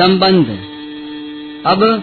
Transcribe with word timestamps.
संबंध। 0.00 0.46
अब 1.66 2.02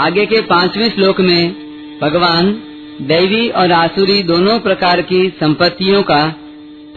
आगे 0.00 0.26
के 0.26 0.40
पाँचवें 0.40 0.90
श्लोक 0.90 1.20
में 1.20 1.54
भगवान, 2.02 2.62
दैवी 3.00 3.48
और 3.48 3.72
आसुरी 3.72 4.22
दोनों 4.22 4.60
प्रकार 4.60 5.02
की 5.02 5.28
संपत्तियों 5.40 6.02
का 6.02 6.28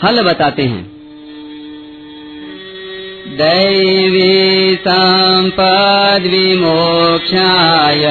फल 0.02 0.22
बताते 0.22 0.64
हैं। 0.64 0.92
दैवी 3.38 4.76
संपद 4.76 6.24
विमोक्षाय 6.28 8.06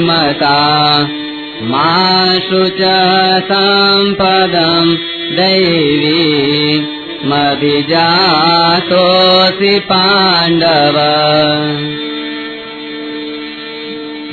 मता, 0.00 1.02
माशु 1.62 2.68
च 2.68 2.80
दैवी 5.34 6.80
मभिजातोऽसि 7.26 9.80
पांडव। 9.80 10.92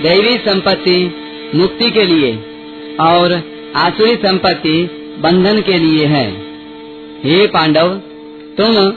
दैवी 0.03 0.37
संपत्ति 0.37 1.15
मुक्ति 1.55 1.91
के 1.91 2.03
लिए 2.03 2.39
और 3.01 3.43
आसुरी 3.75 4.15
संपत्ति 4.15 4.89
बंधन 5.19 5.61
के 5.61 5.77
लिए 5.77 6.05
है। 6.05 6.37
हे 7.23 7.47
पांडव, 7.47 8.01
तुम 8.57 8.91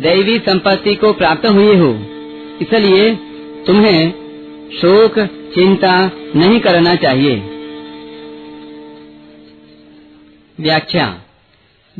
दैवी 0.00 0.38
संपत्ति 0.38 0.94
को 0.94 1.12
प्राप्त 1.12 1.46
हुए 1.46 1.76
हो, 1.76 1.98
इसलिए 2.62 3.14
तुम्हें 3.66 4.12
शोक, 4.80 5.14
चिंता 5.54 6.10
नहीं 6.36 6.60
करना 6.60 6.96
चाहिए। 6.96 7.42
व्याख्या 10.58 11.22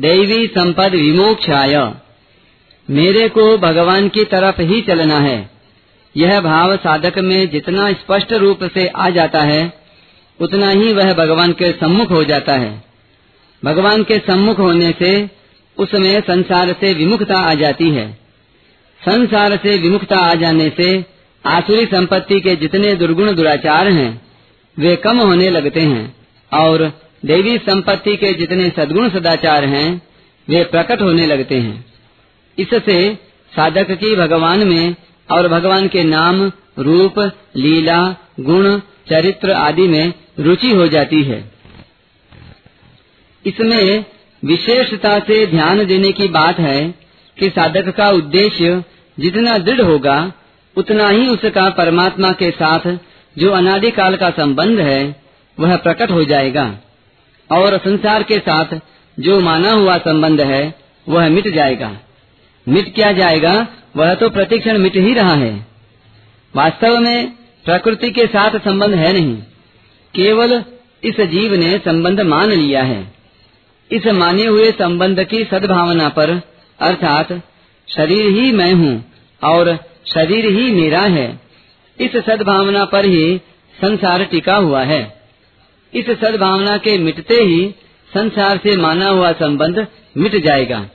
दैवी 0.00 0.46
संपद 0.46 0.94
विमोक्षाय। 0.94 1.94
मेरे 2.90 3.28
को 3.28 3.58
भगवान 3.58 4.08
की 4.08 4.24
तरफ़ 4.24 4.60
ही 4.60 4.80
चलना 4.80 5.18
है। 5.18 5.50
यह 6.16 6.40
भाव 6.40 6.76
साधक 6.76 7.18
में 7.18 7.50
जितना 7.50 7.92
स्पष्ट 7.92 8.32
रूप 8.32 8.64
से 8.64 8.86
आ 8.86 9.10
जाता 9.10 9.42
है, 9.42 9.72
उतना 10.40 10.70
ही 10.70 10.92
वह 10.92 11.14
भगवान 11.14 11.52
के 11.52 11.72
सम्मुख 11.72 12.10
हो 12.10 12.24
जाता 12.24 12.52
है। 12.52 12.84
भगवान 13.64 14.02
के 14.02 14.18
सम्मुख 14.18 14.58
होने 14.58 14.94
से 14.98 15.30
उसमें 15.78 16.20
संसार 16.20 16.72
से 16.72 16.94
विमुखता 16.94 17.38
आ 17.38 17.54
जाती 17.54 17.90
है। 17.90 18.12
संसार 19.00 19.56
से 19.56 19.76
विमुखता 19.76 20.16
आ 20.16 20.34
जाने 20.34 20.72
से 20.76 21.04
आसुरी 21.46 21.86
संपत्ति 21.86 22.40
के 22.40 22.56
जितने 22.56 22.94
दुर्गुण 22.94 23.34
दुराचार 23.34 23.88
हैं, 23.88 24.20
वे 24.78 24.96
कम 24.96 25.18
होने 25.18 25.50
लगते 25.50 25.80
हैं 25.80 26.14
और 26.52 27.09
देवी 27.24 27.58
संपत्ति 27.58 28.16
के 28.16 28.32
जितने 28.34 28.72
सद्गुण 28.76 29.10
सदाचार 29.10 29.64
हैं, 29.64 30.02
वे 30.48 30.64
प्रकट 30.64 31.02
होने 31.02 31.26
लगते 31.26 31.54
हैं। 31.54 31.84
इससे 32.58 33.18
साधक 33.56 33.90
की 33.90 34.16
भगवान 34.16 34.58
में 34.58 34.94
और 35.32 35.48
भगवान 35.48 35.88
के 35.88 36.04
नाम, 36.04 36.52
रूप, 36.78 37.18
लीला, 37.56 38.16
गुण, 38.40 38.80
चरित्र 39.10 39.50
आदि 39.50 39.82
में 39.82 40.12
रुचि 40.38 40.70
हो 40.70 40.86
जाती 40.86 41.22
है। 41.22 41.52
इसमें 43.46 44.04
विशेषता 44.44 45.18
से 45.18 45.46
ध्यान 45.46 45.84
देने 45.86 46.12
की 46.12 46.28
बात 46.28 46.58
है 46.58 46.94
कि 47.38 47.50
साधक 47.50 47.96
का 47.96 48.10
उद्देश्य 48.10 48.84
जितना 49.18 49.58
दृढ़ 49.58 49.80
होगा, 49.80 50.32
उतना 50.76 51.08
ही 51.08 51.28
उसका 51.28 51.70
परमात्मा 51.70 52.32
के 52.32 52.50
साथ 52.50 52.98
जो 53.38 53.50
अनादिकाल 53.50 54.16
का 54.16 54.30
संबंध 54.30 54.80
है, 54.80 55.22
वह 55.58 55.76
प्रकट 55.76 56.10
हो 56.10 56.24
जाएगा। 56.24 56.76
और 57.52 57.78
संसार 57.78 58.22
के 58.22 58.38
साथ 58.38 58.80
जो 59.20 59.40
माना 59.40 59.72
हुआ 59.72 59.98
संबंध 59.98 60.40
है, 60.40 60.74
वह 61.08 61.28
मिट 61.28 61.54
जाएगा। 61.54 61.96
मिट 62.68 62.94
क्या 62.94 63.12
जाएगा, 63.12 63.66
वह 63.96 64.14
तो 64.14 64.30
प्रतिक्षण 64.30 64.78
मिट 64.78 64.96
ही 64.96 65.14
रहा 65.14 65.34
है। 65.34 65.66
वास्तव 66.56 66.98
में 66.98 67.30
प्रकृति 67.64 68.10
के 68.10 68.26
साथ 68.26 68.50
संबंध 68.50 68.94
है 68.94 69.12
नहीं। 69.12 69.36
केवल 70.14 70.64
इस 71.04 71.20
जीव 71.20 71.54
ने 71.54 71.78
संबंध 71.78 72.20
मान 72.20 72.48
लिया 72.48 72.82
है। 72.82 73.14
इस 73.92 74.06
माने 74.06 74.44
हुए 74.44 74.72
संबंध 74.72 75.24
की 75.24 75.44
सद्भावना 75.44 76.08
पर, 76.08 76.30
अर्थात 76.80 77.42
शरीर 77.96 78.26
ही 78.26 78.52
मैं 78.52 78.72
हूँ 78.74 79.12
और 79.44 79.78
शरीर 80.14 80.46
ही 80.46 80.70
मेरा 80.70 81.00
है, 81.00 81.40
इस 82.00 82.16
सद्भावना 82.16 82.84
पर 82.84 83.04
ही 83.04 83.40
संसार 83.82 84.24
टिका 84.24 84.56
हुआ 84.56 84.82
है। 84.82 85.19
इस 85.94 86.10
सद्भावना 86.10 86.76
के 86.76 86.98
मिटते 86.98 87.34
ही 87.34 87.74
संसार 88.14 88.56
से 88.56 88.76
माना 88.76 89.08
हुआ 89.08 89.32
संबंध 89.32 89.86
मिट 90.16 90.36
जाएगा 90.36 90.90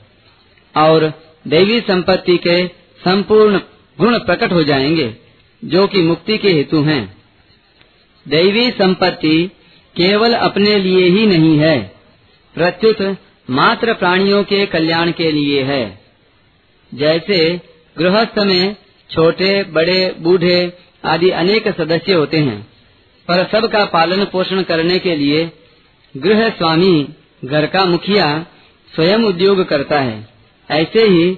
और 0.75 1.13
दैवी 1.47 1.79
संपत्ति 1.81 2.37
के 2.37 2.67
संपूर्ण 3.01 3.59
गुण 3.99 4.19
प्रकट 4.19 4.51
हो 4.51 4.63
जाएँगे, 4.63 5.15
जो 5.65 5.87
कि 5.87 6.01
मुक्ति 6.01 6.37
के 6.37 6.49
हेतु 6.49 6.81
हैं। 6.81 7.17
दैवी 8.27 8.71
संपत्ति 8.71 9.51
केवल 9.95 10.33
अपने 10.33 10.79
लिए 10.79 11.09
ही 11.09 11.25
नहीं 11.25 11.57
है, 11.57 11.79
प्रत्युत 12.55 13.17
मात्र 13.49 13.93
प्राणियों 13.93 14.43
के 14.43 14.65
कल्याण 14.65 15.11
के 15.11 15.31
लिए 15.31 15.63
है। 15.63 15.99
जैसे 16.93 17.61
गृहस्थ 17.97 18.39
में 18.39 18.75
छोटे, 19.09 19.63
बड़े, 19.63 20.15
बूढ़े 20.19 20.73
आदि 21.05 21.29
अनेक 21.29 21.67
सदस्य 21.67 22.13
होते 22.13 22.37
हैं 22.37 22.74
पर 23.27 23.47
सब 23.51 23.71
का 23.71 23.85
पालन 23.85 24.25
पोषण 24.25 24.61
करने 24.61 24.99
के 24.99 25.15
लिए 25.15 25.51
गृह 26.17 26.49
स्वामी 26.49 27.07
घर 27.45 27.65
का 27.65 27.85
मुखिया 27.85 28.45
स्वयं 28.95 29.19
उद्योग 29.19 29.63
करता 29.67 29.99
है। 29.99 30.27
ऐसे 30.71 31.03
ही 31.03 31.35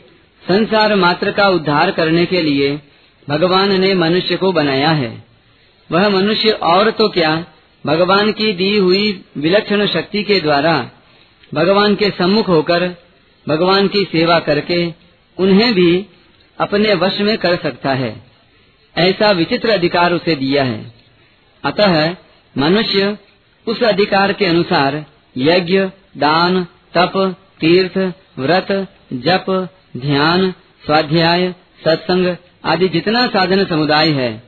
संसार 0.47 0.95
मात्र 0.95 1.31
का 1.31 1.47
उद्धार 1.49 1.91
करने 1.91 2.25
के 2.25 2.41
लिए 2.41 2.81
भगवान 3.29 3.79
ने 3.81 3.93
मनुष्य 3.93 4.37
को 4.37 4.51
बनाया 4.51 4.89
है। 4.89 5.23
वह 5.91 6.09
मनुष्य 6.09 6.51
और 6.51 6.91
तो 6.91 7.09
क्या? 7.09 7.45
भगवान 7.85 8.31
की 8.31 8.53
दी 8.53 8.77
हुई 8.77 9.23
विलक्षण 9.37 9.87
शक्ति 9.87 10.23
के 10.23 10.39
द्वारा 10.39 10.91
भगवान 11.53 11.95
के 11.95 12.09
सम्मुख 12.09 12.47
होकर 12.47 12.95
भगवान 13.47 13.87
की 13.87 14.03
सेवा 14.03 14.39
करके 14.39 14.93
उन्हें 15.37 15.73
भी 15.73 16.05
अपने 16.59 16.93
वश 16.93 17.19
में 17.19 17.37
कर 17.37 17.55
सकता 17.55 17.93
है। 17.93 18.23
ऐसा 18.97 19.31
विचित्र 19.31 19.69
अधिकार 19.69 20.13
उसे 20.13 20.35
दिया 20.35 20.63
है। 20.63 20.96
अतः 21.63 22.15
मनुष्य 22.57 23.17
उस 23.67 23.83
अधिकार 23.83 24.33
के 24.33 24.45
अनुसार 24.45 25.05
यज्ञ, 25.37 25.79
दान, 26.17 26.63
तप, 26.93 27.35
तीर्थ, 27.59 27.97
व्रत, 28.39 28.67
जप, 29.13 29.69
ध्यान, 29.97 30.51
स्वाध्याय, 30.85 31.55
सत्संग 31.85 32.35
आदि 32.65 32.87
जितना 32.87 33.27
साधन 33.27 33.65
समुदाय 33.65 34.09
है, 34.09 34.43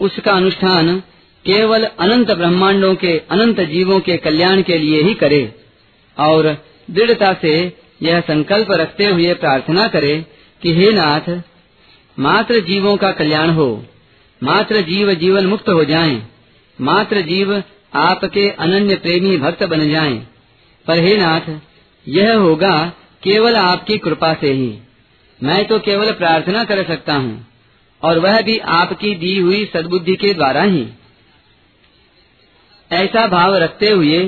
उसका 0.00 0.32
अनुष्ठान 0.32 1.02
केवल 1.44 1.84
अनंत 1.84 2.30
ब्रह्मांडों 2.30 2.94
के 2.94 3.18
अनंत 3.30 3.60
जीवों 3.60 4.00
के 4.00 4.16
कल्याण 4.16 4.62
के 4.62 4.78
लिए 4.78 5.02
ही 5.02 5.14
करे 5.14 5.54
और 6.16 6.56
दृढ़ता 6.90 7.32
से 7.32 7.54
यह 8.02 8.20
संकल्प 8.20 8.70
रखते 8.70 9.04
हुए 9.04 9.34
प्रार्थना 9.34 9.88
करे 9.88 10.26
कि 10.62 10.74
हे 10.74 10.92
नाथ, 10.92 11.42
मात्र 12.18 12.60
जीवों 12.60 12.96
का 12.96 13.10
कल्याण 13.12 13.50
हो। 13.50 13.84
मात्र 14.42 14.80
जीव 14.82 15.12
जीवन 15.14 15.46
मुक्त 15.46 15.68
हो 15.68 15.84
जाएँ, 15.84 16.22
मात्र 16.78 17.20
जीव 17.22 17.52
आपके 17.94 18.48
अनन्य 18.58 18.94
प्रेमी 18.96 19.36
भक्त 19.36 19.64
बन 19.64 19.88
जाएँ। 19.90 20.16
पर 20.86 20.98
हे 20.98 21.16
नाथ 21.16 21.50
यह 22.06 22.34
होगा 22.34 22.76
केवल 23.22 23.56
आपकी 23.56 23.98
कृपा 23.98 24.32
से 24.34 24.52
ही। 24.52 24.78
मैं 25.40 25.64
तो 25.64 25.78
केवल 25.78 26.12
प्रार्थना 26.12 26.64
कर 26.64 26.82
सकता 26.84 27.14
हूँ 27.14 27.46
और 28.02 28.18
वह 28.18 28.40
भी 28.40 28.58
आपकी 28.72 29.14
दी 29.14 29.36
हुई 29.38 29.64
सद्बुद्धि 29.64 30.14
के 30.14 30.32
द्वारा 30.34 30.62
ही। 30.62 30.86
ऐसा 32.90 33.26
भाव 33.26 33.56
रखते 33.56 33.90
हुए 33.90 34.22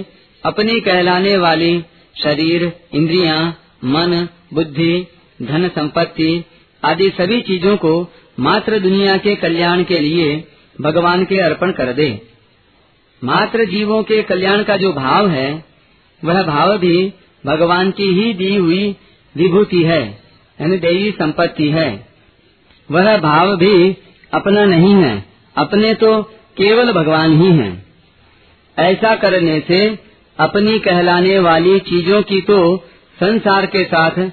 अपनी 0.44 0.80
कहलाने 0.80 1.36
वाली 1.38 1.84
शरीर 2.22 2.72
इंद्रियाँ, 2.94 3.38
मन 3.84 4.28
बुद्धि 4.54 5.06
धन 5.42 5.68
संपत्ति 5.68 6.44
आदि 6.82 7.08
सभी 7.10 7.40
चीज़ों 7.40 7.76
को 7.76 7.92
मात्र 8.42 8.78
दुनिया 8.78 9.16
के 9.16 9.34
कल्याण 9.36 9.82
के 9.84 9.98
लिए 9.98 10.28
भगवान 10.80 11.24
के 11.24 11.40
अर्पण 11.40 11.72
कर 11.72 11.92
दे 11.92 12.08
मात्र 13.22 13.64
जीवों 13.64 14.02
के 14.02 14.22
कल्याण 14.22 14.62
का 14.62 14.76
जो 14.76 14.92
भाव 14.92 15.28
है, 15.28 15.64
वह 16.22 16.42
भाव 16.42 16.76
भी 16.78 17.12
भगवान 17.44 17.90
की 17.90 18.08
ही 18.14 18.32
दी 18.34 18.54
हुई 18.56 18.96
विभूति 19.34 19.82
है, 19.82 20.02
यानी 20.58 20.78
देवी 20.78 21.10
संपत्ति 21.10 21.68
है 21.70 21.88
वह 22.88 23.16
भाव 23.18 23.56
भी 23.56 23.96
अपना 24.32 24.64
नहीं 24.64 24.94
है, 24.94 25.14
अपने 25.56 25.94
तो 25.94 26.22
केवल 26.56 26.92
भगवान 26.92 27.40
ही 27.42 27.50
हैं। 27.52 27.72
ऐसा 28.76 29.14
करने 29.16 29.58
से 29.60 29.86
अपनी 30.38 30.78
कहलाने 30.78 31.38
वाली 31.38 31.78
चीज़ों 31.86 32.22
की 32.22 32.40
तो 32.40 32.60
संसार 33.18 33.66
के 33.66 33.84
साथ 33.84 34.30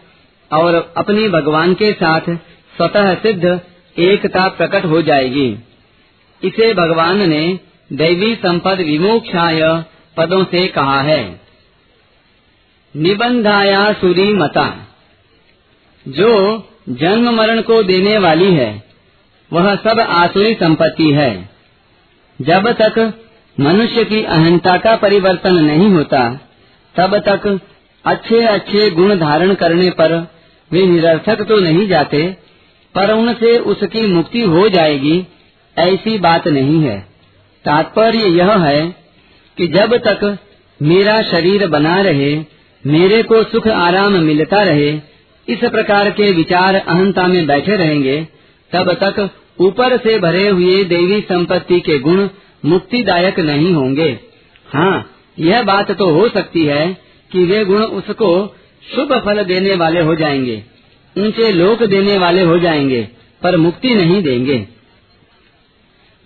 और 0.51 0.75
अपनी 0.97 1.27
भगवान 1.29 1.73
के 1.73 1.91
साथ 1.94 2.29
स्वतः 2.73 3.13
सिद्ध 3.15 3.59
एकता 3.97 4.47
प्रकट 4.47 4.86
हो 4.86 5.01
जाएगी। 5.01 5.57
इसे 6.44 6.74
भगवान 6.74 7.30
ने 7.30 7.59
दैवी 7.94 8.36
संपद 8.36 8.77
विमोक्षाय 8.77 9.86
पदों 10.18 10.44
से 10.44 10.68
कहा 10.68 11.01
है। 11.01 11.41
निबंधाया 12.95 13.94
सुरी 13.94 14.33
मता। 14.33 14.88
जो 16.07 16.63
जन्म 16.89 17.30
मरण 17.30 17.62
को 17.62 17.83
देने 17.83 18.18
वाली 18.18 18.53
है, 18.53 18.83
वह 19.53 19.75
सब 19.75 20.00
आसुरी 20.00 20.53
संपत्ति 20.53 21.12
है। 21.12 21.50
जब 22.42 22.71
तक 22.71 23.13
मनुष्य 23.59 24.03
की 24.03 24.24
अहंता 24.24 24.77
का 24.77 24.95
परिवर्तन 24.95 25.53
नहीं 25.53 25.89
होता, 25.89 26.39
तब 26.95 27.18
तक 27.18 27.59
अच्छे 28.06 28.45
अच्छे 28.45 28.92
गुण 28.92 29.19
धारण 29.19 29.53
करने 29.53 29.89
पर 29.89 30.27
वे 30.71 30.85
निरर्थक 30.85 31.42
तो 31.42 31.59
नहीं 31.59 31.88
जाते 31.88 32.38
पर 32.95 33.12
उनसे 33.12 33.57
उसकी 33.57 34.01
मुक्ति 34.01 34.41
हो 34.41 34.69
जाएगी, 34.69 35.27
ऐसी 35.77 36.18
बात 36.18 36.47
नहीं 36.47 36.81
है। 36.81 37.00
तात्पर्य 37.65 38.19
यह 38.19 38.51
है 38.51 38.95
कि 39.57 39.68
जब 39.68 39.97
तक 39.97 40.38
मेरा 40.81 41.21
शरीर 41.21 41.68
बना 41.68 42.01
रहे, 42.01 42.44
मेरे 42.86 43.24
को 43.24 43.44
सुख 43.44 43.68
आराम 43.68 44.13
मिलता 44.13 44.63
रहे, 44.63 44.89
इस 45.47 45.59
प्रकार 45.59 46.09
के 46.09 46.31
विचार 46.31 46.75
अहंता 46.75 47.27
में 47.27 47.47
बैठे 47.47 47.75
रहेंगे, 47.75 48.27
तब 48.71 48.94
तक 48.94 49.30
ऊपर 49.62 49.97
से 49.97 50.19
भरे 50.19 50.47
हुए 50.47 50.83
देवी 50.83 51.21
संपत्ति 51.21 51.80
के 51.80 52.00
गुण 52.00 52.30
मुक्तिदायक 52.65 53.39
नहीं 53.39 53.74
होंगे। 53.74 54.19
हाँ 54.74 55.12
यह 55.39 55.63
बात 55.63 55.92
तो 55.92 56.09
हो 56.09 56.30
सकती 56.30 56.65
है 56.65 56.97
कि 57.31 57.44
वे 57.44 57.65
गुण 57.65 57.81
उसको 57.81 58.56
शुभ 58.95 59.21
फल 59.25 59.44
देने 59.44 59.75
वाले 59.75 60.00
हो 60.00 60.15
जाएँगे। 60.15 60.63
ऊँचे 61.19 61.51
लोक 61.51 61.83
देने 61.83 62.18
वाले 62.18 62.42
हो 62.42 62.60
जाएँगे, 62.60 63.07
पर 63.42 63.57
मुक्ति 63.57 63.95
नहीं 63.95 64.24
देंगे। 64.24 64.68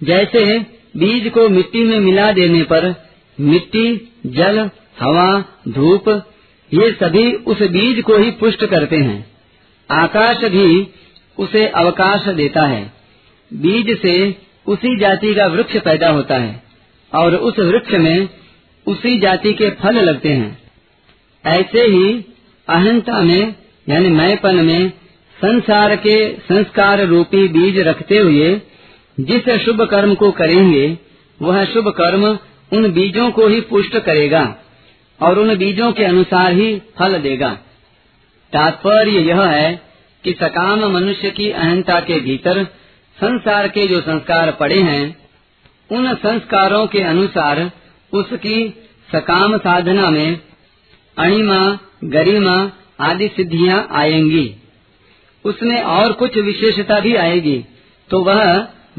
जैसे 0.04 0.60
बीज 0.98 1.32
को 1.32 1.50
मिट्टी 1.50 1.84
में 1.84 2.00
मिला 2.00 2.32
देने 2.32 2.64
पर 2.64 3.10
मिट्टी, 3.40 4.12
जल, 4.26 4.70
हवा, 5.00 5.46
धूप, 5.68 6.10
ये 6.74 6.92
सभी 6.92 7.34
उस 7.34 7.62
बीज 7.62 8.02
को 8.02 8.18
ही 8.18 8.32
पुष्ट 8.32 8.66
करते 8.66 8.96
हैं। 8.96 9.32
आकाश 9.92 10.38
भी 10.38 10.88
उसे 11.38 11.68
अवकाश 11.68 12.28
देता 12.28 12.62
है। 12.62 12.94
बीज 13.54 14.02
से 14.02 14.36
उसी 14.68 15.00
जाति 15.00 15.34
का 15.34 15.48
वृक्ष 15.48 15.78
पैदा 15.78 16.10
होता 16.10 16.38
है, 16.38 16.64
और 17.16 17.36
उस 17.36 17.60
वृक्ष 17.60 17.92
में 17.92 18.30
उसी 18.88 19.20
जाति 19.20 19.54
के 19.54 19.70
फल 19.70 19.96
लगते 19.96 20.30
हैं। 20.30 20.62
ऐसे 21.46 21.82
ही 21.82 22.26
अहंता 22.68 23.22
में 23.22 23.56
यानी 23.88 24.10
मैपन 24.10 24.56
में 24.56 24.90
संसार 25.38 25.96
के 25.96 26.18
संस्कार 26.42 27.06
रूपी 27.06 27.48
बीज 27.48 27.80
रखते 27.80 28.18
हुए 28.18 28.62
जिस 29.20 29.50
शुभ 29.66 29.82
कर्म 29.82 30.14
को 30.16 30.32
करेंगे, 30.32 30.98
वह 31.42 31.64
शुभ 31.66 31.88
कर्म 31.88 32.26
उन 32.72 32.92
बीजों 32.92 33.30
को 33.32 33.48
ही 33.48 33.60
पुष्ट 33.62 33.98
करेगा 33.98 34.44
और 35.20 35.40
उन 35.40 35.56
बीजों 35.56 35.92
के 35.92 36.04
अनुसार 36.04 36.54
ही 36.54 36.76
फल 37.00 37.18
देगा। 37.18 37.50
तात्पर्य 38.54 39.20
यह 39.20 39.42
है 39.42 39.82
कि 40.24 40.34
सकाम 40.34 40.86
मनुष्य 40.86 41.30
की 41.30 41.50
अहंता 41.52 42.00
के 42.00 42.20
भीतर 42.20 42.64
संसार 43.18 43.68
के 43.68 43.88
जो 43.88 44.02
संस्कार 44.02 44.52
पड़े 44.52 44.80
हैं, 44.82 45.16
उन 45.92 46.14
संस्कारों 46.16 46.86
के 46.88 47.02
अनुसार 47.02 47.72
उसकी 48.14 48.70
सकाम 49.16 49.58
साधना 49.58 50.10
में 50.10 50.40
अणिमा, 51.18 51.80
गरिमा 52.04 52.72
आदि 53.00 53.28
सिद्धियाँ 53.28 53.88
आएँगी। 53.92 54.50
उसमें 55.46 55.82
और 55.82 56.12
कुछ 56.14 56.38
विशेषता 56.40 57.00
भी 57.00 57.16
आएगी। 57.18 57.64
तो 58.10 58.20
वह 58.24 58.44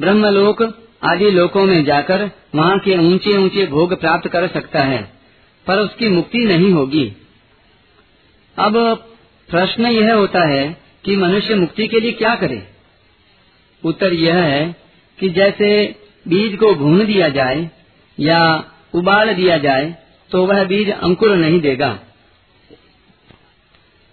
ब्रह्मलोक 0.00 0.62
आदि 1.04 1.30
लोकों 1.30 1.64
में 1.66 1.84
जाकर 1.84 2.30
वहाँ 2.54 2.78
के 2.78 2.96
ऊँचे 3.04 3.36
ऊँचे 3.36 3.66
भोग 3.66 3.94
प्राप्त 4.00 4.28
कर 4.28 4.46
सकता 4.48 4.82
है, 4.82 5.02
पर 5.66 5.78
उसकी 5.78 6.08
मुक्ति 6.08 6.38
नहीं 6.38 6.70
होगी। 6.72 7.04
अब 8.56 8.76
प्रश्न 9.48 9.86
यह 9.86 10.14
होता 10.14 10.46
है 10.48 10.64
कि 11.04 11.16
मनुष्य 11.16 11.54
मुक्ति 11.54 11.86
के 11.88 12.00
लिए 12.00 12.12
क्या 12.12 12.34
करे? 12.34 12.62
उत्तर 13.82 14.12
यह 14.12 14.36
है 14.36 14.76
कि 15.18 15.28
जैसे 15.28 15.70
बीज 16.26 16.56
को 16.56 16.74
भून 16.74 17.04
दिया 17.06 17.28
जाए 17.28 17.70
या 18.18 18.40
उबाल 18.94 19.32
दिया 19.34 19.56
जाए 19.58 19.94
तो 20.30 20.44
वह 20.46 20.64
बीज 20.64 20.90
अंकुर 20.90 21.34
नहीं 21.36 21.60
देगा। 21.60 21.98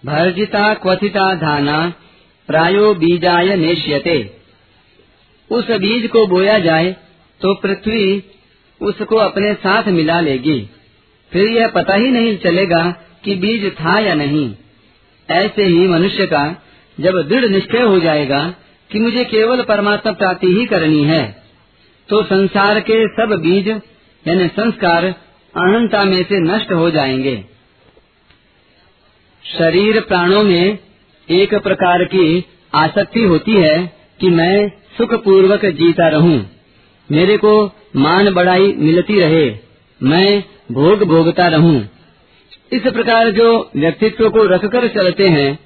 भर्जिता 0.04 0.72
क्वथिता 0.74 1.34
धाना, 1.34 1.78
प्रायो 2.48 2.94
बीजाय 2.94 3.56
नेश्यते 3.56 4.14
उस 5.50 5.70
बीज 5.78 6.06
को 6.10 6.26
बोया 6.26 6.58
जाए 6.58 6.92
तो 7.40 7.54
पृथ्वी 7.54 8.22
उसको 8.80 9.16
अपने 9.16 9.52
साथ 9.54 9.88
मिला 9.88 10.20
लेगी। 10.20 10.58
फिर 11.32 11.48
यह 11.48 11.68
पता 11.68 11.94
ही 11.94 12.10
नहीं 12.10 12.36
चलेगा 12.36 12.82
कि 13.24 13.34
बीज 13.34 13.70
था 13.74 13.98
या 13.98 14.14
नहीं। 14.14 14.54
ऐसे 15.28 15.64
ही 15.64 15.86
मनुष्य 15.88 16.26
का 16.26 16.44
जब 16.98 17.20
दृढ़ 17.28 17.44
निश्चय 17.46 17.82
हो 17.82 17.98
जाएगा 18.00 18.42
कि 18.90 18.98
मुझे 18.98 19.24
केवल 19.24 19.62
परमात्मा 19.62 20.12
प्राप्ति 20.12 20.46
ही 20.48 20.66
करनी 20.66 21.02
है 21.04 21.22
तो 22.08 22.22
संसार 22.22 22.80
के 22.80 23.06
सब 23.08 23.38
बीज, 23.42 23.68
यानी 23.68 24.48
संस्कार 24.48 25.04
अनंता 25.04 26.04
में 26.04 26.22
से 26.22 26.40
नष्ट 26.42 26.72
हो 26.72 26.90
जाएँगे। 26.90 27.34
शरीर 29.44 30.00
प्राणों 30.00 30.42
में 30.42 30.78
एक 31.28 31.54
प्रकार 31.54 32.04
की 32.04 32.26
आसक्ति 32.74 33.22
होती 33.22 33.52
है 33.52 33.76
कि 34.20 34.28
मैं 34.30 34.68
सुख 34.98 35.14
पूर्वक 35.14 35.64
जीता 35.72 36.08
रहूँ, 36.08 36.38
मेरे 37.10 37.36
को 37.36 37.52
मान 37.96 38.32
बढ़ाई 38.34 38.72
मिलती 38.78 39.18
रहे 39.20 39.44
मैं 40.00 40.42
भोग 40.72 41.02
भोगता 41.08 41.46
रहूँ। 41.48 41.76
इस 42.72 42.82
प्रकार 42.82 43.30
जो 43.30 43.48
व्यक्तित्व 43.76 44.28
को 44.28 44.44
रखकर 44.44 44.86
चलते 44.88 45.28
हैं 45.28 45.58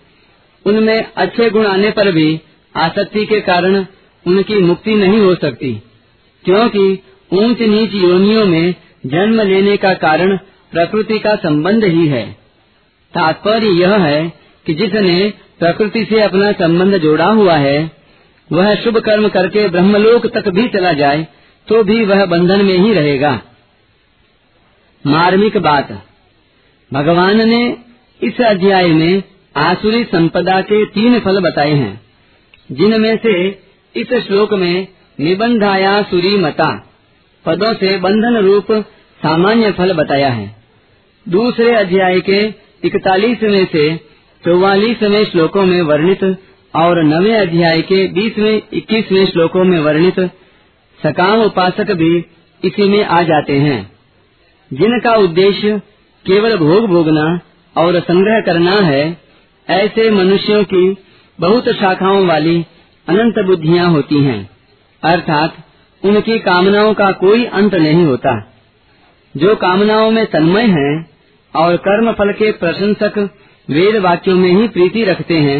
उनमें 0.64 1.12
अच्छे 1.16 1.50
गुण 1.50 1.66
आने 1.66 1.90
पर 1.90 2.10
भी 2.12 2.28
आसक्ति 2.74 3.24
के 3.26 3.40
कारण 3.40 3.76
उनकी 4.26 4.56
मुक्ति 4.62 4.94
नहीं 4.94 5.20
हो 5.20 5.34
सकती 5.34 5.72
क्योंकि 6.44 6.88
ऊंच 7.30 7.60
नीच 7.60 7.94
योनियों 7.94 8.44
में 8.46 8.74
जन्म 9.06 9.40
लेने 9.42 9.76
का 9.76 9.92
कारण 10.00 10.36
प्रकृति 10.72 11.18
का 11.18 11.34
संबंध 11.36 11.84
ही 11.84 12.06
है 12.08 12.24
तात्पर्य 13.16 13.68
यह 13.80 13.94
है 13.98 14.32
कि 14.66 14.74
जिसने 14.74 15.32
प्रकृति 15.58 16.04
से 16.04 16.20
अपना 16.20 16.52
संबंध 16.54 16.98
जोड़ा 16.98 17.26
हुआ 17.32 17.54
है, 17.56 17.78
वह 18.50 18.74
शुभ 18.74 18.98
कर्म 19.00 19.28
करके 19.28 19.68
ब्रह्मलोक 19.68 20.26
तक 20.26 20.48
भी 20.48 20.66
चला 20.68 20.92
जाए 20.94 21.26
तो 21.68 21.82
भी 21.84 22.04
वह 22.04 22.24
बंधन 22.26 22.64
में 22.64 22.76
ही 22.76 22.92
रहेगा। 22.92 23.30
मार्मिक 25.04 25.56
बात। 25.58 25.92
भगवान 26.90 27.40
ने 27.48 27.62
इस 28.20 28.40
अध्याय 28.40 28.88
में 28.88 29.22
आसुरी 29.56 30.02
संपदा 30.04 30.60
के 30.60 30.84
तीन 30.86 31.18
फल 31.20 31.40
बताए 31.40 31.72
हैं, 31.72 32.00
जिनमें 32.72 33.16
से 33.16 33.34
इस 33.94 34.12
श्लोक 34.26 34.52
में 34.54 34.86
निबंधाया 35.20 36.00
सूरी 36.02 36.36
मता, 36.36 36.70
पदों 37.44 37.72
से 37.74 37.96
बंधन 37.98 38.36
रूप 38.36 38.72
सामान्य 39.20 39.70
फल 39.72 39.92
बताया 39.92 40.28
है। 40.28 40.54
दूसरे 41.26 41.74
अध्याय 41.74 42.20
के 42.20 42.40
इकतालीसवें 42.84 43.66
से 43.72 43.96
चौवालीसवें 44.44 45.24
श्लोकों 45.24 45.64
में 45.64 45.82
वर्णित 45.82 46.24
और 46.76 47.04
नवे 47.04 47.34
अध्याय 47.34 47.82
के 47.82 48.08
बीसवें, 48.08 48.62
इक्कीसवें 48.72 49.26
श्लोकों 49.26 49.64
में 49.64 49.78
वर्णित 49.80 50.20
सकाम 51.02 51.42
उपासक 51.42 51.90
भी 51.90 52.26
इसी 52.64 52.88
में 52.88 53.04
आ 53.04 53.22
जाते 53.22 53.52
हैं। 53.52 53.92
जिनका 54.72 55.14
उद्देश्य 55.14 55.78
केवल 56.26 56.56
भोग 56.56 56.86
भोगना 56.86 57.40
और 57.76 58.00
संग्रह 58.00 58.40
करना 58.40 58.80
है, 58.80 59.16
ऐसे 59.68 60.10
मनुष्यों 60.10 60.64
की 60.64 60.96
बहुत 61.40 61.68
शाखाओं 61.68 62.26
वाली 62.26 62.64
अनंत 63.08 63.46
बुद्धियाँ 63.46 63.90
होती 63.90 64.18
हैं, 64.18 64.50
अर्थात 65.02 65.56
उनकी 66.02 66.38
कामनाओं 66.38 66.94
का 66.94 67.12
कोई 67.12 67.44
अंत 67.44 67.74
नहीं 67.74 68.04
होता। 68.04 68.52
जो 69.36 69.54
कामनाओं 69.54 70.10
में 70.10 70.26
तन्मय 70.26 70.62
हैं 70.62 71.15
और 71.56 71.76
कर्म 71.82 72.12
फल 72.12 72.32
के 72.32 72.50
प्रशंसक 72.54 73.18
वेद 73.68 73.96
वाक्यों 73.96 74.36
में 74.36 74.50
ही 74.50 74.68
प्रीति 74.68 75.04
रखते 75.04 75.34
हैं। 75.40 75.58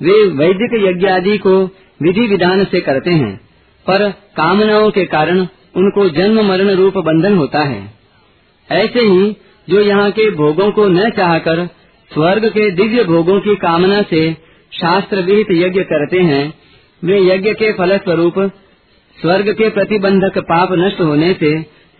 वे 0.00 0.22
वैदिक 0.36 0.74
यज्ञ 0.84 1.08
आदि 1.08 1.36
को 1.38 1.58
विधि 2.00 2.26
विधान 2.26 2.64
से 2.64 2.80
करते 2.80 3.10
हैं, 3.10 3.34
पर 3.86 4.10
कामनाओं 4.36 4.90
के 4.90 5.04
कारण 5.06 5.38
उनको 5.76 6.08
जन्म 6.10 6.40
मरण 6.48 6.70
रूप 6.70 6.98
बंधन 6.98 7.36
होता 7.36 7.64
है। 7.64 7.82
ऐसे 8.70 9.00
ही 9.00 9.36
जो 9.68 9.80
यहाँ 9.80 10.10
के 10.10 10.30
भोगों 10.30 10.70
को 10.70 10.88
न 10.88 11.10
चाहकर 11.10 11.66
स्वर्ग 12.10 12.48
के 12.48 12.70
दिव्य 12.70 13.04
भोगों 13.04 13.38
की 13.40 13.54
कामना 13.56 14.02
से 14.02 14.22
शास्त्र 14.72 15.22
विहित 15.22 15.50
यज्ञ 15.52 15.80
करते 15.84 16.20
हैं, 16.22 16.44
वे 17.02 17.20
यज्ञ 17.24 17.52
के 17.52 17.72
फल 17.72 17.96
स्वरूप 17.98 18.38
स्वर्ग 19.18 19.52
के 19.52 19.68
प्रतिबंधक 19.70 20.38
पाप 20.44 20.72
नष्ट 20.72 21.00
होने 21.00 21.32
से 21.32 21.50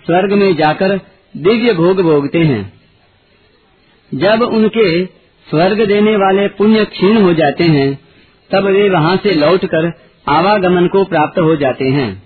स्वर्ग 0.06 0.32
में 0.32 0.54
जाकर 0.56 0.96
दिव्य 1.34 1.72
भोग 1.72 2.00
भोगते 2.02 2.38
हैं। 2.38 2.62
जब 4.14 4.42
उनके 4.42 5.04
स्वर्ग 5.50 5.86
देने 5.86 6.16
वाले 6.16 6.48
पुण्य 6.48 6.84
क्षीण 6.84 7.22
हो 7.22 7.32
जाते 7.34 7.64
हैं, 7.64 7.98
तब 8.50 8.64
वे 8.64 8.90
वहाँ 8.90 9.16
से 9.16 9.34
लौटकर 9.34 9.92
आवागमन 10.28 10.86
को 10.86 11.04
प्राप्त 11.04 11.38
हो 11.38 11.56
जाते 11.56 11.84
हैं। 11.84 12.22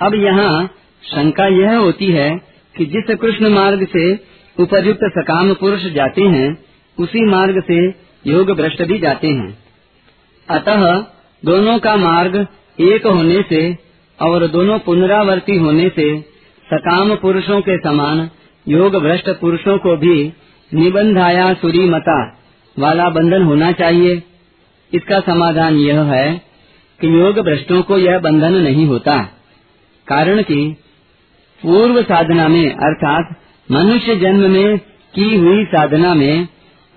अब 0.00 0.14
यहाँ 0.14 0.66
शंका 1.04 1.46
यह 1.46 1.76
होती 1.76 2.06
है 2.06 2.30
कि 2.76 2.84
जिस 2.86 3.16
कृष्ण 3.16 3.48
मार्ग 3.48 3.86
से 3.86 4.14
उपयुक्त 4.58 5.00
सकाम 5.04 5.54
पुरुष 5.54 5.82
जाते 5.82 6.22
हैं, 6.22 6.64
उसी 6.98 7.24
मार्ग 7.24 7.62
से 7.62 7.88
योग 8.30 8.50
भ्रष्ट 8.50 8.82
भी 8.82 8.98
जाते 8.98 9.28
हैं। 9.28 9.58
अतः 10.48 11.04
दोनों 11.44 11.78
का 11.78 11.96
मार्ग 11.96 12.46
एक 12.80 13.06
होने 13.06 13.42
से 13.48 13.78
और 14.18 14.46
दोनों 14.46 14.78
पुनरावर्ती 14.78 15.56
होने 15.56 15.88
से 15.88 16.20
सकाम 16.66 17.14
पुरुषों 17.14 17.60
के 17.60 17.76
समान 17.76 18.30
योग 18.68 18.96
भ्रष्ट 18.96 19.28
पुरुषों 19.40 19.78
को 19.78 19.96
भी 19.96 20.32
निबंधाया 20.74 21.54
सूरी 21.54 21.80
मता 21.80 22.38
वाला 22.78 23.08
बंधन 23.10 23.42
होना 23.42 23.72
चाहिए। 23.72 24.22
इसका 24.94 25.20
समाधान 25.20 25.74
यह 25.74 26.02
है 26.02 26.42
कि 27.00 27.20
योग 27.20 27.38
भ्रष्टों 27.38 27.82
को 27.82 27.98
यह 27.98 28.18
बंधन 28.18 28.52
नहीं 28.52 28.86
होता। 28.86 29.22
कारण 30.08 30.42
कि 30.42 30.76
पूर्व 31.62 32.02
साधना 32.02 32.48
में, 32.48 32.70
अर्थात 32.70 33.36
मनुष्य 33.70 34.16
जन्म 34.16 34.50
में 34.50 34.78
की 35.14 35.36
हुई 35.36 35.64
साधना 35.64 36.14
में, 36.14 36.48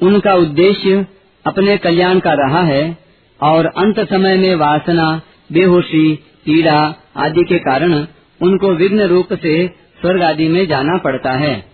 उनका 0.02 0.34
उद्देश्य 0.34 1.06
अपने 1.46 1.78
कल्याण 1.78 2.20
का 2.20 2.34
रहा 2.34 2.62
है 2.62 2.98
और 3.42 3.66
अंत 3.66 4.00
समय 4.00 4.38
में 4.38 4.56
वासना, 4.56 5.22
बेहोशी, 5.52 6.16
पीड़ा 6.16 6.96
आदि 7.18 7.44
के 7.44 7.60
कारण 7.60 8.08
उनको 8.42 8.74
विघ्न 8.74 9.02
रूप 9.02 9.34
से 9.34 9.68
स्वर्ग 10.02 10.24
आदि 10.24 10.48
में 10.48 10.68
जाना 10.68 10.98
पड़ता 10.98 11.32
है। 11.32 11.73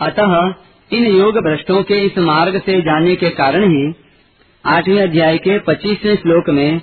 अतः 0.00 0.32
इन 0.90 1.06
योग 1.06 1.36
भ्रष्टों 1.38 1.82
के 1.82 1.94
इस 1.94 2.18
मार्ग 2.18 2.58
से 2.60 2.80
जाने 2.80 3.14
के 3.16 3.28
कारण 3.30 3.64
ही 3.64 3.92
आठवें 4.64 5.02
अध्याय 5.02 5.38
के 5.38 5.58
पच्चीसवें 5.58 6.14
श्लोक 6.16 6.50
में 6.50 6.78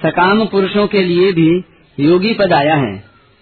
सकाम 0.00 0.44
पुरुषों 0.46 0.86
के 0.86 1.02
लिए 1.02 1.32
भी 1.32 1.50
योगी 1.98 2.32
पद 2.34 2.52
आया 2.52 2.74
है। 2.74 2.92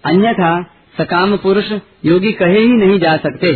अन्यथा 0.05 0.50
सकाम 0.99 1.37
पुरुष 1.37 1.73
योगी 2.05 2.33
कहे 2.33 2.59
ही 2.59 2.73
नहीं 2.77 2.99
जा 2.99 3.17
सकते। 3.17 3.53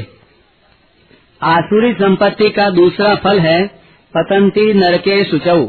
आसुरी 1.42 1.92
संपत्ति 1.92 2.50
का 2.50 2.68
दूसरा 2.70 3.14
फल 3.14 3.40
है 3.40 3.66
पतंती 4.14 4.72
नरके 4.74 5.22
सुचऊ 5.24 5.66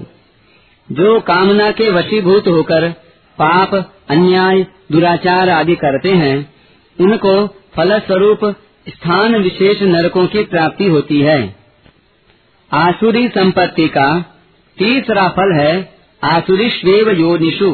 जो 0.90 1.20
कामना 1.20 1.70
के 1.72 1.90
वशीभूत 1.90 2.48
होकर 2.48 2.90
पाप, 3.38 3.75
अन्याय, 4.10 4.66
दुराचार 4.92 5.50
आदि 5.50 5.75
करते 5.75 6.10
हैं, 6.10 6.38
उनको 6.98 7.48
फलस्वरूप 7.75 8.46
स्थान 8.88 9.36
विशेष 9.36 9.82
नरकों 9.84 10.25
की 10.27 10.44
प्राप्ति 10.46 10.88
होती 10.88 11.20
है। 11.22 11.39
आसुरी 12.72 13.27
संपत्ति 13.27 13.88
का 13.88 14.08
तीसरा 14.77 15.27
फल 15.30 15.54
है 15.56 15.74
आसुरी 16.22 16.70
स्वेव 16.70 17.10
योनिषु, 17.12 17.72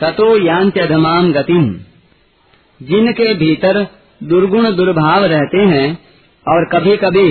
ततो 0.00 0.36
यांत्यधमाम 0.38 1.32
गतिम 1.32 1.68
जिनके 2.80 3.32
भीतर 3.34 3.82
दुर्गुण 4.22 4.70
दुर्भाव 4.72 5.24
रहते 5.24 5.62
हैं 5.66 5.86
और 6.46 6.68
कभी 6.72 6.96
कभी 6.96 7.28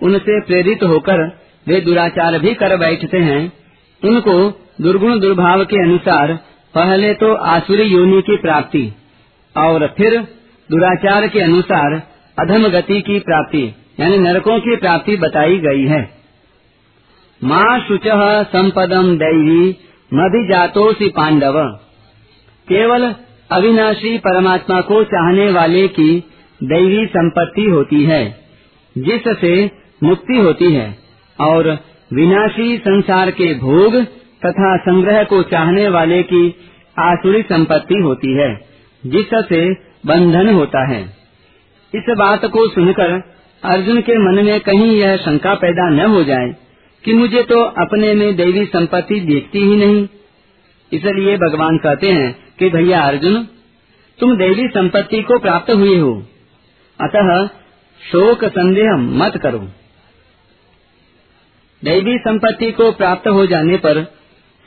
उनसे 0.00 0.40
प्रेरित 0.46 0.82
होकर 0.84 1.24
वे 1.66 1.80
दुराचार 1.80 2.38
भी 2.38 2.54
कर 2.54 2.76
बैठते 2.76 3.18
हैं, 3.20 3.40
उनको 4.02 4.34
दुर्गुण 4.80 5.18
दुर्भाव 5.20 5.64
के 5.64 5.82
अनुसार 5.84 6.34
पहले 6.74 7.12
तो 7.14 7.34
आसुरी 7.48 7.84
योनि 7.84 8.20
की 8.22 8.36
प्राप्ति 8.36 8.82
और 9.54 9.86
फिर 9.96 10.18
दुराचार 10.70 11.26
के 11.28 11.40
अनुसार 11.40 12.02
अधम 12.38 12.68
गति 12.68 13.00
की 13.00 13.18
प्राप्ति, 13.18 13.74
यानी 14.00 14.18
नरकों 14.18 14.58
की 14.60 14.76
प्राप्ति 14.76 15.16
बताई 15.16 15.58
गई 15.58 15.86
है। 15.86 16.10
माँ 17.44 17.80
शुच 17.80 18.02
संपदम 18.48 19.16
दैवी 19.16 19.76
मधि 20.14 20.48
जातोसी 20.52 21.08
पांडव। 21.08 21.64
केवल 22.68 23.14
अविनाशी 23.52 24.18
परमात्मा 24.18 24.80
को 24.80 25.04
चाहने 25.04 25.50
वाले 25.52 25.88
की 25.88 26.24
दैवी 26.62 27.06
संपत्ति 27.06 27.64
होती 27.64 28.04
है, 28.04 28.40
जिससे 28.98 29.70
मुक्ति 30.02 30.36
होती 30.36 30.72
है, 30.72 30.96
और 31.40 31.78
विनाशी 32.12 32.78
संसार 32.78 33.30
के 33.30 33.54
भोग 33.54 34.04
तथा 34.46 34.76
संग्रह 34.76 35.24
को 35.24 35.42
चाहने 35.42 35.88
वाले 35.88 36.22
की 36.22 36.54
आसुरी 36.98 37.42
संपत्ति 37.42 37.94
होती 37.94 38.32
है, 38.32 38.58
जिससे 39.06 39.74
बंधन 40.06 40.54
होता 40.54 40.88
है। 40.88 41.17
इस 41.94 42.14
बात 42.18 42.44
को 42.44 42.68
सुनकर 42.68 43.32
अर्जुन 43.64 44.00
के 44.00 44.12
मन 44.12 44.44
में 44.44 44.60
कहीं 44.60 44.96
यह 44.96 45.16
शंका 45.16 45.54
पैदा 45.54 45.90
न 45.90 46.00
हो 46.00 46.24
जाए 46.24 46.56
कि 47.04 47.12
मुझे 47.12 47.42
तो 47.42 47.64
अपने 47.64 48.14
में 48.14 48.36
देवी 48.36 48.64
संपत्ति 48.64 49.20
देखती 49.20 49.58
ही 49.58 49.76
नहीं। 49.76 50.08
इसलिए 50.92 51.36
भगवान 51.36 51.78
कहते 51.78 52.10
हैं 52.10 52.54
कि 52.58 52.70
भैया 52.70 53.00
अर्जुन, 53.00 53.48
तुम 54.18 54.36
देवी 54.36 54.68
संपत्ति 54.68 55.22
को 55.22 55.38
प्राप्त 55.38 55.70
हुए 55.70 55.98
हो। 55.98 56.22
अतः 57.00 57.46
शोक 58.12 58.44
संदेह 58.44 58.96
मत 58.96 59.36
करो। 59.36 59.58
दैवी 61.84 62.18
संपत्ति 62.18 62.72
को 62.72 62.92
प्राप्त 62.92 63.28
हो 63.28 63.46
जाने 63.46 63.76
पर 63.76 64.04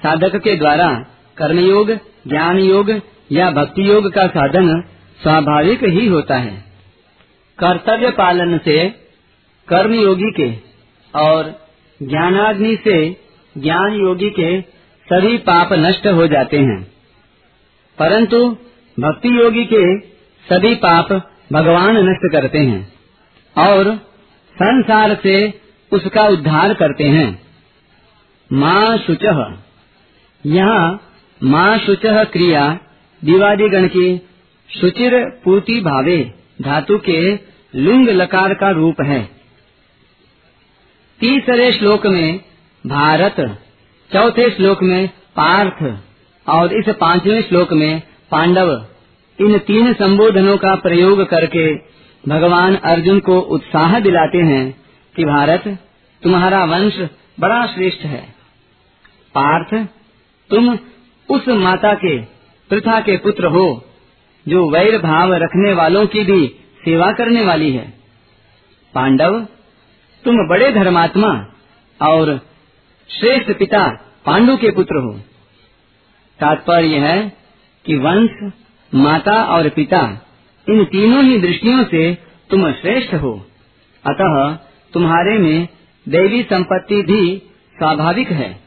साधक 0.03 0.35
के 0.35 0.55
द्वारा 0.55 1.05
कर्मयोग 1.37 1.91
ज्ञान 2.27 2.59
योग 2.59 3.01
या 3.31 3.51
भक्ति 3.51 3.89
योग 3.89 4.13
का 4.13 4.27
साधन 4.27 4.81
स्वाभाविक 5.23 5.83
ही 5.83 6.07
होता 6.07 6.35
है। 6.35 6.70
कर्तव्य 7.63 8.09
पालन 8.11 8.57
से, 8.57 8.89
कर्म 9.67 9.93
योगी 9.93 10.31
के 10.31 10.55
और 11.19 11.67
ज्ञानाग्नि 12.03 12.75
से, 12.75 13.15
ज्ञान 13.57 13.93
योगी 13.93 14.29
के 14.29 14.61
सभी 15.09 15.37
पाप 15.37 15.73
नष्ट 15.73 16.07
हो 16.07 16.27
जाते 16.27 16.59
हैं। 16.59 16.83
परंतु 17.99 18.57
भक्ति 18.99 19.41
योगी 19.41 19.65
के 19.65 19.99
सभी 20.49 20.75
पाप 20.75 21.11
भगवान 21.53 21.97
नष्ट 21.97 22.31
करते 22.31 22.59
हैं 22.59 22.93
और 23.57 23.95
संसार 24.53 25.19
से 25.23 25.61
उसका 25.93 26.27
उद्धार 26.27 26.73
करते 26.73 27.03
हैं। 27.03 27.41
माँ 28.53 28.97
शुच। 28.97 29.55
यहाँ 30.45 31.01
माँ 31.43 31.77
शुच 31.77 32.01
क्रिया 32.05 32.79
दिवादी 33.25 33.69
गण 33.69 33.87
की 33.87 34.21
शुचिर 34.81 35.41
पूर्ति 35.43 35.81
भावे 35.81 36.33
धातु 36.61 36.97
के 36.97 37.50
लुंग 37.75 38.09
लकार 38.09 38.53
का 38.53 38.69
रूप 38.69 38.95
है। 39.01 39.29
तीसरे 41.19 41.71
श्लोक 41.71 42.07
में 42.07 42.39
भारत, 42.87 43.59
चौथे 44.13 44.49
श्लोक 44.49 44.83
में 44.83 45.07
पार्थ, 45.07 45.99
और 46.49 46.73
इस 46.73 46.95
पाँचवें 46.95 47.41
श्लोक 47.41 47.73
में 47.73 48.01
पांडव। 48.31 48.85
इन 49.39 49.57
तीन 49.57 49.93
संबोधनों 49.93 50.57
का 50.57 50.75
प्रयोग 50.75 51.23
करके 51.23 51.75
भगवान 52.27 52.75
अर्जुन 52.75 53.19
को 53.19 53.39
उत्साह 53.39 53.99
दिलाते 53.99 54.37
हैं 54.37 54.83
कि 55.15 55.25
भारत, 55.25 55.77
तुम्हारा 56.23 56.65
वंश 56.65 57.09
बड़ा 57.39 57.65
श्रेष्ठ 57.65 57.99
है। 57.99 58.35
पार्थ, 59.35 59.87
तुम 60.49 60.77
उस 61.29 61.47
माता 61.47 61.93
के, 61.93 62.17
प्रथा 62.69 62.99
के 62.99 63.17
पुत्र 63.17 63.45
हो, 63.45 63.85
जो 64.47 64.69
वैर 64.69 64.97
भाव 64.97 65.33
रखने 65.33 65.73
वालों 65.73 66.05
की 66.05 66.23
भी 66.23 66.55
सेवा 66.85 67.11
करने 67.11 67.45
वाली 67.45 67.71
है। 67.71 67.93
पांडव, 68.93 69.39
तुम 70.25 70.35
बड़े 70.49 70.71
धर्मात्मा 70.71 71.45
और 72.01 72.41
श्रेष्ठ 73.19 73.51
पिता 73.51 73.87
पांडु 74.25 74.57
के 74.57 74.71
पुत्र 74.71 74.95
हो। 74.95 75.19
तात्पर्य 76.39 76.97
है 76.97 77.37
कि 77.85 77.95
वंश, 77.95 78.53
माता 78.95 79.43
और 79.43 79.69
पिता, 79.69 80.27
इन 80.69 80.85
तीनों 80.85 81.23
ही 81.23 81.39
दृष्टियों 81.39 81.83
से 81.83 82.17
तुम 82.49 82.71
श्रेष्ठ 82.71 83.13
हो। 83.13 83.45
अतः 84.07 84.53
तुम्हारे 84.93 85.37
में 85.37 85.67
देवी 86.09 86.43
संपत्ति 86.43 87.01
भी 87.01 87.37
स्वाभाविक 87.77 88.31
है। 88.31 88.59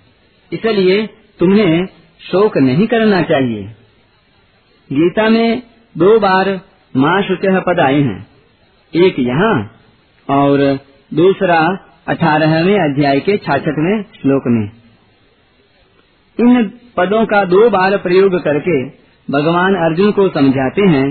इसलिए 0.53 1.07
तुम्हें 1.39 1.87
शोक 2.21 2.57
नहीं 2.57 2.87
करना 2.87 3.23
चाहिए। 3.23 3.63
गीता 4.93 5.29
में 5.29 5.63
दो 5.99 6.21
बार 6.21 6.61
माँ 6.95 7.21
शुच 7.23 7.45
पद 7.67 7.81
आए 7.81 8.01
हैं। 8.01 8.27
एक 8.93 9.15
यहाँ 9.19 9.55
और 10.29 10.61
दूसरा 11.13 11.57
अठारहवें 12.09 12.77
अध्याय 12.81 13.21
के 13.21 13.37
छाछठवें 13.37 14.03
श्लोक 14.03 14.43
में। 14.47 14.65
इन 16.39 16.63
पदों 16.97 17.25
का 17.27 17.45
दो 17.45 17.69
बार 17.71 17.97
प्रयोग 17.97 18.37
करके 18.43 18.77
भगवान 19.29 19.75
अर्जुन 19.85 20.13
को 20.13 20.29
समझाते 20.29 20.83
हैं 20.89 21.07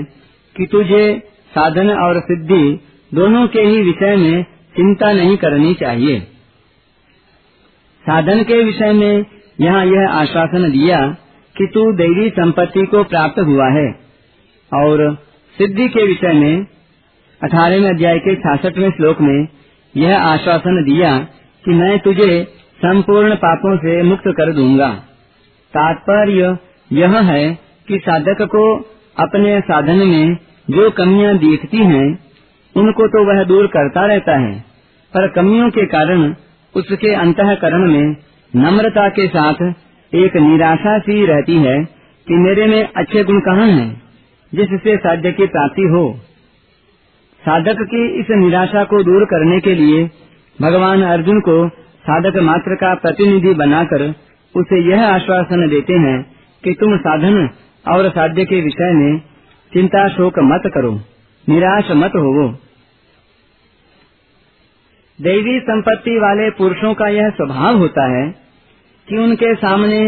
कि 0.56 0.66
तुझे 0.66 1.02
साधन 1.52 1.90
और 1.90 2.20
सिद्धि 2.20 2.62
दोनों 3.12 3.46
के 3.48 3.60
ही 3.60 3.82
विषय 3.82 4.16
में 4.16 4.42
चिंता 4.76 5.12
नहीं 5.12 5.36
करनी 5.36 5.74
चाहिए। 5.74 6.20
साधन 8.04 8.42
के 8.42 8.62
विषय 8.62 8.92
में 8.92 9.24
यहाँ 9.60 9.84
यह 9.86 10.08
आश्वासन 10.12 10.70
दिया 10.70 11.06
कि 11.56 11.66
तू 11.66 11.84
दैवी 11.92 12.30
संपत्ति 12.30 12.86
को 12.86 13.04
प्राप्त 13.04 13.38
हुआ 13.40 13.68
है 13.70 13.86
और 14.72 15.06
सिद्धि 15.56 15.88
के 15.88 16.06
विषय 16.06 16.32
में, 16.32 16.66
अठारहवें 17.40 17.88
अध्याय 17.90 18.18
के 18.18 18.34
छियासठवें 18.34 18.90
श्लोक 18.90 19.20
में 19.20 19.48
यह 19.96 20.18
आश्वासन 20.18 20.82
दिया 20.84 21.18
कि 21.64 21.70
मैं 21.70 21.98
तुझे 21.98 22.42
संपूर्ण 22.78 23.34
पापों 23.34 23.76
से 23.76 24.02
मुक्त 24.02 24.24
कर 24.28 24.52
दूँगा। 24.52 24.88
तात्पर्य 25.74 26.58
यह 26.92 27.18
है 27.20 27.54
कि 27.88 27.98
साधक 27.98 28.42
को 28.42 28.64
अपने 29.16 29.60
साधन 29.60 29.96
में 29.96 30.36
जो 30.70 30.90
कमियाँ 30.90 31.38
दिखती 31.38 31.76
हैं, 31.76 32.18
उनको 32.76 33.06
तो 33.08 33.24
वह 33.24 33.44
दूर 33.44 33.66
करता 33.66 34.06
रहता 34.06 34.38
है, 34.38 34.54
पर 35.14 35.28
कमियों 35.28 35.70
के 35.70 35.86
कारण 35.86 36.34
उसके 36.74 37.14
अंतकरण 37.14 37.90
में 37.90 38.16
नम्रता 38.54 39.08
के 39.08 39.26
साथ 39.28 39.62
एक 40.12 40.36
निराशा 40.36 40.98
सी 40.98 41.26
रहती 41.26 41.56
है 41.56 41.84
कि 42.26 42.34
मेरे 42.34 42.66
में 42.66 42.82
अच्छे 42.96 43.24
गुण 43.24 43.40
कहाँ 43.40 43.66
हैं? 43.66 44.03
जिससे 44.54 44.96
साध्य 44.98 45.32
की 45.32 45.46
प्राप्ति 45.48 45.82
हो। 45.88 46.04
साधक 47.42 47.80
की 47.90 48.02
इस 48.20 48.26
निराशा 48.38 48.84
को 48.84 49.02
दूर 49.02 49.24
करने 49.24 49.60
के 49.60 49.74
लिए 49.74 50.04
भगवान 50.58 51.02
अर्जुन 51.04 51.40
को 51.40 51.56
साधक 52.04 52.36
मात्र 52.42 52.74
का 52.74 52.94
प्रतिनिधि 52.94 53.54
बनाकर 53.54 54.02
उसे 54.54 54.80
यह 54.90 55.06
आश्वासन 55.06 55.68
देते 55.68 55.94
हैं 55.98 56.18
कि 56.64 56.72
तुम 56.72 56.96
साधन 56.98 57.48
और 57.86 58.08
साध्य 58.10 58.44
के 58.44 58.60
विषय 58.60 58.92
में 58.92 59.18
चिंता 59.72 60.06
शोक 60.08 60.38
मत 60.44 60.70
करो, 60.74 60.92
निराश 61.46 61.90
मत 61.94 62.12
हो 62.16 62.46
दैवी 65.18 65.58
संपत्ति 65.60 66.18
वाले 66.18 66.50
पुरुषों 66.50 66.92
का 66.94 67.08
यह 67.08 67.28
स्वभाव 67.30 67.76
होता 67.78 68.04
है 68.10 68.24
कि 69.08 69.16
उनके 69.16 69.54
सामने 69.54 69.98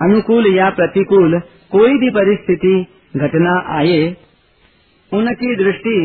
अनुकूल 0.00 0.46
या 0.46 0.68
प्रतिकूल 0.70 1.38
कोई 1.70 1.98
भी 1.98 2.10
परिस्थिति 2.10 2.74
घटना 3.16 3.52
आए, 3.76 4.16
उनकी 5.12 5.54
दृष्टि 5.56 5.96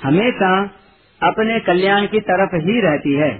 हमेशा 0.00 0.50
अपने 1.20 1.58
कल्याण 1.60 2.06
की 2.06 2.20
तरफ़ 2.20 2.54
ही 2.56 2.80
रहती 2.80 3.12
है। 3.12 3.30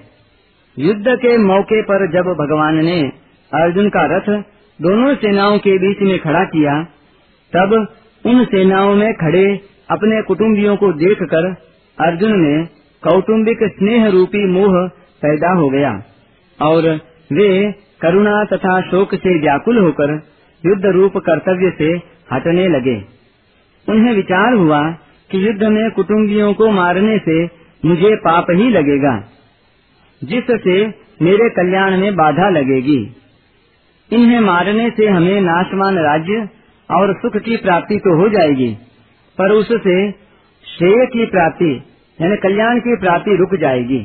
युद्ध 0.78 1.16
के 1.16 1.36
मौके 1.38 1.82
पर 1.82 2.10
जब 2.12 2.32
भगवान 2.34 2.84
ने 2.84 3.00
अर्जुन 3.52 3.88
का 3.88 4.04
रथ 4.06 4.30
दोनों 4.80 5.14
सेनाओं 5.14 5.58
के 5.58 5.78
बीच 5.78 6.00
में 6.02 6.18
खड़ा 6.18 6.44
किया, 6.44 6.82
तब 7.52 7.72
उन 8.24 8.44
सेनाओं 8.44 8.94
में 8.94 9.12
खड़े 9.14 9.44
अपने 9.90 10.22
कुटुंबियों 10.22 10.76
को 10.76 10.92
देखकर 10.92 11.46
अर्जुन 11.98 12.32
में 12.40 12.66
कौटुंबिक 13.02 13.58
स्नेह 13.62 14.06
रूपी 14.08 14.46
मोह 14.46 14.86
पैदा 15.22 15.52
हो 15.54 15.68
गया 15.68 15.90
और 16.58 16.88
वे 17.32 17.48
करुणा 18.00 18.44
तथा 18.44 18.80
शोक 18.80 19.14
से 19.14 19.38
व्याकुल 19.40 19.78
होकर 19.78 20.12
युद्ध 20.64 20.86
रूप 20.86 21.16
कर्तव्य 21.16 21.70
से 21.70 22.13
हटने 22.28 22.68
लगे। 22.68 22.96
उन्हें 23.88 24.14
विचार 24.14 24.54
हुआ 24.54 24.80
कि 25.30 25.46
युद्ध 25.46 25.62
में 25.68 25.90
कुटुंबियों 25.90 26.52
को 26.54 26.70
मारने 26.70 27.18
से 27.18 27.42
मुझे 27.82 28.14
पाप 28.16 28.46
ही 28.50 28.70
लगेगा, 28.70 29.14
जिससे 30.22 30.76
मेरे 31.22 31.48
कल्याण 31.50 31.96
में 31.96 32.14
बाधा 32.16 32.48
लगेगी। 32.50 32.98
इन्हें 34.10 34.40
मारने 34.40 34.88
से 34.90 35.06
हमें 35.08 35.40
नाशवान 35.40 35.98
राज्य 35.98 36.48
और 36.90 37.12
सुख 37.14 37.36
की 37.36 37.56
प्राप्ति 37.56 37.98
तो 37.98 38.16
हो 38.16 38.28
जाएगी, 38.28 38.70
पर 39.38 39.52
उससे 39.52 39.96
श्रेय 40.64 41.06
की 41.06 41.26
प्राप्ति, 41.26 41.70
यानी 42.18 42.36
कल्याण 42.36 42.78
की 42.78 42.96
प्राप्ति 42.96 43.36
रुक 43.36 43.54
जाएगी। 43.60 44.00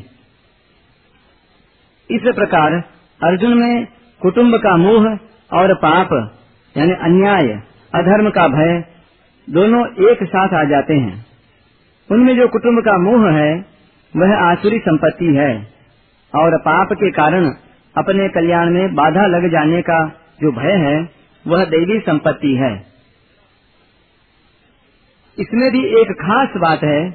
इस 2.10 2.22
प्रकार 2.36 2.74
अर्जुन 3.22 3.58
में 3.58 3.88
कुटुंब 4.22 4.56
का 4.58 4.76
मोह 4.78 5.06
और 5.52 5.74
पाप, 5.78 6.14
यानी 6.76 6.94
अन्याय 7.02 7.48
अधर्म 7.96 8.30
का 8.30 8.48
भय, 8.48 8.84
दोनों 9.50 10.10
एक 10.12 10.24
साथ 10.24 10.54
आ 10.54 10.64
जाते 10.64 10.94
हैं। 10.94 11.26
उनमें 12.12 12.36
जो 12.36 12.48
कुटुंब 12.48 12.80
का 12.80 12.98
मोह 12.98 13.32
है, 13.32 13.66
वह 14.16 14.38
आसुरी 14.38 14.80
संपत्ति 14.80 15.26
है। 15.26 15.68
और 16.36 16.58
पाप 16.58 16.94
के 16.94 17.12
कारण 17.12 17.50
अपने 17.98 18.30
कल्याण 18.30 18.70
में 18.70 18.96
बाधा 18.96 19.26
लग 19.26 19.52
जाने 19.52 19.82
का 19.82 20.08
जो 20.42 20.52
भय 20.52 20.72
है, 20.72 21.10
वह 21.48 21.66
दैवी 21.66 22.00
संपत्ति 22.00 22.56
है। 22.56 22.86
इसमें 25.40 25.72
भी 25.72 26.02
एक 26.02 26.12
खास 26.12 26.50
बात 26.58 26.84
है, 26.84 27.10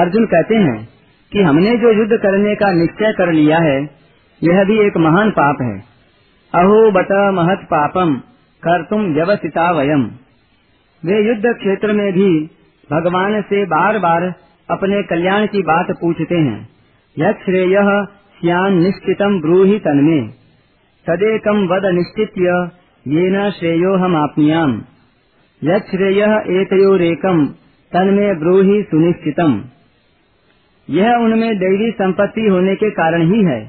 अर्जुन 0.00 0.26
कहते 0.26 0.54
हैं 0.54 0.88
कि 1.32 1.42
हमने 1.42 1.76
जो 1.76 1.92
युद्ध 1.92 2.16
करने 2.16 2.54
का 2.54 2.72
निश्चय 2.72 3.12
कर 3.12 3.32
लिया 3.32 3.58
है, 3.58 3.90
यह 4.42 4.64
भी 4.64 4.78
एक 4.86 4.96
महान 4.96 5.30
पाप 5.30 5.56
है। 5.62 5.78
अहो 6.54 6.90
बट 6.90 7.12
महत 7.34 7.58
पापम। 7.58 8.20
कर 8.62 8.82
तुम 8.82 9.04
व्यवसिता 9.14 9.70
वयम। 9.70 10.02
वे 11.02 11.20
युद्ध 11.28 11.42
क्षेत्र 11.46 11.92
में 11.92 12.12
भी 12.12 12.28
भगवान 12.90 13.40
से 13.42 13.64
बार 13.64 13.98
बार 13.98 14.34
अपने 14.70 15.02
कल्याण 15.02 15.46
की 15.46 15.62
बात 15.62 15.90
पूछते 15.90 16.36
हैं। 16.36 16.68
यह 17.16 17.32
श्रेय 17.44 17.76
श्यान 18.40 18.78
निश्चितम 18.82 19.40
ब्रूहि 19.40 19.78
तन्मे। 19.78 20.20
तदेकम 21.06 21.66
वद 21.66 21.86
निश्चित 21.86 22.38
ये 23.06 23.30
न 23.30 23.50
श्रेयो 23.50 23.96
हम 23.96 24.16
आपनियाम 24.16 24.82
यश्रेय 25.62 26.22
एकयोरेकम 26.60 27.46
तन्मे 27.92 28.34
ब्रूहि 28.34 28.82
सुनिश्चितम। 28.82 29.64
यह 30.88 31.14
उनमें 31.14 31.58
दैवी 31.58 31.90
संपत्ति 31.90 32.46
होने 32.46 32.74
के 32.74 32.90
कारण 32.90 33.34
ही 33.34 33.42
है। 33.44 33.60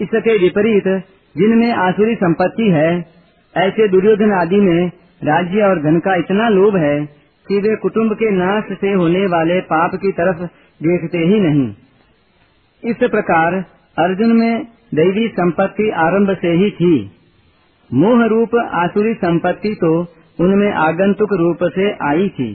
इसके 0.00 0.38
विपरीत, 0.38 0.88
जिनमें 1.36 1.72
आसुरी 1.72 2.14
संपत्ति 2.14 2.70
है 2.70 3.17
ऐसे 3.54 3.88
दुर्योधन 3.88 4.32
आदि 4.32 4.60
में 4.60 4.90
राज्य 5.22 5.62
और 5.62 5.82
धन 5.82 5.98
का 5.98 6.14
इतना 6.14 6.48
लोभ 6.48 6.76
है 6.76 6.96
कि 7.46 7.58
वे 7.58 7.74
कुटुंब 7.76 8.12
के 8.14 8.30
नाश 8.30 8.72
से 8.80 8.92
होने 8.92 9.26
वाले 9.26 9.60
पाप 9.66 9.94
की 9.94 10.12
तरफ़ 10.12 10.42
देखते 10.80 11.18
ही 11.18 11.40
नहीं। 11.40 11.68
इस 12.82 12.96
प्रकार 13.10 13.54
अर्जुन 13.96 14.36
में 14.36 14.64
दैवी 14.94 15.28
संपत्ति 15.28 15.88
आरंभ 15.98 16.36
से 16.42 16.52
ही 16.54 16.70
थी। 16.70 16.94
मोह 17.90 18.24
रूप 18.26 18.54
आसुरी 18.74 19.14
संपत्ति 19.14 19.74
तो 19.74 19.90
उनमें 20.38 20.72
आगंतुक 20.80 21.32
रूप 21.32 21.64
से 21.74 21.90
आई 22.08 22.28
थी, 22.28 22.52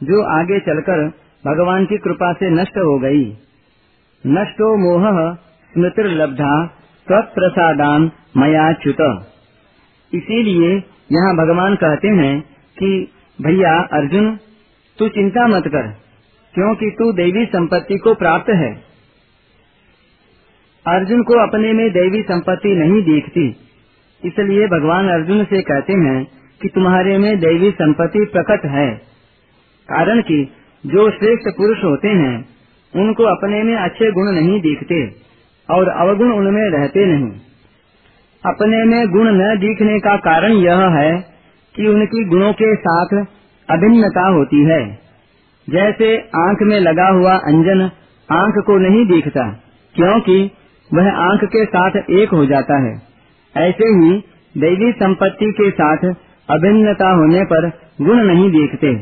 जो 0.00 0.22
आगे 0.30 0.58
चलकर 0.60 1.06
भगवान 1.44 1.84
की 1.84 1.98
कृपा 1.98 2.32
से 2.32 2.50
नष्ट 2.50 2.78
हो 2.78 2.98
गई। 2.98 3.24
नष्टो 4.24 4.76
मोह 4.78 5.10
स्मृति 5.74 6.02
लब्धा 6.14 6.54
तत्प्रसादान 7.06 8.10
मयाच्युत 8.36 9.00
इसीलिए 10.14 10.82
यहाँ 11.12 11.36
भगवान 11.36 11.74
कहते 11.74 12.08
हैं 12.08 12.40
कि, 12.78 13.08
भैया 13.42 13.82
अर्जुन, 13.82 14.38
तू 14.98 15.08
चिंता 15.08 15.46
मत 15.46 15.62
कर, 15.66 15.82
क्योंकि 16.54 16.90
तू 16.90 17.12
देवी 17.12 17.46
संपत्ति 17.46 17.98
को 17.98 18.14
प्राप्त 18.14 18.50
है। 18.50 18.82
अर्जुन 20.86 21.22
को 21.22 21.34
अपने 21.34 21.72
में 21.72 21.90
देवी 21.90 22.22
संपत्ति 22.22 22.68
नहीं 22.68 23.02
दिखती। 23.02 23.56
इसलिए 24.24 24.66
भगवान 24.66 25.08
अर्जुन 25.08 25.44
से 25.44 25.62
कहते 25.62 25.92
हैं 25.92 26.28
कि 26.62 26.68
तुम्हारे 26.68 27.18
में 27.18 27.38
देवी 27.38 27.70
संपत्ति 27.70 28.24
प्रकट 28.24 28.66
है। 28.66 28.94
कारण 29.88 30.20
कि, 30.20 30.48
जो 30.86 31.10
श्रेष्ठ 31.10 31.56
पुरुष 31.56 31.84
होते 31.84 32.08
हैं, 32.08 32.48
उनको 32.96 33.24
अपने 33.24 33.62
में 33.62 33.76
अच्छे 33.76 34.12
गुण 34.12 34.32
नहीं 34.32 34.60
दिखते, 34.60 35.14
और 35.70 35.88
अवगुण 35.88 36.32
उनमें 36.32 36.70
रहते 36.70 37.06
नहीं। 37.06 37.51
अपने 38.44 38.84
में 38.84 39.08
गुण 39.08 39.28
न 39.28 39.56
दिखने 39.58 39.98
का 39.98 40.16
कारण 40.16 40.52
यह 40.52 40.80
है 40.88 41.10
कि 41.74 41.86
उनकी 41.86 42.24
गुणों 42.24 42.52
के 42.52 42.74
साथ 42.76 43.14
अभिन्नता 43.68 44.26
होती 44.28 44.64
है। 44.64 44.98
जैसे 45.70 46.16
आँख 46.16 46.62
में 46.62 46.80
लगा 46.80 47.08
हुआ 47.08 47.34
अंजन 47.34 47.82
आँख 48.28 48.54
को 48.66 48.78
नहीं 48.78 49.06
दिखता, 49.06 49.44
क्योंकि 49.94 50.50
वह 50.94 51.10
आँख 51.10 51.44
के 51.44 51.64
साथ 51.64 51.90
एक 52.10 52.28
हो 52.32 52.46
जाता 52.46 52.78
है। 52.82 52.94
ऐसे 53.56 53.84
ही 53.84 54.24
दैवी 54.58 54.92
संपत्ति 54.92 55.52
के 55.52 55.70
साथ 55.70 56.04
अभिन्नता 56.48 57.10
होने 57.10 57.44
पर 57.44 57.68
गुण 58.02 58.24
नहीं 58.24 58.50
देखते। 58.50 58.94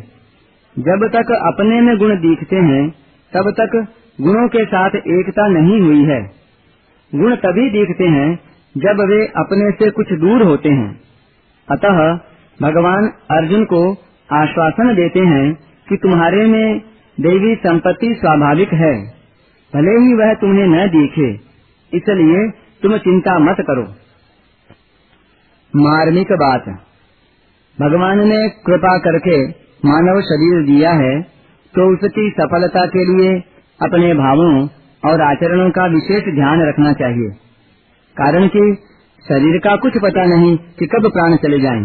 जब 0.76 1.09
तक 1.09 1.33
अपने 1.33 1.81
में 1.81 1.96
गुण 1.98 2.16
दिखते 2.16 2.57
हैं, 2.57 2.90
तब 3.33 3.50
तक 3.61 3.87
गुणों 4.20 4.48
के 4.48 4.64
साथ 4.64 4.90
एकता 4.96 5.48
नहीं 5.48 5.81
हुई 5.81 6.05
है। 6.05 6.20
गुण 7.14 7.35
तभी 7.37 7.70
दिखते 7.70 8.05
हैं 8.05 8.49
जब 8.74 9.00
वे 9.09 9.24
अपने 9.37 9.70
से 9.70 9.90
कुछ 9.90 10.12
दूर 10.20 10.42
होते 10.42 10.68
हैं। 10.70 10.90
अतः 11.68 11.96
भगवान 12.61 13.06
अर्जुन 13.30 13.64
को 13.64 13.80
आश्वासन 14.30 14.94
देते 14.94 15.20
हैं 15.26 15.46
कि 15.87 15.96
तुम्हारे 15.96 16.46
में 16.46 16.78
देवी 17.18 17.54
संपत्ति 17.56 18.12
स्वाभाविक 18.14 18.72
है। 18.74 18.92
भले 19.72 19.96
ही 19.98 20.14
वह 20.14 20.33
तुम्हें 20.35 20.66
न 20.66 20.87
दिखे, 20.88 21.30
इसलिए 21.92 22.48
तुम 22.83 22.96
चिंता 22.98 23.38
मत 23.40 23.56
करो। 23.61 23.83
मार्मिक 25.74 26.33
बात। 26.38 26.68
भगवान 27.78 28.26
ने 28.28 28.48
कृपा 28.66 28.96
करके 29.00 29.37
मानव 29.85 30.20
शरीर 30.22 30.64
दिया 30.66 30.90
है 30.94 31.20
तो 31.74 31.92
उसकी 31.94 32.30
सफलता 32.30 32.87
के 32.87 33.04
लिए 33.06 33.37
अपने 33.80 34.14
भावों 34.14 34.54
और 35.02 35.20
आचरणों 35.22 35.70
का 35.70 35.87
विशेष 35.88 36.35
ध्यान 36.35 36.68
रखना 36.68 36.92
चाहिए। 36.94 37.30
कारण 38.16 38.49
कि 38.49 38.77
शरीर 39.29 39.59
का 39.59 39.77
कुछ 39.77 39.92
पता 40.03 40.25
नहीं 40.25 40.57
कि 40.57 40.87
कब 40.87 41.11
प्राण 41.12 41.37
चले 41.37 41.61
जाएँ। 41.61 41.83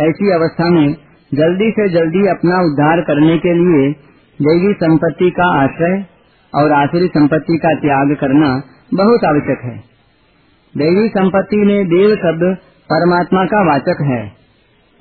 ऐसी 0.00 0.30
अवस्था 0.32 0.70
में 0.70 0.94
जल्दी 1.34 1.70
से 1.70 1.88
जल्दी 1.88 2.26
अपना 2.26 2.60
उद्धार 2.60 3.00
करने 3.00 3.38
के 3.38 3.52
लिए 3.54 3.92
देवी 4.40 4.72
संपत्ति 4.74 5.30
का 5.30 5.64
आश्रय 5.64 6.06
और 6.54 6.72
आसुरी 6.72 7.06
संपत्ति 7.06 7.56
का 7.56 7.74
त्याग 7.74 8.16
करना 8.20 8.62
बहुत 8.94 9.24
आवश्यक 9.24 9.60
है। 9.64 9.78
देवी 10.76 11.08
संपत्ति 11.08 11.56
में 11.56 11.86
देव 11.86 12.10
शब्द 12.10 12.56
परमात्मा 12.92 13.44
का 13.44 13.62
वाचक 13.70 14.02
है 14.02 14.32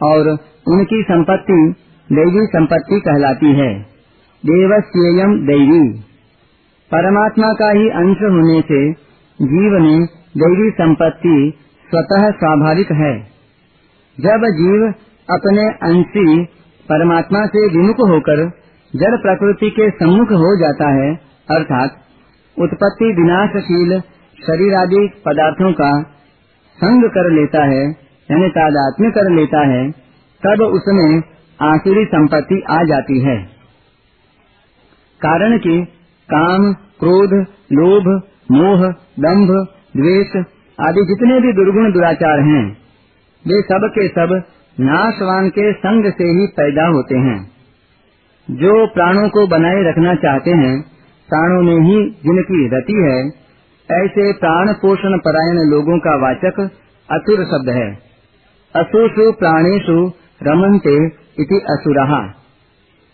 और 0.03 0.29
उनकी 0.67 1.01
संपत्ति 1.03 1.75
देवी 2.11 2.45
संपत्ति 2.45 2.99
कहलाती 2.99 3.53
है। 3.53 3.73
देवस्यम 4.43 5.39
देवी। 5.47 5.99
परमात्मा 6.91 7.53
का 7.53 7.71
ही 7.71 7.89
अंश 7.89 8.17
होने 8.17 8.61
से 8.61 9.06
जीव 9.41 9.79
में 9.79 10.05
दैवी 10.37 10.71
संपत्ति 10.71 11.53
स्वतः 11.89 12.31
स्वाभाविक 12.31 12.91
है। 12.91 13.19
जब 14.19 14.45
जीव 14.45 14.93
अपने 15.29 15.61
अंशी 15.61 16.45
परमात्मा 16.89 17.45
से 17.45 17.67
विमुख 17.67 17.95
होकर 17.99 18.49
जड़ 18.95 19.15
प्रकृति 19.15 19.69
के 19.69 19.89
सम्मुख 19.89 20.27
हो 20.27 20.59
जाता 20.59 20.89
है, 20.89 21.15
अर्थात 21.51 21.89
उत्पत्ति 22.59 23.05
विनाशशील 23.05 23.99
शरीर 24.47 24.73
आदि 24.73 25.07
पदार्थों 25.25 25.73
का 25.73 26.01
संग 26.77 27.09
कर 27.09 27.31
लेता 27.31 27.63
है, 27.63 27.83
यानी 28.31 28.49
तादात्म्य 28.49 29.11
कर 29.11 29.31
लेता 29.31 29.67
है, 29.67 29.91
तब 30.45 30.61
उसमें 30.61 31.23
आसुरी 31.61 32.05
संपत्ति 32.05 32.63
आ 32.69 32.83
जाती 32.83 33.19
है। 33.19 33.37
कारण 35.21 35.57
कि 35.57 35.85
काम, 36.33 36.73
क्रोध, 36.73 37.45
लोभ 37.73 38.21
मोह 38.51 38.87
दंभ 39.19 39.49
द्वेष 39.97 40.35
आदि 40.79 41.03
जितने 41.05 41.39
भी 41.39 41.53
दुर्गुण 41.53 41.91
दुराचार 41.91 42.39
हैं, 42.39 42.65
वे 43.45 43.61
सब 43.61 43.87
के 43.95 44.07
सब 44.07 44.43
नाशवान 44.79 45.49
के 45.49 45.73
संग 45.73 46.11
से 46.11 46.23
ही 46.23 46.47
पैदा 46.47 46.87
होते 46.87 47.17
हैं। 47.17 47.37
जो 48.51 48.87
प्राणों 48.87 49.29
को 49.29 49.47
बनाए 49.47 49.83
रखना 49.83 50.15
चाहते 50.15 50.51
हैं, 50.51 50.81
प्राणों 51.29 51.61
में 51.63 51.79
ही 51.81 51.97
जिनकी 52.25 52.67
रति 52.67 52.93
है, 52.93 53.19
ऐसे 53.89 54.31
प्राण 54.33 54.73
पोषण 54.73 55.17
परायण 55.17 55.57
लोगों 55.69 55.99
का 55.99 56.15
वाचक 56.15 56.59
असुर 57.09 57.43
शब्द 57.45 57.69
है। 57.69 57.87
असुषु 58.75 59.31
प्राणेशु 59.31 60.11
रमनते 60.43 60.95
इति 61.39 61.59
असुरहा 61.69 62.33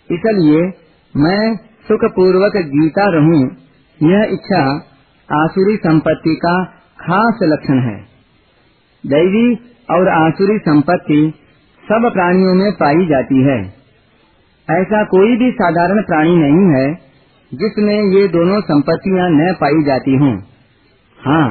इसलिए 0.09 0.61
मैं 1.13 1.55
सुख 1.87 1.99
पूर्वक 2.05 2.57
जीता 2.57 3.05
रहूँ, 3.09 3.51
यह 4.03 4.27
इच्छा 4.31 4.89
आसुरी 5.29 5.75
संपत्ति 5.77 6.35
का 6.37 6.55
खास 6.99 7.39
लक्षण 7.43 7.79
है। 7.81 7.95
दैवी 9.03 9.47
और 9.89 10.09
आसुरी 10.09 10.57
संपत्ति 10.59 11.21
सब 11.83 12.09
प्राणियों 12.13 12.53
में 12.53 12.71
पाई 12.73 13.05
जाती 13.07 13.41
है। 13.43 13.57
ऐसा 14.67 15.03
कोई 15.05 15.35
भी 15.37 15.51
साधारण 15.53 16.01
प्राणी 16.03 16.35
नहीं 16.37 16.67
है 16.73 16.85
जिसमें 17.51 17.95
ये 18.13 18.27
दोनों 18.29 18.59
संपत्तियाँ 18.63 19.29
न 19.31 19.53
पाई 19.61 19.83
जाती 19.83 20.15
हों। 20.17 20.35
हाँ 21.19 21.47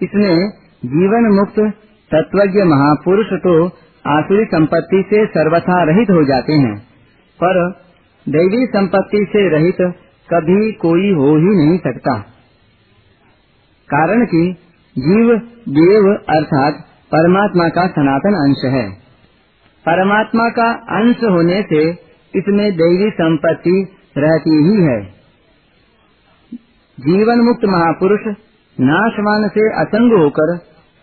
इसमें 0.00 0.48
जीवन 0.88 1.28
मुक्त 1.34 1.60
तत्वज्ञ 2.10 2.62
महापुरुष 2.64 3.32
तो 3.40 3.54
आसुरी 4.04 4.44
संपत्ति 4.46 5.02
से 5.08 5.24
सर्वथा 5.28 5.82
रहित 5.84 6.10
हो 6.10 6.24
जाते 6.24 6.52
हैं, 6.54 6.76
पर 7.40 7.58
दैवी 8.26 8.66
संपत्ति 8.68 9.24
से 9.32 9.48
रहित 9.50 9.80
कभी 10.28 10.72
कोई 10.80 11.12
हो 11.14 11.36
ही 11.36 11.56
नहीं 11.56 11.78
सकता। 11.80 12.14
कारण 13.90 14.24
कि 14.24 14.56
जीव, 14.98 15.36
देव 15.68 16.14
अर्थात 16.28 16.74
परमात्मा 17.14 17.68
का 17.68 17.86
सनातन 17.86 18.34
अंश 18.34 18.64
है। 18.64 18.90
परमात्मा 19.86 20.48
का 20.48 20.72
अंश 20.72 21.16
होने 21.16 21.62
से 21.62 21.90
इसमें 22.36 22.72
दैवी 22.72 23.10
संपत्ति 23.10 23.86
रहती 24.18 24.50
ही 24.50 24.82
है। 24.82 25.02
जीवन 26.98 27.40
मुक्त 27.40 27.60
महापुरुष 27.64 28.20
नाशवान 28.80 29.48
से 29.48 29.72
असंग 29.80 30.22
होकर 30.22 30.58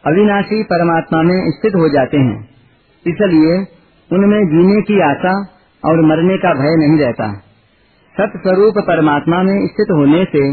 अविनाशी 0.06 0.63
परमात्मा 0.63 1.21
में 1.21 1.52
स्थित 1.52 1.76
हो 1.76 1.89
जाते 1.89 2.17
हैं। 2.17 2.50
इसलिए 3.08 3.58
उनमें 4.12 4.47
जीने 4.47 4.82
की 4.82 5.02
आशा 5.02 5.36
और 5.86 6.02
मरने 6.02 6.38
का 6.38 6.54
भय 6.54 6.88
नहीं 6.88 7.00
रहता। 7.00 7.34
सत 8.19 8.34
स्वरूप 8.38 8.73
परमात्मा 8.78 9.43
में 9.43 9.67
स्थित 9.67 9.88
होने 9.91 10.26
से 10.26 10.52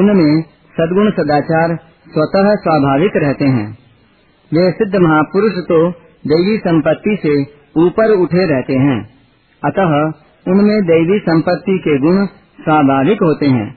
उनमें 0.00 0.44
सदगुण 0.74 1.10
सदाचार 1.10 1.74
स्वतः 2.08 2.54
स्वाभाविक 2.56 3.16
रहते 3.16 3.44
हैं। 3.44 3.66
वे 4.52 4.70
सिद्ध 4.70 4.96
महापुरुष 4.96 5.58
तो 5.64 5.80
दैवी 6.24 6.56
संपत्ति 6.58 7.16
से 7.22 7.34
ऊपर 7.76 8.14
उठे 8.14 8.46
रहते 8.46 8.78
हैं। 8.78 8.96
अतः 9.62 9.92
उनमें 10.46 10.78
दैवी 10.84 11.18
संपत्ति 11.18 11.76
के 11.78 11.98
गुण 11.98 12.24
स्वाभाविक 12.60 13.22
होते 13.22 13.46
हैं, 13.46 13.68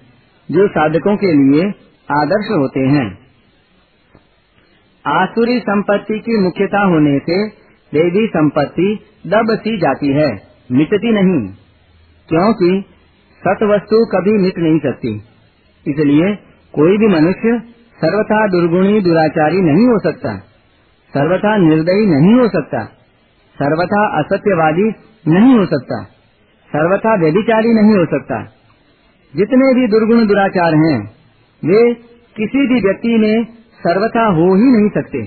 जो 0.50 0.68
साधकों 0.68 1.16
के 1.18 1.34
लिए 1.34 1.68
आदर्श 2.10 2.50
होते 2.52 2.88
हैं। 2.88 3.06
आसुरी 5.06 5.60
संपत्ति 5.60 6.20
की 6.20 6.40
मुख्यता 6.40 6.86
होने 6.86 7.20
से 7.20 7.38
देवी 7.94 8.28
संपत्ति 8.28 8.90
दब 9.28 9.56
सी 9.58 9.78
जाती 9.78 10.14
है, 10.14 10.32
मिटती 10.72 11.12
नहीं, 11.12 11.40
क्योंकि 12.30 12.74
सत 13.42 13.64
वस्तु 13.64 14.04
कभी 14.06 14.38
मिट 14.38 14.58
नहीं 14.60 14.80
सकती। 14.80 15.16
इसलिए 15.86 16.36
कोई 16.76 16.98
भी 16.98 17.08
मनुष्य 17.08 17.60
सर्वथा 17.98 18.48
दुर्गुणी, 18.48 19.02
दुराचारी 19.02 19.62
नहीं 19.62 19.88
हो 19.88 20.00
सकता। 20.00 20.38
सर्वथा 21.10 21.58
निर्दयी 21.58 22.06
नहीं 22.06 22.42
हो 22.42 22.48
सकता। 22.48 22.84
सर्वथा 23.56 24.20
असत्यवादी 24.20 24.84
नहीं 25.28 25.60
हो 25.60 25.66
सकता। 25.66 26.04
सर्वथा 26.68 27.16
व्यभिचारी 27.16 27.74
नहीं 27.74 27.92
हो 27.92 28.06
सकता। 28.06 28.44
जितने 29.36 29.74
भी 29.74 29.88
दुर्गुण, 29.88 30.28
दुराचार 30.28 30.76
हैं, 30.76 31.06
वे 31.66 31.94
किसी 32.38 32.68
भी 32.68 32.82
व्यक्ति 32.82 33.18
में 33.18 33.46
सर्वथा 33.54 34.26
हो 34.26 34.56
ही 34.56 34.64
नहीं 34.64 34.90
सकते। 34.90 35.22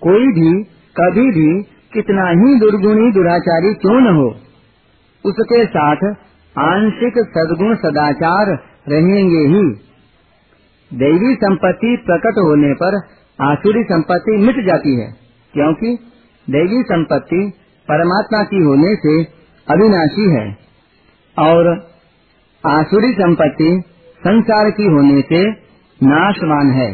कोई 0.00 0.26
भी, 0.26 0.64
कभी 1.00 1.30
भी 1.30 1.62
कितना 1.92 2.28
ही 2.28 2.60
दुर्गुणी, 2.60 3.12
दुराचारी 3.12 3.74
क्यों 3.74 4.00
न 4.00 4.16
हो, 4.16 4.30
उसके 5.24 5.64
साथ 5.66 5.96
आंशिक 6.58 7.12
सदगुण, 7.18 7.74
सदाचार 7.74 8.46
रहेंगे 8.88 9.56
ही। 9.56 9.93
दैवी 10.90 11.34
संपत्ति 11.34 11.96
प्रकट 12.06 12.38
होने 12.38 12.72
पर 12.74 12.96
आसुरी 13.38 13.82
संपत्ति 13.82 14.36
मिट 14.36 14.64
जाती 14.66 14.94
है, 15.00 15.06
क्योंकि 15.54 15.94
दैवी 16.46 16.82
संपत्ति 16.82 17.40
परमात्मा 17.88 18.42
की 18.42 18.62
होने 18.62 18.94
से 18.96 19.14
अविनाशी 19.66 20.28
है। 20.30 20.44
और 21.36 21.70
आसुरी 22.64 23.12
संपत्ति 23.12 23.70
संसार 24.22 24.70
की 24.70 24.86
होने 24.86 25.20
से 25.22 25.40
नाशवान 26.00 26.70
है। 26.70 26.92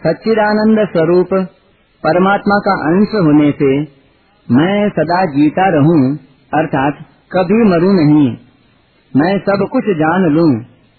सच्चिदानंद 0.00 0.82
स्वरूप 0.88 1.32
परमात्मा 2.02 2.58
का 2.58 2.74
अंश 2.88 3.14
होने 3.26 3.50
से 3.52 3.70
मैं 4.48 4.88
सदा 4.88 5.24
जीता 5.24 5.68
रहूँ, 5.68 6.16
अर्थात 6.52 7.00
कभी 7.32 7.64
मरूं 7.64 7.92
नहीं। 7.94 8.28
मैं 9.12 9.32
सब 9.38 9.66
कुछ 9.72 9.90
जान 9.96 10.28
लूँ, 10.30 10.50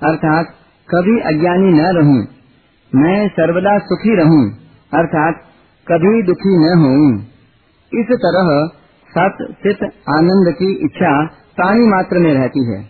अर्थात 0.02 0.54
कभी 0.92 1.20
अज्ञानी 1.28 1.72
न 1.74 1.90
रहूँ, 1.96 2.22
मैं 2.92 3.18
सर्वदा 3.32 3.78
सुखी 3.84 4.16
रहूँ, 4.18 4.44
अर्थात 4.92 5.44
कभी 5.88 6.22
दुखी 6.24 6.56
न 6.60 6.72
हूँ 6.80 7.04
इस 7.92 8.12
तरह 8.24 8.50
सत 9.12 9.40
चित 9.64 9.84
आनंद 10.12 10.50
की 10.58 10.72
इच्छा 10.86 11.14
प्राणी 11.58 11.88
मात्र 11.88 12.20
में 12.20 12.34
रहती 12.34 12.66
है, 12.66 12.82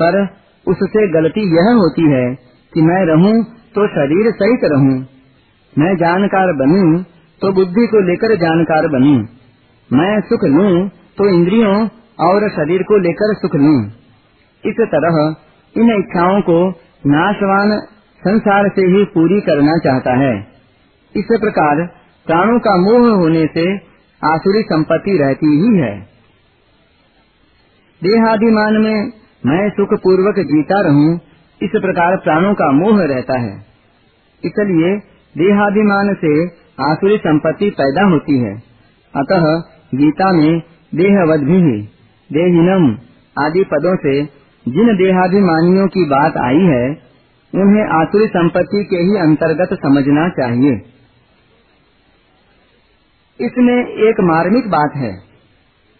पर 0.00 0.18
उससे 0.66 1.06
गलती 1.12 1.44
यह 1.54 1.70
होती 1.76 2.04
है 2.10 2.26
कि 2.72 2.82
मैं 2.82 3.00
रहूँ 3.06 3.32
तो 3.74 3.86
शरीर 3.90 4.30
सहित 4.34 4.68
रहूँ, 4.72 4.98
मैं 5.76 5.94
जानकार 5.96 6.52
बनूं 6.56 7.02
तो 7.42 7.52
बुद्धि 7.54 7.86
को 7.86 8.00
लेकर 8.06 8.36
जानकार 8.38 8.88
बनूं, 8.90 9.18
मैं 9.90 10.12
सुख 10.28 10.44
लूँ 10.50 10.88
तो 11.18 11.28
इंद्रियों 11.30 11.74
और 12.26 12.48
शरीर 12.52 12.82
को 12.84 12.98
लेकर 13.00 13.34
सुख 13.36 13.56
लूँ। 13.56 13.78
इस 14.64 14.80
तरह 14.90 15.18
इन 15.74 15.90
इच्छाओं 15.92 16.40
को 16.42 16.56
नाशवान 17.06 17.80
संसार 18.20 18.68
से 18.68 18.82
ही 18.82 19.04
पूरी 19.04 19.40
करना 19.40 19.78
चाहता 19.78 20.12
है। 20.18 20.46
इस 21.16 21.28
प्रकार 21.40 21.86
प्राणों 22.26 22.58
का 22.58 22.76
मोह 22.76 23.14
होने 23.16 23.46
से 23.46 23.76
आसुरी 24.24 24.62
संपत्ति 24.62 25.18
रहती 25.18 25.46
ही 25.46 25.78
है। 25.80 26.00
देहाभिमान 28.02 28.74
में 28.74 29.12
मैं 29.46 29.70
सुख 29.70 29.88
पूर्वक 29.94 30.34
जीता 30.38 30.80
रहूँ, 30.80 31.20
इस 31.62 31.70
प्रकार 31.76 32.16
प्राणों 32.16 32.54
का 32.54 32.72
मोह 32.72 33.04
रहता 33.04 33.40
है। 33.40 33.64
इसलिए 34.44 34.96
देहाभिमान 35.36 36.14
से 36.14 36.48
आसुरी 36.84 37.16
संपत्ति 37.18 37.70
पैदा 37.70 38.06
होती 38.06 38.38
है। 38.38 38.54
अतः 39.16 39.62
गीता 39.94 40.32
में 40.32 40.62
देहवद 40.94 41.40
भी 41.40 41.82
देहिनम 42.32 42.98
आदि 43.44 43.64
पदों 43.64 43.96
से 43.96 44.39
जिन 44.66 44.96
देहाभिमानियों 44.96 45.86
की 45.88 46.04
बात 46.08 46.36
आई 46.38 46.64
है, 46.66 46.84
उन्हें 47.52 47.84
आसुरी 47.94 48.26
संपत्ति 48.28 48.84
के 48.84 48.96
ही 49.02 49.16
अंतर्गत 49.20 49.72
समझना 49.80 50.28
चाहिए। 50.32 50.74
इसमें 53.40 53.76
एक 54.08 54.20
मार्मिक 54.24 54.68
बात 54.70 54.96
है 54.96 55.12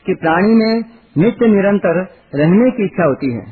कि 0.06 0.14
प्राणी 0.16 0.54
में 0.54 0.82
नित्य 1.16 1.46
निरंतर 1.48 2.00
रहने 2.34 2.70
की 2.70 2.84
इच्छा 2.84 3.04
होती 3.04 3.32
है 3.32 3.44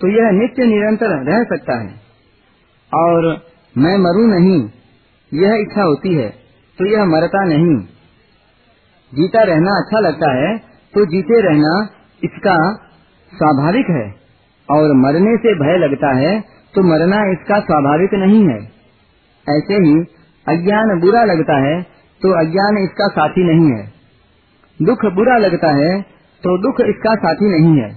तो 0.00 0.08
यह 0.10 0.30
नित्य 0.32 0.64
निरंतर 0.66 1.12
रह 1.24 1.44
सकता 1.46 1.76
है। 1.78 1.94
और 2.92 3.28
मैं 3.76 3.96
मरू 3.98 4.26
नहीं, 4.28 4.58
यह 5.32 5.54
इच्छा 5.60 5.82
होती 5.82 6.14
है 6.14 6.28
तो 6.78 6.86
यह 6.88 7.04
मरता 7.06 7.44
नहीं। 7.46 7.76
जीता 9.12 9.42
रहना 9.44 9.76
अच्छा 9.76 10.00
लगता 10.00 10.32
है 10.34 10.56
तो 10.94 11.04
जीते 11.06 11.40
रहना 11.42 11.72
इसका 12.22 12.56
स्वाभाविक 13.36 13.90
है, 13.90 14.04
और 14.68 14.92
मरने 14.98 15.36
से 15.38 15.54
भय 15.56 15.78
लगता 15.78 16.12
है 16.16 16.32
तो 16.74 16.82
मरना 16.84 17.18
इसका 17.32 17.58
स्वाभाविक 17.62 18.14
नहीं 18.16 18.42
है। 18.46 18.58
ऐसे 19.46 19.76
ही 19.82 19.94
अज्ञान 20.46 20.98
बुरा 21.00 21.24
लगता 21.24 21.58
है 21.60 21.74
तो 22.20 22.32
अज्ञान 22.40 22.78
इसका 22.78 23.06
साथी 23.10 23.44
नहीं 23.44 23.70
है। 23.72 23.84
दुख 24.80 25.04
बुरा 25.14 25.36
लगता 25.38 25.70
है 25.74 25.90
तो 26.42 26.56
दुख 26.62 26.80
इसका 26.86 27.14
साथी 27.16 27.48
नहीं 27.50 27.74
है। 27.80 27.88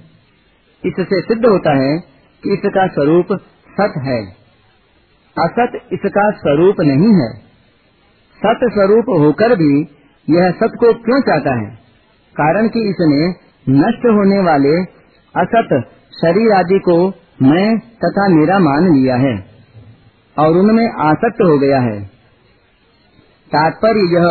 इससे 0.84 1.22
सिद्ध 1.22 1.46
होता 1.46 1.74
है 1.78 1.98
कि 2.44 2.54
इसका 2.54 2.86
स्वरूप 2.90 3.34
सत 3.70 3.98
है। 4.04 4.20
असत 5.38 5.80
इसका 5.94 6.30
स्वरूप 6.38 6.82
नहीं 6.84 7.12
है। 7.16 7.30
सत 8.42 8.64
स्वरूप 8.74 9.10
होकर 9.20 9.56
भी 9.56 9.74
यह 10.28 10.52
सत 10.54 10.78
को 10.80 10.94
क्यों 11.02 11.20
चाहता 11.22 11.56
है? 11.56 11.70
कारण 12.36 12.68
कि 12.68 12.88
इसने 12.90 13.28
नष्ट 13.68 14.06
होने 14.10 14.40
वाले 14.44 14.74
असत 15.36 15.74
शरीर 16.14 16.54
आदि 16.54 16.80
को 16.80 16.96
मैं 17.42 17.68
तथा 18.04 18.28
मेरा 18.30 18.60
मान 18.60 18.88
लिया 18.94 19.16
है, 19.16 19.34
और 20.38 20.58
उनमें 20.58 20.88
आसक्त 21.02 21.42
हो 21.42 21.58
गया 21.60 21.80
है। 21.80 22.00
तात्पर्य 23.52 24.08
यह 24.16 24.26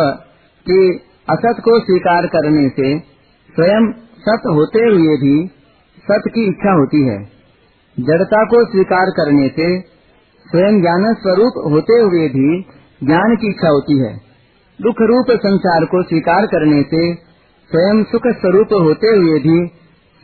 कि 0.65 0.79
असत 1.29 1.61
को 1.61 1.79
स्वीकार 1.79 2.27
करने 2.27 2.67
से 2.69 2.91
स्वयं 3.49 3.91
सत 4.19 4.47
होते 4.49 4.83
हुए 4.85 5.17
भी 5.17 5.35
सत 6.03 6.27
की 6.27 6.47
इच्छा 6.47 6.73
होती 6.73 7.01
है। 7.07 7.17
जड़ता 7.97 8.43
को 8.45 8.63
स्वीकार 8.65 9.09
करने 9.11 9.47
से 9.49 9.69
स्वयं 10.45 10.81
ज्ञान 10.81 11.13
स्वरूप 11.13 11.63
होते 11.71 11.99
हुए 11.99 12.27
भी 12.29 12.61
ज्ञान 13.03 13.35
की 13.35 13.49
इच्छा 13.49 13.69
होती 13.69 13.97
है। 13.99 14.13
दुख 14.79 15.01
रूप 15.07 15.31
संसार 15.39 15.85
को 15.85 16.01
स्वीकार 16.03 16.45
करने 16.45 16.81
से 16.83 17.01
स्वयं 17.71 18.03
सुख 18.03 18.27
स्वरूप 18.35 18.73
होते 18.81 19.17
हुए 19.17 19.39
भी 19.39 19.59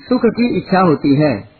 सुख 0.06 0.22
की 0.26 0.58
इच्छा 0.58 0.80
होती 0.80 1.16
है। 1.16 1.56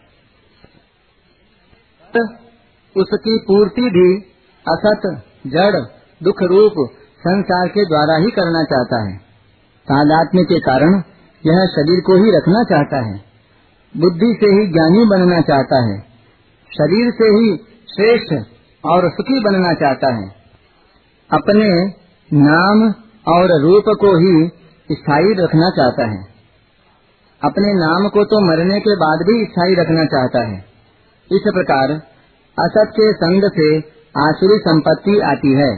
उसकी 2.98 3.38
पूर्ति 3.48 3.82
भी 3.82 4.22
असत, 4.70 5.24
जड़, 5.48 5.82
दुख 6.24 6.44
रूप 6.44 6.90
संसार 7.20 7.68
के 7.68 7.86
द्वारा 7.86 8.18
ही 8.18 8.32
करना 8.32 8.64
चाहता 8.64 9.10
है। 9.10 9.18
तादात्म्य 9.84 10.44
के 10.44 10.60
कारण 10.60 10.96
यह 11.46 11.66
शरीर 11.66 12.02
को 12.02 12.24
ही 12.24 12.38
रखना 12.38 12.64
चाहता 12.64 13.06
है। 13.06 13.22
बुद्धि 13.98 14.38
से 14.40 14.46
ही 14.46 14.68
ज्ञानी 14.68 15.06
बनना 15.06 15.42
चाहता 15.42 15.84
है। 15.84 16.00
शरीर 16.72 17.12
से 17.12 17.26
ही 17.26 17.58
श्रेष्ठ 17.96 18.46
और 18.86 19.10
सुखी 19.10 19.40
बनना 19.40 19.74
चाहता 19.74 20.16
है। 20.16 20.36
अपने 21.32 21.86
नाम 22.34 22.94
और 23.34 23.62
रूप 23.62 23.84
को 23.88 24.18
ही 24.18 24.48
स्थायी 24.92 25.34
रखना 25.34 25.70
चाहता 25.70 26.06
है। 26.12 26.35
अपने 27.46 27.74
नाम 27.74 28.08
को 28.10 28.24
तो 28.26 28.40
मरने 28.46 28.80
के 28.80 28.96
बाद 28.96 29.24
भी 29.28 29.46
स्थायी 29.46 29.76
रखना 29.76 30.06
चाहता 30.06 30.44
है। 30.46 30.58
इस 31.32 31.50
प्रकार 31.54 31.92
असत 32.58 32.94
के 32.96 33.12
संग 33.14 33.50
से 33.56 33.68
आसुरी 34.16 34.58
संपत्ति 34.60 35.20
आती 35.20 35.54
है। 35.54 35.72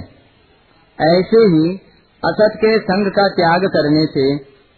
ऐसे 0.99 1.41
ही 1.47 1.75
असत 2.23 2.57
के 2.57 2.77
संग 2.79 3.11
का 3.11 3.27
त्याग 3.29 3.65
करने 3.67 4.05
से 4.05 4.25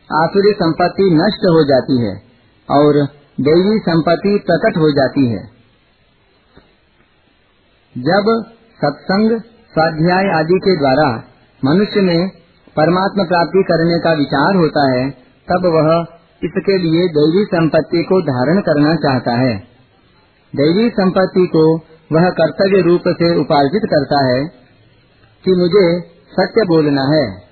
आसुरी 0.09 0.51
संपत्ति 0.51 1.09
नष्ट 1.13 1.45
हो 1.45 1.63
जाती 1.63 1.97
है 2.01 2.13
और 2.69 2.99
देवी 3.41 3.79
संपत्ति 3.79 4.37
प्रकट 4.47 4.77
हो 4.77 4.91
जाती 4.91 5.25
है। 5.27 5.43
जब 7.95 8.27
सत्संग, 8.79 9.39
स्वाध्याय 9.73 10.29
आदि 10.39 10.59
के 10.59 10.77
द्वारा 10.77 11.07
मनुष्य 11.65 12.01
में 12.01 12.29
परमात्मा 12.75 13.23
प्राप्ति 13.23 13.63
करने 13.63 13.99
का 13.99 14.13
विचार 14.13 14.55
होता 14.55 14.83
है, 14.91 15.09
तब 15.47 15.65
वह 15.65 16.18
इसके 16.43 16.77
लिए 16.77 17.07
दैवी 17.07 17.45
संपत्ति 17.45 18.03
को 18.03 18.21
धारण 18.21 18.61
करना 18.61 18.95
चाहता 18.95 19.31
है। 19.31 19.55
दैवी 20.55 20.89
संपत्ति 20.89 21.47
को 21.47 21.77
वह 22.11 22.29
कर्तव्य 22.29 22.81
रूप 22.81 23.01
से 23.07 23.39
उपार्जित 23.39 23.81
करता 23.85 24.25
है 24.25 24.45
कि 25.45 25.51
मुझे 25.51 25.99
सत्य 26.31 26.65
बोलना 26.67 27.01
है। 27.01 27.49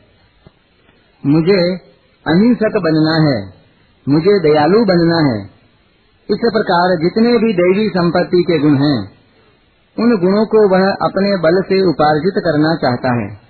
मुझे 1.26 1.78
अहिंसक 2.28 2.78
बनना 2.78 3.32
है। 3.32 3.54
मुझे 4.10 4.40
दयालु 4.40 4.86
बनना 4.86 5.34
है। 5.34 5.44
इस 6.30 6.50
प्रकार 6.54 6.98
जितने 6.98 7.38
भी 7.38 7.54
दैवी 7.54 7.90
संपत्ति 7.90 8.44
के 8.44 8.60
गुण 8.60 8.74
हैं, 8.74 9.12
उन 10.00 10.18
गुणों 10.18 10.46
को 10.46 10.70
वह 10.70 10.92
अपने 10.92 11.38
बल 11.38 11.62
से 11.62 11.90
उपार्जित 11.90 12.34
करना 12.38 12.76
चाहता 12.76 13.16
है। 13.16 13.48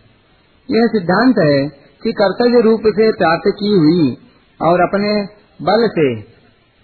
यह 0.71 0.87
सिद्धांत 0.87 1.35
है 1.39 1.69
कि 2.03 2.11
कर्तव्य 2.11 2.61
रूप 2.61 2.79
से 2.79 3.11
प्राप्त 3.11 3.51
की 3.59 3.73
हुई 3.73 4.17
और 4.59 4.81
अपने 4.81 5.11
बल 5.61 5.87
से, 5.87 6.21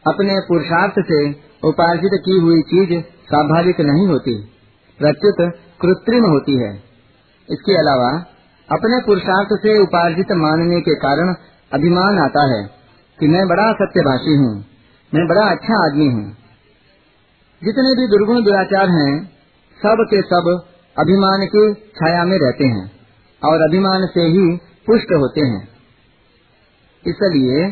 अपने 0.04 0.40
पुरुषार्थ 0.40 0.94
से 1.00 1.20
उपार्जित 1.64 2.22
की 2.26 2.38
हुई 2.40 2.62
चीज़ 2.62 3.02
स्वाभाविक 3.02 3.80
नहीं 3.82 4.08
होती। 4.08 4.36
प्रत्युत 5.00 5.40
कृत्रिम 5.82 6.26
होती 6.26 6.56
है। 6.64 6.74
इसके 7.50 7.78
अलावा, 7.78 8.10
अपने 8.70 9.02
पुरुषार्थ 9.06 9.48
से 9.54 9.82
उपार्जित 9.82 10.32
मानने 10.32 10.82
के 10.82 10.96
कारण 10.96 11.34
अभिमान 11.74 12.20
आता 12.20 12.44
है 12.56 12.64
कि 13.20 13.28
मैं 13.28 13.48
बड़ा 13.48 13.72
सत्यभाषी 13.74 14.36
हूँ, 14.36 14.54
मैं 15.14 15.28
बड़ा 15.28 15.46
अच्छा 15.46 15.86
आदमी 15.86 16.08
हूँ। 16.08 16.26
जितने 17.62 17.92
भी 17.96 18.08
दुर्गुण 18.08 18.44
दुराचार 18.44 18.90
हैं, 18.90 19.26
सब 19.80 20.06
के 20.10 20.22
सब 20.22 20.66
अभिमान 21.00 21.46
की 21.46 21.74
छाया 21.74 22.24
में 22.24 22.38
रहते 22.38 22.66
हैं 22.66 22.92
और 23.42 23.62
अभिमान 23.70 24.08
से 24.08 24.22
ही 24.22 24.58
पुष्ट 24.88 25.14
होते 25.14 25.42
हैं। 25.42 25.73
इसलिए 27.08 27.66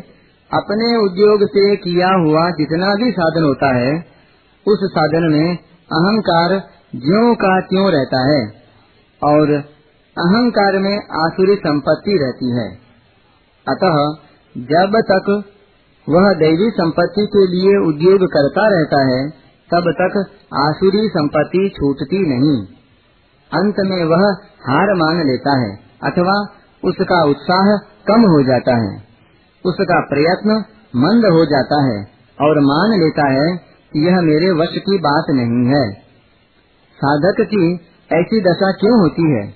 अपने 0.52 0.96
उद्योग 0.98 1.48
से 1.48 1.76
किया 1.76 2.08
हुआ 2.08 2.50
जितना 2.50 2.96
भी 2.96 3.12
साधन 3.12 3.44
होता 3.44 3.76
है, 3.76 4.06
उस 4.68 4.80
साधन 4.92 5.32
में 5.32 5.58
अहंकार 5.92 6.64
ज्यो 6.96 7.36
का 7.36 7.60
त्यों 7.60 7.92
रहता 7.92 8.32
है 8.32 8.54
और 9.24 9.52
अहंकार 10.18 10.78
में 10.80 10.98
आसुरी 10.98 11.56
संपत्ति 11.56 12.18
रहती 12.22 12.52
है। 12.52 12.70
अतः 13.68 14.16
जब 14.58 15.00
तक 15.12 15.44
वह 16.10 16.34
दैवी 16.34 16.70
संपत्ति 16.70 17.26
के 17.26 17.48
लिए 17.48 17.88
उद्योग 17.88 18.28
करता 18.28 18.68
रहता 18.68 19.02
है, 19.06 19.30
तब 19.70 19.92
तक 19.92 20.18
आसुरी 20.54 21.08
संपत्ति 21.10 21.74
छूटती 21.78 22.20
नहीं। 22.20 22.68
अंत 23.52 23.76
में 23.80 24.04
वह 24.06 24.26
हार 24.72 24.94
मान 24.96 25.28
लेता 25.28 25.60
है 25.60 25.80
अथवा 26.04 26.36
उसका 26.84 27.24
उत्साह 27.24 27.78
कम 28.08 28.22
हो 28.22 28.44
जाता 28.44 28.76
है। 28.76 29.11
उसका 29.66 30.02
प्रयत्न 30.10 30.64
मंद 30.96 31.26
हो 31.26 31.46
जाता 31.46 31.84
है 31.84 32.08
और 32.42 32.60
मान 32.60 33.00
लेता 33.00 33.28
है 33.28 33.58
कि 33.94 34.08
यह 34.08 34.22
मेरे 34.22 34.52
वश 34.52 34.68
की 34.72 34.98
बात 34.98 35.24
नहीं 35.30 35.68
है। 35.68 35.92
साधक 36.96 37.36
की 37.42 37.74
ऐसी 38.14 38.42
दशा 38.42 38.72
क्यों 38.72 39.02
होती 39.02 39.32
है? 39.32 39.48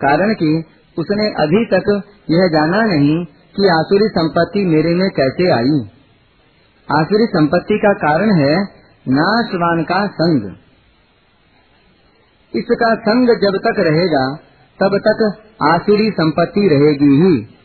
कारण 0.00 0.34
कि 0.34 0.64
उसने 0.98 1.26
अभी 1.26 1.64
तक 1.64 2.02
यह 2.30 2.48
जाना 2.48 2.82
नहीं 2.82 3.24
कि 3.24 3.68
आसुरी 3.68 4.08
संपत्ति 4.08 4.64
मेरे 4.64 4.94
में 4.94 5.10
कैसे 5.10 5.50
आई। 5.50 5.88
आसुरी 7.00 7.26
संपत्ति 7.26 7.78
का 7.78 7.92
कारण 7.92 8.34
है 8.34 8.62
नाशवान 9.08 9.82
का 9.82 10.06
संग। 10.06 10.56
इसका 12.56 12.94
संग 12.94 13.28
जब 13.28 13.58
तक 13.58 13.74
रहेगा, 13.78 14.36
तब 14.82 14.98
तक 15.08 15.32
आसुरी 15.62 16.10
संपत्ति 16.10 16.68
रहेगी 16.68 17.22
ही। 17.22 17.57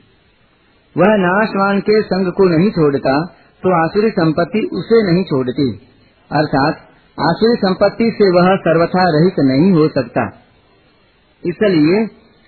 वह 0.97 1.05
नाशवान 1.07 1.79
के 1.79 2.01
संग 2.01 2.31
को 2.31 2.57
नहीं 2.57 2.69
छोड़ता 2.69 3.25
तो 3.63 3.85
आसुरी 3.85 4.09
संपत्ति 4.09 4.69
उसे 4.73 5.11
नहीं 5.11 5.23
छोड़ती। 5.23 5.81
अर्थात, 6.31 6.73
आसुरी 7.19 7.55
संपत्ति 7.55 8.11
से 8.11 8.29
वह 8.29 8.55
सर्वथा 8.55 9.19
रहित 9.19 9.39
नहीं 9.39 9.71
हो 9.71 9.87
सकता। 9.87 10.25
इसलिए, 11.45 11.99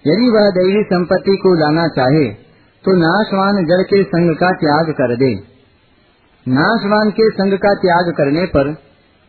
यदि 0.07 0.29
वह 0.29 0.49
दैवी 0.49 0.83
संपत्ति 0.83 1.35
को 1.35 1.53
लाना 1.53 1.87
चाहे 1.87 2.29
तो 2.85 2.91
नाशवान 2.97 3.65
जड़ 3.65 3.83
के 3.83 4.03
संग 4.03 4.35
का 4.35 4.51
त्याग 4.51 4.85
कर 4.89 5.15
दे। 5.15 5.35
नाशवान 6.47 7.09
के 7.09 7.29
संग 7.29 7.53
का 7.53 7.73
त्याग 7.73 8.13
करने 8.17 8.45
पर 8.45 8.73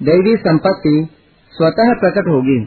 दैवी 0.03 0.37
संपत्ति 0.37 1.09
स्वतः 1.53 1.93
प्रकट 1.93 2.29
होगी, 2.29 2.65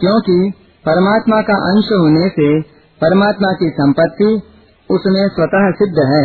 क्योंकि 0.00 0.52
परमात्मा 0.86 1.42
का 1.42 1.54
अंश 1.54 1.84
होने 1.84 2.28
से 2.28 2.62
परमात्मा 3.00 3.52
की 3.52 3.68
संपत्ति 3.68 4.42
उसमें 4.90 5.28
स्वतः 5.28 5.70
सिद्ध 5.70 5.98
है। 6.12 6.24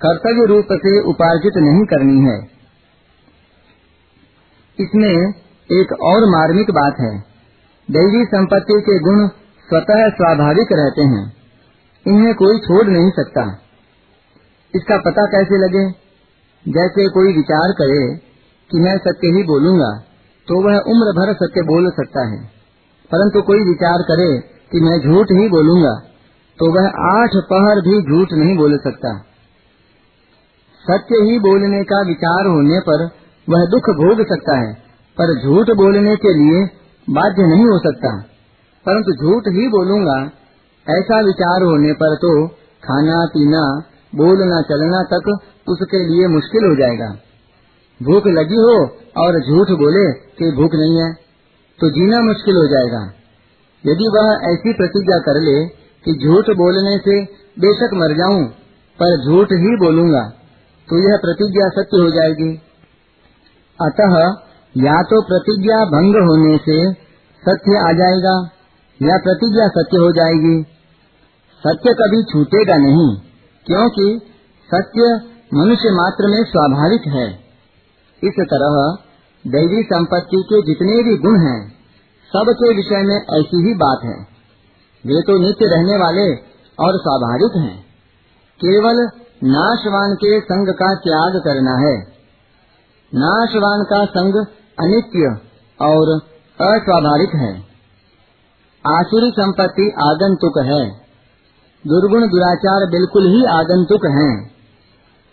कर्तव्य 0.00 0.46
रूप 0.46 0.66
से 0.72 1.00
उपार्जित 1.00 1.56
नहीं 1.56 1.84
करनी 1.84 2.20
है। 2.20 2.38
इसमें 4.78 5.34
एक 5.70 5.92
और 6.02 6.26
मार्मिक 6.30 6.70
बात 6.70 7.00
है। 7.00 7.18
दैवी 7.90 8.24
संपत्ति 8.24 8.80
के 8.80 8.98
गुण 8.98 9.28
स्वतः 9.68 10.08
स्वाभाविक 10.08 10.68
रहते 10.72 11.02
हैं। 11.02 11.24
इन्हें 12.06 12.34
कोई 12.34 12.58
छोड़ 12.58 12.86
नहीं 12.86 13.10
सकता। 13.10 13.42
इसका 14.74 14.96
पता 14.96 15.26
कैसे 15.26 15.58
लगे? 15.66 15.90
जैसे 16.66 17.08
कोई 17.08 17.32
विचार 17.36 17.72
करे 17.72 18.16
कि 18.70 18.80
मैं 18.80 18.96
सत्य 18.98 19.28
ही 19.28 19.42
बोलूँगा 19.42 19.90
तो 20.48 20.60
वह 20.62 20.78
उम्र 20.78 21.12
भर 21.12 21.32
सत्य 21.34 21.62
बोल 21.62 21.90
सकता 21.90 22.26
है। 22.28 22.38
परंतु 23.10 23.42
कोई 23.42 23.58
विचार 23.58 24.02
करे 24.02 24.38
कि 24.72 24.80
मैं 24.80 24.96
झूठ 25.00 25.26
ही 25.32 25.48
बोलूँगा 25.48 26.07
तो 26.58 26.68
वह 26.72 26.86
आठ 27.08 27.34
पहर 27.50 27.80
भी 27.80 27.98
झूठ 28.02 28.32
नहीं 28.34 28.56
बोल 28.56 28.76
सकता। 28.78 29.10
सत्य 30.84 31.20
ही 31.22 31.38
बोलने 31.38 31.82
का 31.84 32.00
विचार 32.06 32.46
होने 32.46 32.80
पर 32.80 33.04
वह 33.48 33.64
दुख 33.66 33.90
भोग 33.96 34.22
सकता 34.26 34.56
है, 34.58 34.72
पर 35.16 35.34
झूठ 35.42 35.70
बोलने 35.76 36.16
के 36.16 36.32
लिए 36.34 36.64
बाध्य 37.08 37.46
नहीं 37.46 37.64
हो 37.64 37.78
सकता। 37.78 38.10
परंतु 38.86 39.14
झूठ 39.14 39.48
ही 39.48 39.68
बोलूँगा, 39.68 40.18
ऐसा 40.86 41.20
विचार 41.20 41.62
होने 41.62 41.92
पर 41.92 42.14
तो 42.16 42.32
खाना, 42.82 43.16
पीना, 43.26 43.62
बोलना, 44.12 44.60
चलना 44.62 45.02
तक 45.02 45.26
उसके 45.68 45.98
लिए 46.04 46.28
मुश्किल 46.28 46.64
हो 46.64 46.74
जाएगा। 46.76 47.08
भूख 48.00 48.26
लगी 48.28 48.60
हो 48.60 48.76
और 49.16 49.38
झूठ 49.40 49.70
बोले 49.78 50.04
कि 50.38 50.50
भूख 50.56 50.74
नहीं 50.74 51.00
है 51.02 51.12
तो 51.78 51.90
जीना 51.90 52.20
मुश्किल 52.22 52.56
हो 52.56 52.66
जाएगा। 52.66 53.02
यदि 53.84 54.06
वह 54.14 54.28
ऐसी 54.48 54.72
प्रतिज्ञा 54.72 55.18
कर 55.18 55.40
ले 55.40 55.58
कि 56.08 56.12
झूठ 56.16 56.46
बोलने 56.56 56.92
से 56.98 57.14
बेशक 57.56 57.94
मर 57.94 58.12
जाऊँ, 58.16 58.44
पर 58.98 59.16
झूठ 59.24 59.50
ही 59.62 59.72
बोलूँगा 59.76 60.20
तो 60.88 60.98
यह 60.98 61.16
प्रतिज्ञा 61.16 61.66
सत्य 61.72 61.98
हो 62.02 62.10
जाएगी। 62.10 62.52
अतः 63.80 64.14
या 64.74 64.94
तो 65.02 65.18
प्रतिज्ञा 65.22 65.80
भंग 65.86 66.16
होने 66.28 66.54
से 66.58 66.76
सत्य 67.42 67.80
आ 67.80 67.90
जाएगा, 67.92 68.32
या 69.00 69.18
प्रतिज्ञा 69.18 69.66
सत्य 69.68 69.98
हो 69.98 70.08
जाएगी। 70.12 70.54
सत्य 71.64 71.92
कभी 71.92 72.22
छूटेगा 72.22 72.76
नहीं, 72.76 73.10
क्योंकि 73.66 74.08
सत्य 74.68 75.10
मनुष्य 75.54 75.92
मात्र 75.92 76.30
में 76.30 76.42
स्वाभाविक 76.44 77.06
है। 77.08 77.28
इस 78.22 78.40
तरह 78.48 78.80
दैवी 79.44 79.82
संपत्ति 79.82 80.42
के 80.48 80.62
जितने 80.62 81.02
भी 81.02 81.16
गुण 81.18 81.38
हैं 81.40 81.60
सबके 82.32 82.74
विषय 82.76 83.02
में 83.02 83.16
ऐसी 83.16 83.62
ही 83.68 83.74
बात 83.74 84.04
है। 84.04 84.37
वे 85.04 85.20
तो 85.22 85.38
नित्य 85.38 85.66
रहने 85.66 85.96
वाले 85.98 86.34
और 86.78 86.96
स्वाभाविक 86.98 87.56
हैं। 87.56 87.82
केवल 88.60 89.08
नाशवान 89.44 90.14
के 90.14 90.40
संग 90.40 90.68
का 90.68 90.94
त्याग 90.94 91.40
करना 91.44 91.74
है। 91.78 91.98
नाशवान 93.14 93.84
का 93.84 94.04
संग 94.04 94.34
अनित्य 94.78 95.36
और 95.80 96.14
अस्वाभाविक 96.60 97.34
है। 97.34 97.52
आसुरी 98.86 99.30
संपत्ति 99.30 99.90
आगंतुक 100.04 100.58
है। 100.58 100.88
दुर्गुण 101.84 102.28
दुराचार 102.28 102.86
बिल्कुल 102.90 103.28
ही 103.28 103.44
आगंतुक 103.44 104.06
हैं। 104.06 104.50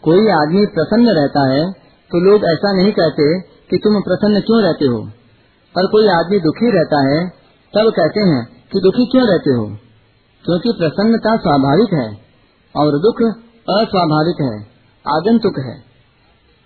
कोई 0.04 0.28
आदमी 0.28 0.66
प्रसन्न 0.66 1.10
रहता 1.10 1.48
है 1.54 1.72
तो 2.12 2.20
लोग 2.20 2.44
ऐसा 2.46 2.72
नहीं 2.74 2.92
कहते 2.92 3.42
कि 3.42 3.78
तुम 3.78 4.02
प्रसन्न 4.02 4.40
क्यों 4.40 4.62
रहते 4.64 4.86
हो। 4.86 5.00
पर 5.76 5.88
कोई 5.88 6.08
आदमी 6.08 6.40
दुखी 6.40 6.72
रहता 6.72 7.00
है, 7.08 7.30
तब 7.74 7.90
कहते 7.90 8.20
हैं 8.20 8.55
कि 8.72 8.80
दुखी 8.80 9.06
क्यों 9.06 9.26
रहते 9.28 9.52
हो? 9.52 9.66
क्योंकि 10.46 10.72
प्रसन्नता 10.80 11.36
स्वाभाविक 11.38 11.94
है 11.94 12.08
और 12.76 12.98
दुख 13.00 13.22
अस्वाभाविक 13.68 14.42
है, 14.42 14.56
आगंतुक 15.06 15.60
है। 15.60 15.76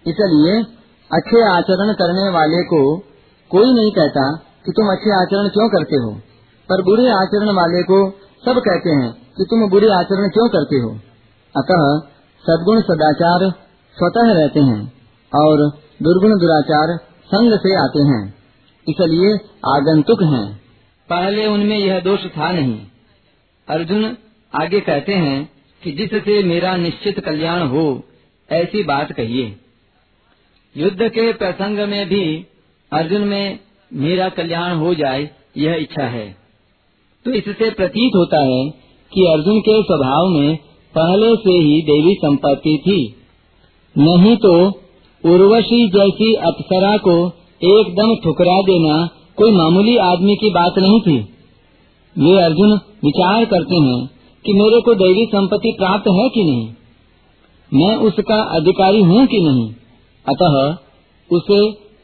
इसलिए 0.05 0.55
अच्छे 1.11 1.41
आचरण 1.47 1.91
करने 1.93 2.29
वाले 2.29 2.63
को 2.63 2.81
कोई 3.51 3.73
नहीं 3.73 3.91
कहता 3.91 4.25
कि 4.65 4.71
तुम 4.71 4.91
अच्छे 4.91 5.13
आचरण 5.15 5.47
क्यों 5.49 5.67
करते 5.69 5.95
हो, 5.95 6.11
पर 6.69 6.83
बुरे 6.83 7.09
आचरण 7.11 7.51
वाले 7.55 7.83
को 7.83 7.99
सब 8.43 8.59
कहते 8.59 8.89
हैं 8.91 9.11
कि 9.37 9.45
तुम 9.45 9.69
बुरे 9.69 9.91
आचरण 9.93 10.29
क्यों 10.29 10.47
करते 10.49 10.79
हो। 10.79 10.91
अतः 11.55 11.83
सदगुण 12.43 12.81
सदाचार 12.81 13.49
स्वतः 13.97 14.31
रहते 14.33 14.59
हैं 14.61 14.81
और 15.31 15.63
दुर्गुण 16.03 16.37
दुराचार 16.39 16.97
संग 17.27 17.57
से 17.57 17.75
आते 17.75 18.03
हैं, 18.03 18.23
इसलिए 18.87 19.33
आगंतुक 19.69 20.21
हैं। 20.23 20.45
पहले 21.09 21.45
उनमें 21.45 21.77
यह 21.77 21.99
दोष 21.99 22.19
था 22.19 22.51
नहीं। 22.51 22.79
अर्जुन 23.67 24.17
आगे 24.53 24.79
कहते 24.79 25.13
हैं 25.13 25.49
कि 25.83 25.91
जिससे 25.91 26.43
मेरा 26.43 26.75
निश्चित 26.77 27.19
कल्याण 27.19 27.61
हो, 27.61 28.03
ऐसी 28.51 28.83
बात 28.83 29.11
कहिए। 29.11 29.55
युद्ध 30.77 31.07
के 31.09 31.33
प्रसंग 31.33 31.79
में 31.79 32.09
भी 32.09 32.47
अर्जुन 32.91 33.21
में 33.21 33.59
मेरा 33.93 34.29
कल्याण 34.29 34.73
हो 34.73 34.93
जाए, 34.93 35.29
यह 35.57 35.73
इच्छा 35.73 36.03
है। 36.03 36.37
तो 37.25 37.31
इससे 37.31 37.69
प्रतीत 37.69 38.11
होता 38.15 38.41
है 38.41 38.69
कि 39.13 39.25
अर्जुन 39.25 39.59
के 39.59 39.81
स्वभाव 39.83 40.29
में 40.29 40.57
पहले 40.95 41.35
से 41.35 41.51
ही 41.51 41.81
देवी 41.81 42.13
संपत्ति 42.13 42.77
थी। 42.87 43.15
नहीं 43.97 44.35
तो 44.37 44.69
उर्वशी 45.25 45.87
जैसी 45.89 46.33
अप्सरा 46.33 46.97
को 46.97 47.27
एकदम 47.63 48.15
ठुकरा 48.23 48.61
देना 48.61 49.18
कोई 49.39 49.51
मामूली 49.51 49.97
आदमी 49.97 50.35
की 50.35 50.49
बात 50.49 50.79
नहीं 50.79 51.01
थी। 51.01 51.17
वे 52.15 52.41
अर्जुन 52.41 52.73
विचार 53.03 53.45
करते 53.45 53.75
हैं 53.75 54.07
कि 54.45 54.53
मेरे 54.53 54.81
को 54.81 54.95
दैवी 54.95 55.25
संपत्ति 55.25 55.71
प्राप्त 55.77 56.09
है 56.09 56.29
कि 56.29 56.43
नहीं? 56.43 56.67
मैं 57.73 57.95
उसका 57.97 58.41
अधिकारी 58.57 59.01
हूँ 59.01 59.25
कि 59.27 59.39
नहीं? 59.39 59.69
अतः 60.25 60.55
उसे 61.31 61.59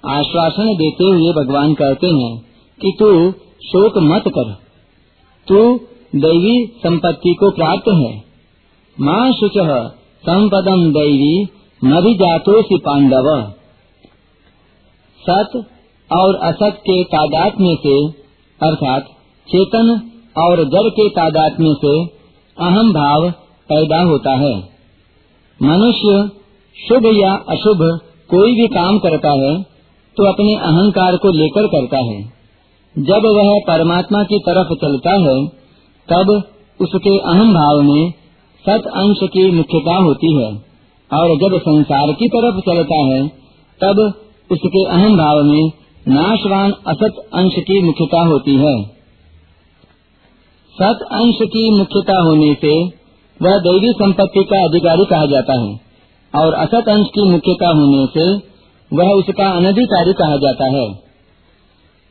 आश्वासन 0.10 0.76
देते 0.76 1.06
हुए 1.06 1.34
भगवान 1.34 1.74
कहते 1.74 2.08
हैं 2.08 2.38
कि 2.82 2.94
तू 3.00 3.32
शोक 3.66 3.98
मत 3.98 4.24
कर। 4.28 4.54
तू 5.48 5.80
दैवी 6.16 6.66
संपत्ति 6.78 7.34
को 7.34 7.52
प्राप्त 7.52 7.88
है। 7.90 8.24
माँ 8.98 9.32
शुच 9.32 9.58
संपदम 10.24 10.92
दैवी 10.92 11.48
नभी 11.82 12.14
जातोसी 12.16 12.78
पांडव। 12.78 13.52
सत 15.20 15.66
और 16.10 16.36
असत 16.36 16.76
के 16.80 17.04
तादात 17.04 17.60
में 17.60 17.76
से, 17.76 17.96
अर्थात 18.62 19.06
चेतन 19.48 19.88
और 20.38 20.64
जड़ 20.64 20.90
के 20.90 21.10
तादात 21.10 21.60
में 21.60 21.74
से, 21.74 21.94
अहम 22.58 22.92
भाव 22.94 23.30
पैदा 23.70 24.02
होता 24.02 24.32
है। 24.36 24.56
मनुष्य 25.60 26.30
शुभ 26.76 27.06
या 27.14 27.32
अशुभ 27.50 27.82
कोई 28.30 28.54
भी 28.56 28.68
काम 28.68 28.98
करता 29.00 29.32
है 29.32 29.52
तो 30.18 30.24
अपने 30.24 30.54
अहंकार 30.56 31.16
को 31.18 31.32
लेकर 31.32 31.68
करता 31.68 31.98
है। 31.98 32.22
जब 32.96 33.26
वह 33.26 33.60
परमात्मा 33.68 34.24
की 34.24 34.40
तरफ़ 34.40 34.74
चलता 34.74 35.14
है, 35.14 35.48
तब 36.10 36.30
उसके 36.80 37.18
अहम 37.18 37.54
भाव 37.54 37.82
में 37.82 38.14
सत 38.66 38.88
अंश 38.88 39.18
की 39.24 39.52
मुख्यता 39.52 39.96
होती 39.96 40.34
है। 40.36 40.52
और 41.12 41.34
जब 41.36 41.58
संसार 41.60 42.14
की 42.14 42.28
तरफ़ 42.28 42.60
चलता 42.60 43.00
है, 43.06 43.28
तब 43.82 44.00
उसके 44.52 44.84
अहम 44.86 45.18
भाव 45.18 45.44
में 45.44 45.72
नाशवान 46.06 46.72
असत 46.88 47.16
अंश 47.34 47.54
की 47.60 47.80
मुख्यता 47.82 48.20
होती 48.28 48.56
है। 48.56 48.74
सत 50.76 51.00
अंश 51.12 51.38
की 51.44 51.64
मुख्यता 51.78 52.18
होने 52.22 52.54
से 52.54 52.74
वह 53.40 53.58
दैवी 53.60 53.92
संपत्ति 53.92 54.44
का 54.44 54.64
अधिकारी 54.64 55.06
कहा 55.06 55.26
जाता 55.26 55.54
है, 55.62 55.80
और 56.34 56.54
असत 56.54 56.90
अंश 56.90 57.08
की 57.08 57.30
मुख्यता 57.30 57.68
होने 57.68 58.06
से 58.08 58.28
वह 58.92 59.12
उसका 59.12 59.50
अनधिकारी 59.52 60.14
कहा 60.14 60.38
जाता 60.38 60.66
है। 60.66 60.86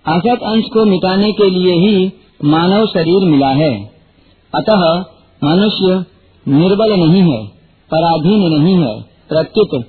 असत 0.07 0.43
अंश 0.43 0.65
को 0.65 0.85
मिटाने 0.85 1.33
के 1.33 1.51
लिए 1.51 1.75
ही 1.75 2.11
मानव 2.45 2.87
शरीर 2.87 3.29
मिला 3.29 3.51
है। 3.53 3.71
अतः 4.53 4.83
मनुष्य 5.43 6.05
निर्बल 6.47 6.93
नहीं 6.93 7.23
है, 7.23 7.47
पराधीन 7.91 8.43
नहीं 8.55 8.77
है, 8.77 9.01
प्रत्युत। 9.29 9.81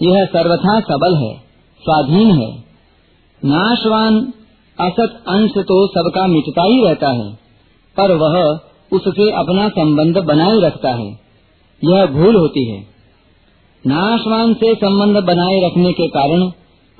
यह 0.00 0.24
सर्वथा 0.24 0.80
सबल 0.80 1.16
है, 1.16 1.32
स्वाधीन 1.82 2.32
है। 2.32 2.69
नाशवान 3.42 4.16
असत 4.78 5.22
अंश 5.28 5.50
तो 5.58 5.86
सबका 5.86 6.26
मिटता 6.26 6.62
ही 6.62 6.84
रहता 6.84 7.10
है, 7.10 7.32
पर 7.96 8.12
वह 8.12 8.36
उससे 8.92 9.30
अपना 9.32 9.68
संबंध 9.68 10.18
बनाए 10.18 10.58
रखता 10.58 10.90
है। 10.90 11.08
यह 11.82 12.06
भूल 12.06 12.36
होती 12.36 12.64
है। 12.70 12.80
नाशवान 13.86 14.54
से 14.54 14.74
संबंध 14.74 15.24
बनाए 15.24 15.60
रखने 15.66 15.92
के 15.92 16.08
कारण 16.08 16.42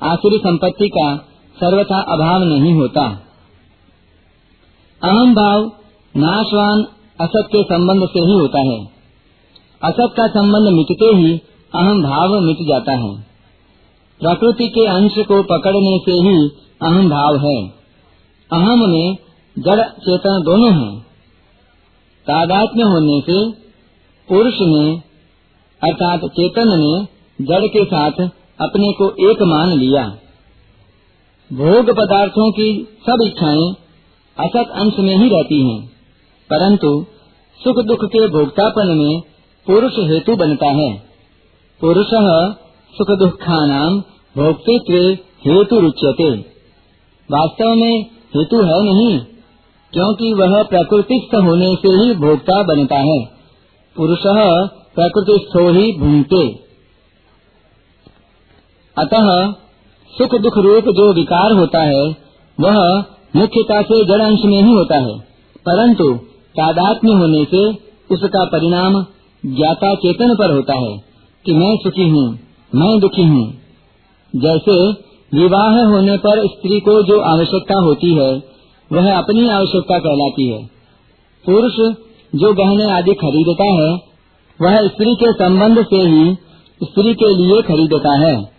आसुरी 0.01 0.37
संपत्ति 0.37 0.89
का 0.89 1.15
सर्वथा 1.57 2.01
अभाव 2.01 2.43
नहीं 2.43 2.73
होता। 2.73 3.07
अहम 5.01 5.33
भाव 5.33 5.71
नाशवान 6.15 6.83
असत 7.21 7.47
के 7.47 7.63
संबंध 7.63 8.07
से 8.07 8.19
ही 8.19 8.33
होता 8.33 8.59
है। 8.59 8.79
असत 9.81 10.13
का 10.17 10.27
संबंध 10.27 10.73
मिटते 10.73 11.15
ही 11.15 11.37
अहम 11.73 12.01
भाव 12.03 12.39
मिट 12.39 12.67
जाता 12.67 12.91
है। 12.91 13.30
प्रकृति 14.21 14.67
के 14.67 14.85
अंश 14.87 15.13
को 15.27 15.41
पकड़ने 15.43 15.93
से 16.05 16.15
ही 16.21 16.35
अहम 16.81 17.09
भाव 17.09 17.37
है। 17.37 17.55
अहम 18.51 18.83
में 18.89 19.15
जड़ 19.57 19.81
चेतन 19.99 20.41
दोनों 20.45 20.73
हैं। 20.73 20.99
तादात्म्य 22.27 22.83
होने 22.83 23.19
से 23.21 23.37
पुरुष 24.29 24.59
ने 24.61 24.83
अर्थात 25.81 26.25
चेतन 26.31 26.73
ने 26.79 26.91
जड़ 27.45 27.65
के 27.67 27.83
साथ 27.85 28.19
अपने 28.59 28.91
को 28.91 29.31
एक 29.31 29.41
मान 29.43 29.71
लिया। 29.77 30.03
भोग 31.51 31.89
पदार्थों 31.89 32.51
की 32.51 32.67
सब 33.01 33.23
इच्छाएँ 33.23 33.67
असत 34.37 34.71
अंश 34.75 34.99
में 34.99 35.15
ही 35.17 35.29
रहती 35.29 35.61
हैं, 35.63 35.79
परंतु 36.49 36.91
सुख 37.59 37.83
दुख 37.85 38.05
के 38.05 38.27
भोक्तापन 38.27 38.93
में 38.97 39.21
पुरुष 39.67 39.99
हेतु 40.09 40.35
बनता 40.35 40.69
है। 40.73 40.91
पुरुष 41.81 42.13
सुख 42.93 43.07
दुखानाम 43.19 43.99
भोक्तृत्व 44.35 44.93
हेतु 45.45 45.79
रुच्यते। 45.79 46.29
वास्तव 47.29 47.73
में 47.75 48.01
हेतु 48.35 48.61
है 48.61 48.83
नहीं, 48.83 49.19
क्योंकि 49.93 50.33
वह 50.33 50.63
प्रकृतिस्थ 50.63 51.35
होने 51.35 51.75
से 51.75 51.89
ही 51.89 52.13
भोक्ता 52.15 52.61
बनता 52.63 52.97
है। 52.97 53.19
पुरुष 53.95 54.19
प्रकृति 54.95 55.37
स्थो 55.41 55.67
ही 55.69 55.91
भूमते। 55.99 56.41
अतः 58.97 59.27
सुख 60.13 60.35
दुख 60.41 60.57
रूप 60.57 60.83
जो 60.83 61.13
विकार 61.13 61.51
होता 61.51 61.81
है, 61.81 62.03
वह 62.57 62.79
मुख्यता 63.35 63.81
से 63.81 64.03
जड़ 64.05 64.21
अंश 64.21 64.39
में 64.45 64.61
ही 64.61 64.73
होता 64.73 64.97
है। 64.97 65.19
परंतु 65.65 66.13
तादात्म्य 66.55 67.13
होने 67.13 67.45
से 67.45 67.69
उसका 68.11 68.43
परिणाम 68.45 68.93
ज्ञाता 69.45 69.93
चेतन 69.95 70.35
पर 70.35 70.51
होता 70.51 70.73
है 70.73 70.97
कि 71.45 71.53
मैं 71.53 71.75
सुखी 71.77 72.09
हूँ, 72.09 72.39
मैं 72.75 72.99
दुखी 72.99 73.23
हूँ। 73.23 73.45
जैसे 74.35 74.91
विवाह 75.37 75.85
होने 75.85 76.17
पर 76.17 76.47
स्त्री 76.47 76.79
को 76.79 77.03
जो 77.03 77.21
आवश्यकता 77.21 77.75
होती 77.75 78.13
है, 78.13 78.43
वह 78.91 79.17
अपनी 79.17 79.49
आवश्यकता 79.49 79.99
कहलाती 79.99 80.47
है। 80.47 80.65
पुरुष 81.45 81.95
जो 82.35 82.53
गहने 82.53 82.91
आदि 82.91 83.13
खरीदता 83.13 83.63
है, 83.63 84.11
वह 84.61 84.87
स्त्री 84.87 85.15
के 85.15 85.31
संबंध 85.31 85.85
से 85.85 85.95
ही 85.95 86.33
स्त्री 86.83 87.13
के 87.13 87.35
लिए 87.35 87.61
खरीदता 87.61 88.19
है। 88.19 88.51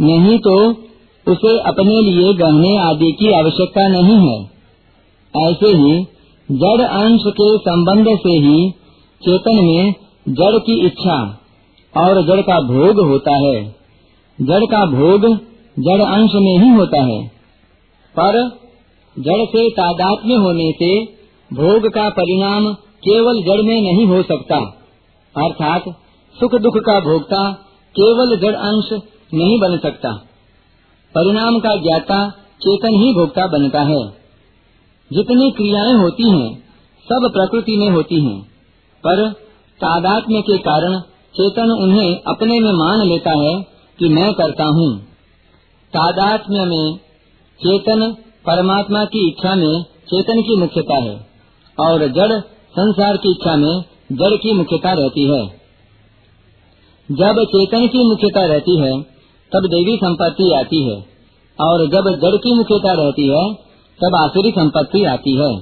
नहीं 0.00 0.38
तो 0.38 0.70
उसे 1.32 1.58
अपने 1.60 2.02
लिए 2.02 2.34
गहने 2.34 2.76
आदि 2.76 3.12
की 3.12 3.32
आवश्यकता 3.32 3.88
नहीं 3.88 4.28
है। 4.28 4.50
ऐसे 5.50 5.66
ही 5.66 6.04
जड़ 6.52 6.82
अंश 6.82 7.20
के 7.26 7.58
संबंध 7.58 8.06
से 8.08 8.32
ही 8.32 8.70
चेतन 9.22 9.64
में 9.64 9.94
जड़ 10.28 10.58
की 10.58 10.86
इच्छा 10.86 11.40
और 11.96 12.26
जड़ 12.26 12.40
का 12.40 12.60
भोग 12.60 13.06
होता 13.08 13.36
है। 13.36 13.79
जड़ 14.42 14.64
का 14.64 14.86
भोग 14.86 15.36
जड़ 15.78 16.00
अंश 16.00 16.30
में 16.34 16.58
ही 16.58 16.68
होता 16.68 17.02
है। 17.02 17.28
पर 18.18 18.48
जड़ 19.18 19.44
से 19.44 19.70
तादात्म्य 19.70 20.34
होने 20.34 20.72
से 20.72 21.04
भोग 21.56 21.92
का 21.94 22.08
परिणाम 22.08 22.74
केवल 22.74 23.42
जड़ 23.42 23.62
में 23.62 23.80
नहीं 23.82 24.06
हो 24.06 24.22
सकता। 24.22 24.56
अर्थात 25.36 25.84
सुख 26.40 26.54
दुख 26.54 26.76
का 26.76 27.00
भोगता 27.00 27.52
केवल 27.98 28.36
जड़ 28.36 28.54
अंश 28.54 29.00
नहीं 29.34 29.60
बन 29.60 29.78
सकता। 29.78 30.12
परिणाम 31.14 31.58
का 31.58 31.76
ज्ञाता 31.76 32.30
चेतन 32.60 32.94
ही 32.94 33.14
भोगता 33.14 33.46
बनता 33.46 33.80
है। 33.80 34.10
जितनी 35.12 35.50
क्रियाएँ 35.50 35.92
होती 35.92 36.30
हैं, 36.30 36.54
सब 37.02 37.30
प्रकृति 37.32 37.76
में 37.76 37.88
होती 37.88 38.24
हैं। 38.24 38.42
पर 39.06 39.32
तादात्म्य 39.80 40.40
के 40.40 40.58
कारण 40.58 41.00
चेतन 41.34 41.70
उन्हें 41.70 42.20
अपने 42.26 42.60
में 42.60 42.72
मान 42.72 43.06
लेता 43.06 43.30
है 43.30 43.69
कि 44.00 44.08
मैं 44.08 44.34
करता 44.34 44.64
हूँ। 44.64 44.98
तादात्म्य 45.92 46.64
में 46.64 46.96
चेतन 47.60 48.16
परमात्मा 48.46 49.04
की 49.04 49.28
इच्छा 49.28 49.54
में 49.54 49.82
चेतन 49.82 50.42
की 50.42 50.56
मुख्यता 50.56 50.94
है 50.94 51.26
और 51.80 52.08
जड़ 52.08 52.40
संसार 52.70 53.16
की 53.16 53.30
इच्छा 53.30 53.56
में 53.56 53.84
जड़ 54.12 54.36
की 54.36 54.52
मुख्यता 54.52 54.92
रहती 54.92 55.24
है। 55.24 55.46
जब 57.10 57.44
चेतन 57.44 57.86
की 57.86 58.10
मुख्यता 58.10 58.46
रहती 58.46 58.80
है, 58.80 59.02
तब 59.52 59.66
देवी 59.66 59.96
संपत्ति 59.96 60.52
आती 60.52 60.82
है 60.82 61.04
और 61.60 61.86
जब 61.86 62.10
जड़ 62.20 62.36
की 62.36 62.54
मुख्यता 62.54 62.92
रहती 62.92 63.28
है, 63.28 63.54
तब 64.00 64.16
आसुरी 64.16 64.50
संपत्ति 64.50 65.04
आती 65.04 65.36
है। 65.36 65.60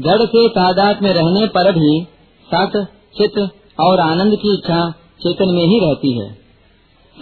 जड़ 0.00 0.26
से 0.26 0.48
तादाद 0.48 1.02
में 1.02 1.12
रहने 1.14 1.46
पर 1.46 1.72
भी 1.72 2.06
सत 2.54 2.88
चित 3.18 3.50
और 3.80 4.00
आनंद 4.00 4.34
की 4.34 4.54
इच्छा 4.54 4.90
चेतन 4.90 5.48
में 5.48 5.66
ही 5.66 5.78
रहती 5.78 6.18
है। 6.18 6.41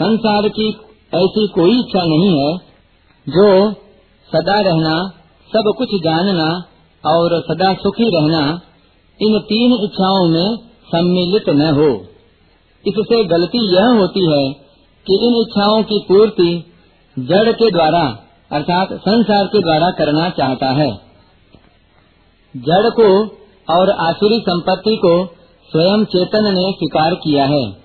संसार 0.02 0.48
की 0.48 0.68
ऐसी 1.14 1.46
कोई 1.48 1.78
इच्छा 1.78 2.02
नहीं 2.04 2.28
है 2.38 2.56
जो 3.26 3.72
सदा 4.30 4.60
रहना, 4.60 5.08
सब 5.50 5.72
कुछ 5.78 5.88
जानना 6.04 6.64
और 7.04 7.40
सदा 7.40 7.74
सुखी 7.74 8.08
रहना 8.16 8.60
इन 9.20 9.38
तीन 9.38 9.72
इच्छाओं 9.84 10.28
में 10.28 10.56
सम्मिलित 10.86 11.48
न 11.48 11.74
हो। 11.74 11.90
इससे 12.86 13.24
गलती 13.24 13.74
यह 13.74 13.86
होती 13.86 14.30
है 14.32 14.52
कि 15.06 15.18
इन 15.26 15.34
इच्छाओं 15.40 15.82
की 15.82 16.04
पूर्ति 16.08 16.74
जड़ 17.18 17.52
के 17.52 17.70
द्वारा 17.70 18.26
अर्थात 18.52 18.92
संसार 18.92 19.46
के 19.46 19.58
द्वारा 19.58 19.90
करना 19.90 20.30
चाहता 20.30 20.66
है। 20.66 20.90
जड़ 22.56 22.90
को 22.90 23.26
और 23.74 23.90
आसुरी 23.90 24.40
संपत्ति 24.40 24.96
को 24.96 25.26
स्वयं 25.70 26.04
चेतन 26.04 26.44
ने 26.44 26.72
स्वीकार 26.72 27.14
किया 27.14 27.44
है। 27.44 27.79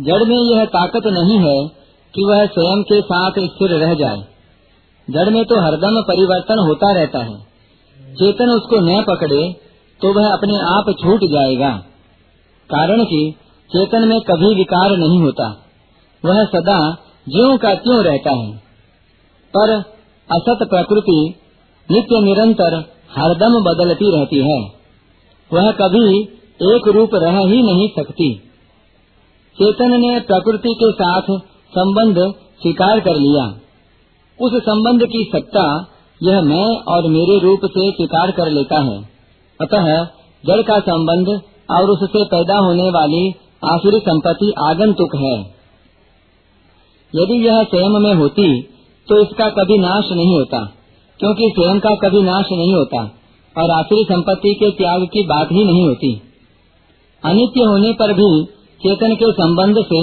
जड़ 0.00 0.24
में 0.24 0.36
यह 0.36 0.64
ताकत 0.64 1.06
नहीं 1.06 1.38
है 1.38 1.68
कि 2.14 2.24
वह 2.24 2.46
स्वयं 2.46 2.82
के 2.82 3.00
साथ 3.00 3.30
स्थिर 3.30 3.70
रह 3.70 3.94
जाए। 3.94 4.24
जड़ 5.10 5.30
में 5.30 5.44
तो 5.44 5.60
हरदम 5.60 6.02
परिवर्तन 6.02 6.58
होता 6.58 6.92
रहता 6.92 7.18
है। 7.18 7.38
चेतन 8.14 8.48
उसको 8.48 8.80
न 8.80 9.02
पकड़े 9.02 9.52
तो 10.00 10.14
वह 10.14 10.32
अपने 10.32 10.56
आप 10.56 10.94
छूट 11.02 11.20
जाएगा। 11.24 11.70
कारण 12.70 13.04
कि 13.04 13.34
चेतन 13.70 14.08
में 14.08 14.20
कभी 14.20 14.54
विकार 14.54 14.96
नहीं 14.96 15.20
होता। 15.20 15.66
वह 16.24 16.44
सदा 16.44 16.92
ज्यो 17.28 17.58
का 17.58 17.74
त्यों 17.74 18.04
रहता 18.04 18.30
है। 18.30 18.56
पर 19.56 19.70
असत 20.32 20.58
प्रकृति 20.62 21.34
नित्य 21.90 22.20
निरंतर 22.20 22.94
हरदम 23.16 23.64
बदलती 23.64 24.16
रहती 24.16 24.38
है। 24.38 24.72
वह 25.52 25.70
कभी 25.72 26.22
एक 26.74 26.88
रूप 26.88 27.10
रह 27.14 27.38
ही 27.38 27.62
नहीं 27.62 27.88
सकती। 27.88 28.43
चेतन 29.58 29.92
ने 30.00 30.08
प्रकृति 30.22 30.70
के 30.74 30.90
साथ 30.94 31.26
संबंध 31.72 32.16
स्वीकार 32.62 33.00
कर 33.00 33.16
लिया। 33.16 33.44
उस 34.38 34.54
संबंध 34.62 35.04
की 35.08 35.22
सत्ता 35.34 35.64
यह 36.20 36.40
मैं 36.42 36.66
और 36.88 37.06
मेरे 37.08 37.38
रूप 37.38 37.66
से 37.66 37.84
स्वीकार 37.90 38.30
कर 38.30 38.50
लेता 38.50 38.80
है। 38.82 38.96
अतः 39.60 39.86
जड़ 40.44 40.60
का 40.62 40.78
संबंध 40.82 41.28
और 41.70 41.90
उससे 41.90 42.24
पैदा 42.26 42.56
होने 42.58 42.88
वाली 42.90 43.22
आसुरी 43.66 44.00
संपत्ति 44.00 44.52
आगंतुक 44.62 45.14
है। 45.16 45.36
यदि 47.12 47.36
यह 47.44 47.62
स्वयं 47.64 47.98
में 48.00 48.14
होती 48.14 48.46
तो 49.08 49.20
इसका 49.20 49.48
कभी 49.50 49.78
नाश 49.78 50.10
नहीं 50.12 50.34
होता, 50.36 50.58
क्योंकि 51.20 51.52
स्वयं 51.56 51.80
का 51.80 51.94
कभी 51.98 52.22
नाश 52.22 52.52
नहीं 52.52 52.74
होता, 52.74 53.02
और 53.56 53.70
आसुरी 53.70 54.04
संपत्ति 54.04 54.54
के 54.54 54.70
त्याग 54.74 55.06
की 55.08 55.24
बात 55.26 55.52
ही 55.52 55.64
नहीं 55.64 55.86
होती। 55.86 56.12
अनित्य 57.22 57.64
होने 57.64 57.92
पर 57.92 58.12
भी 58.12 58.28
चेतन 58.86 59.14
के 59.14 59.32
संबंध 59.32 59.76
से 59.78 60.00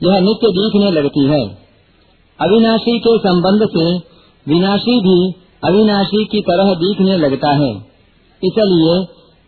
यह 0.00 0.20
नित्य 0.20 0.48
दिखने 0.48 0.90
लगती 0.90 1.26
है। 1.26 1.40
अविनाशी 2.40 2.98
के 2.98 3.18
संबंध 3.18 3.68
से 3.68 3.98
विनाशी 4.52 5.00
भी 5.00 5.32
अविनाशी 5.64 6.24
की 6.24 6.40
तरह 6.40 6.74
दिखने 6.74 7.16
लगता 7.16 7.50
है। 7.50 7.70
इसलिए 8.42 9.04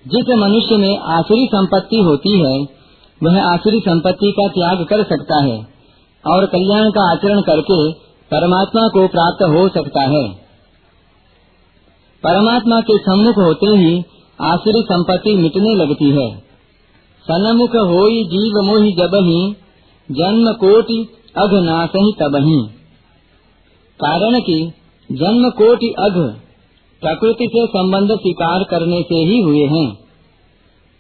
जिस 0.07 0.39
मनुष्य 0.39 0.77
में 0.77 0.99
आसुरी 0.99 1.47
संपत्ति 1.47 1.97
होती 1.97 2.39
है, 2.39 2.67
वह 3.23 3.43
आसुरी 3.43 3.81
संपत्ति 3.81 4.33
का 4.33 4.49
त्याग 4.49 4.87
कर 4.87 5.03
सकता 5.03 5.43
है 5.43 5.67
और 6.27 6.47
कल्याण 6.47 6.91
का 6.91 7.11
आचरण 7.13 7.41
करके 7.41 7.93
परमात्मा 8.31 8.89
को 8.89 9.09
प्राप्त 9.09 9.43
हो 9.43 9.69
सकता 9.69 10.01
है। 10.01 10.29
परमात्मा 12.23 12.81
के 12.81 12.99
सम्मुख 12.99 13.37
होते 13.37 13.67
ही 13.67 14.05
आसुरी 14.41 14.83
संपत्ति 14.83 15.35
मिटने 15.35 15.75
लगती 15.75 16.11
है। 16.11 16.54
सन्मुख 17.25 17.71
हो 17.71 18.09
जीव 18.25 18.63
मोहि 18.65 18.93
जब 18.93 19.15
ही 19.15 19.53
जन्म 20.11 20.53
कोटि 20.53 21.09
अघनाश 21.39 21.89
ही 21.97 22.13
तब 22.13 22.37
ही 22.37 22.59
कारण 24.01 24.41
की 24.41 24.73
जन्म 25.13 25.51
कोटि 25.51 25.95
अघ 25.99 26.17
प्रकृति 27.01 27.47
से 27.47 27.67
संबंध 27.67 28.09
स्वीकार 28.11 28.65
करने 28.65 29.03
से 29.03 29.15
ही 29.15 29.41
हुए 29.41 29.65
हैं। 29.65 29.95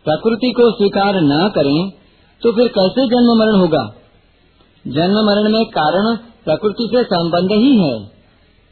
प्रकृति 0.05 0.53
को 0.53 0.70
स्वीकार 0.70 1.12
न 1.16 1.49
करें 1.55 1.91
तो 2.43 2.53
फिर 2.53 2.68
कैसे 2.68 3.07
जन्म 3.07 3.39
मरण 3.39 3.61
होगा? 3.61 3.95
जन्म 4.87 5.14
मरण 5.14 5.53
में 5.53 5.64
कारण 5.64 6.16
प्रकृति 6.16 6.89
से 6.91 7.05
संबंध 7.05 7.53
ही 7.53 7.79
है। 7.79 7.99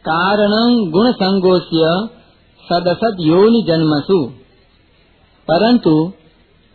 कारण 0.08 0.90
गुण 0.90 1.12
संगोष्य 1.12 2.08
सदसद 2.62 3.16
योनि 3.20 3.64
जन्मसु। 3.68 4.26
परंतु 5.48 6.12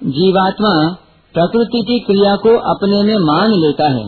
जीवात्मा 0.02 0.96
प्रकृति 1.36 1.82
की 1.88 2.00
क्रिया 2.00 2.36
को 2.36 2.58
अपने 2.58 3.04
में 3.04 3.16
मान 3.18 3.52
लेता 3.52 3.88
है 3.90 4.06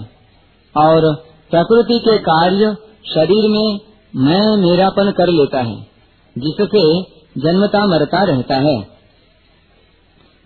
और 0.76 1.16
प्रकृति 1.52 2.00
के 2.00 2.18
कार्य 2.18 2.76
शरीर 3.14 3.50
में 3.50 3.80
मैं 4.16 4.58
मेरापन 4.58 5.12
कर 5.12 5.28
लेता 5.28 5.60
है, 5.60 5.76
जिससे 6.38 7.02
जन्मता 7.42 7.86
मरता 7.86 8.24
रहता 8.24 8.56
है। 8.56 8.78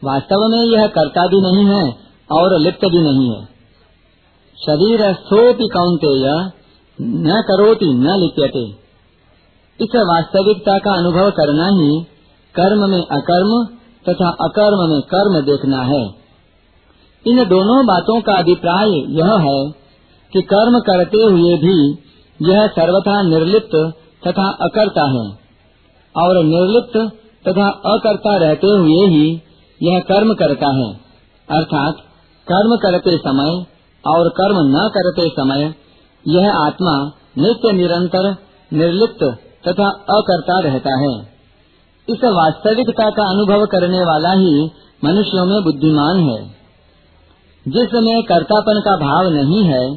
वास्तव 0.04 0.48
में 0.48 0.64
यह 0.74 0.88
करता 0.88 1.28
भी 1.28 1.42
नहीं 1.42 1.66
है 1.66 1.98
और 2.32 2.60
लिप्त 2.60 2.86
भी 2.86 3.02
नहीं 3.02 3.30
है। 3.32 3.46
शरीर 4.58 5.14
स्थोपि 5.14 5.68
कौंतेय 5.74 6.52
न 7.02 7.44
करोति, 7.48 7.86
न 7.86 8.20
लिप्यते। 8.20 8.66
इस 9.80 9.96
वास्तविकता 9.96 10.78
का 10.78 10.98
अनुभव 10.98 11.32
करना 11.32 11.68
ही 11.68 12.04
कर्म 12.56 12.90
में 12.90 13.02
अकर्म 13.02 13.78
तथा 14.10 14.30
अकर्म 14.30 14.90
में 14.90 15.02
कर्म 15.02 15.46
देखना 15.46 15.82
है। 15.82 16.24
इन 17.28 17.50
दोनों 17.50 17.86
बातों 17.86 18.22
का 18.22 18.34
अभिप्राय 18.34 18.90
यह 18.90 19.38
है 19.38 19.72
कि 20.34 20.42
कर्म 20.42 20.80
करते 20.80 21.24
हुए 21.24 21.58
भी 21.58 21.92
यह 22.42 22.68
सर्वथा 22.68 23.22
निर्लिप्त 23.22 23.94
तथा 24.28 24.50
अकर्ता 24.62 25.04
है। 25.04 25.44
और 26.18 26.44
निर्लिप्त 26.44 26.98
तथा 27.48 27.70
अकर्ता 27.70 28.38
रहते 28.38 28.68
हुए 28.68 29.08
ही 29.08 29.42
यह 29.84 30.00
कर्म 30.00 30.34
करता 30.34 30.68
है। 30.68 30.94
अर्थात 31.50 31.96
कर्म 32.48 32.76
करते 32.76 33.18
समय 33.18 33.66
और 34.08 34.30
कर्म 34.30 34.56
न 34.58 34.90
करते 34.98 35.30
समय 35.30 35.76
यह 36.28 36.56
आत्मा 36.56 37.12
नित्य 37.38 37.72
निरंतर 37.72 38.36
निर्लिप्त 38.74 39.24
तथा 39.68 39.90
अकर्ता 39.90 40.60
रहता 40.60 41.00
है। 41.00 41.33
इस 42.10 42.20
वास्तविकता 42.24 43.10
का 43.10 43.30
अनुभव 43.30 43.66
करने 43.66 44.00
वाला 44.00 44.32
ही 44.32 44.72
मनुष्यों 45.04 45.46
में 45.46 45.64
बुद्धिमान 45.64 46.30
है। 46.30 46.48
जिसमें 47.68 48.24
कर्तापन 48.24 48.80
का 48.80 48.96
भाव 48.96 49.30
नहीं 49.30 49.64
है 49.64 49.90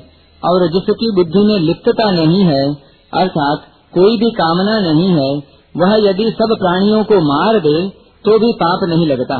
और 0.44 0.68
जिसकी 0.68 1.12
बुद्धि 1.14 1.38
में 1.38 1.58
लिप्तता 1.58 2.10
नहीं 2.10 2.44
है, 2.44 2.74
अर्थात 3.14 3.58
कोई 3.94 4.18
भी 4.18 4.30
कामना 4.30 4.80
नहीं 4.80 5.08
है, 5.08 5.42
वह 5.76 6.10
यदि 6.10 6.30
सब 6.30 6.56
प्राणियों 6.58 7.04
को 7.04 7.14
मार 7.14 7.60
दे 7.60 7.88
तो 8.24 8.38
भी 8.38 8.52
पाप 8.52 8.78
नहीं 8.88 9.06
लगता। 9.06 9.36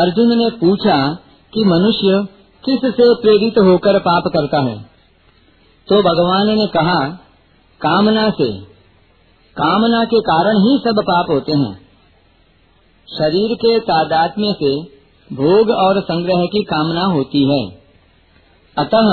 अर्जुन 0.00 0.38
ने 0.38 0.50
पूछा 0.50 1.14
कि 1.54 1.64
मनुष्य 1.64 2.28
किस 2.64 2.90
से 2.90 3.14
प्रेरित 3.14 3.58
होकर 3.58 3.98
पाप 3.98 4.22
करता 4.26 4.60
है? 4.60 4.78
तो 5.88 5.96
भगवान 6.02 6.46
ने 6.46 6.66
कहा, 6.66 7.08
कामना 7.80 8.30
से। 8.30 8.73
कामना 9.56 10.02
के 10.04 10.20
कारण 10.22 10.56
ही 10.58 10.70
सब 10.78 11.00
पाप 11.02 11.30
होते 11.30 11.52
हैं। 11.54 11.72
शरीर 13.08 13.54
के 13.56 13.78
तादात्म्य 13.82 14.54
से 14.54 14.70
भोग 15.30 15.70
और 15.72 16.00
संग्रह 16.02 16.44
की 16.46 16.62
कामना 16.64 17.04
होती 17.08 17.42
है। 17.50 17.60
अतः 18.76 19.10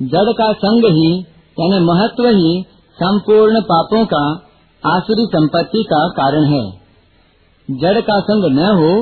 जड़ 0.00 0.32
का 0.32 0.52
संग 0.58 0.84
ही, 0.88 1.08
यानी 1.56 1.78
महत्व 1.84 2.26
ही 2.28 2.52
संपूर्ण 2.98 3.60
पापों 3.62 4.04
का, 4.06 4.22
आसुरी 4.82 5.24
संपत्ति 5.28 5.82
का 5.84 6.02
कारण 6.12 6.44
है। 6.46 6.62
जड़ 7.68 8.00
का 8.02 8.18
संग 8.22 8.44
न 8.50 8.68
हो 8.74 8.92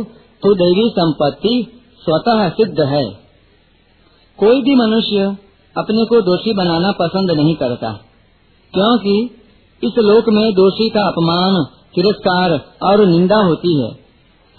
तो 0.42 0.54
दैवी 0.54 0.88
संपत्ति 0.92 1.54
स्वतः 2.02 2.48
सिद्ध 2.50 2.80
है। 2.88 3.04
कोई 4.38 4.62
भी 4.62 4.74
मनुष्य 4.76 5.26
अपने 5.76 6.04
को 6.04 6.20
दोषी 6.22 6.52
बनाना 6.54 6.90
पसंद 7.00 7.30
नहीं 7.32 7.54
करता, 7.56 7.92
क्योंकि 8.74 9.14
इस 9.84 9.92
लोक 9.98 10.24
में 10.28 10.52
दोषी 10.52 10.88
का 10.88 11.00
अपमान, 11.00 11.64
तिरस्कार 11.94 12.50
और 12.82 13.06
निंदा 13.06 13.36
होती 13.36 13.82
है। 13.82 13.90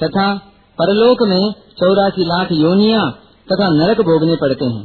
तथा 0.03 0.35
परलोक 0.79 1.17
में 1.21 1.51
चौरासी 1.51 2.25
लाख 2.25 2.47
योनिया 2.51 3.09
तथा 3.51 3.69
नरक 3.69 4.01
भोगने 4.01 4.35
पड़ते 4.35 4.65
हैं। 4.65 4.83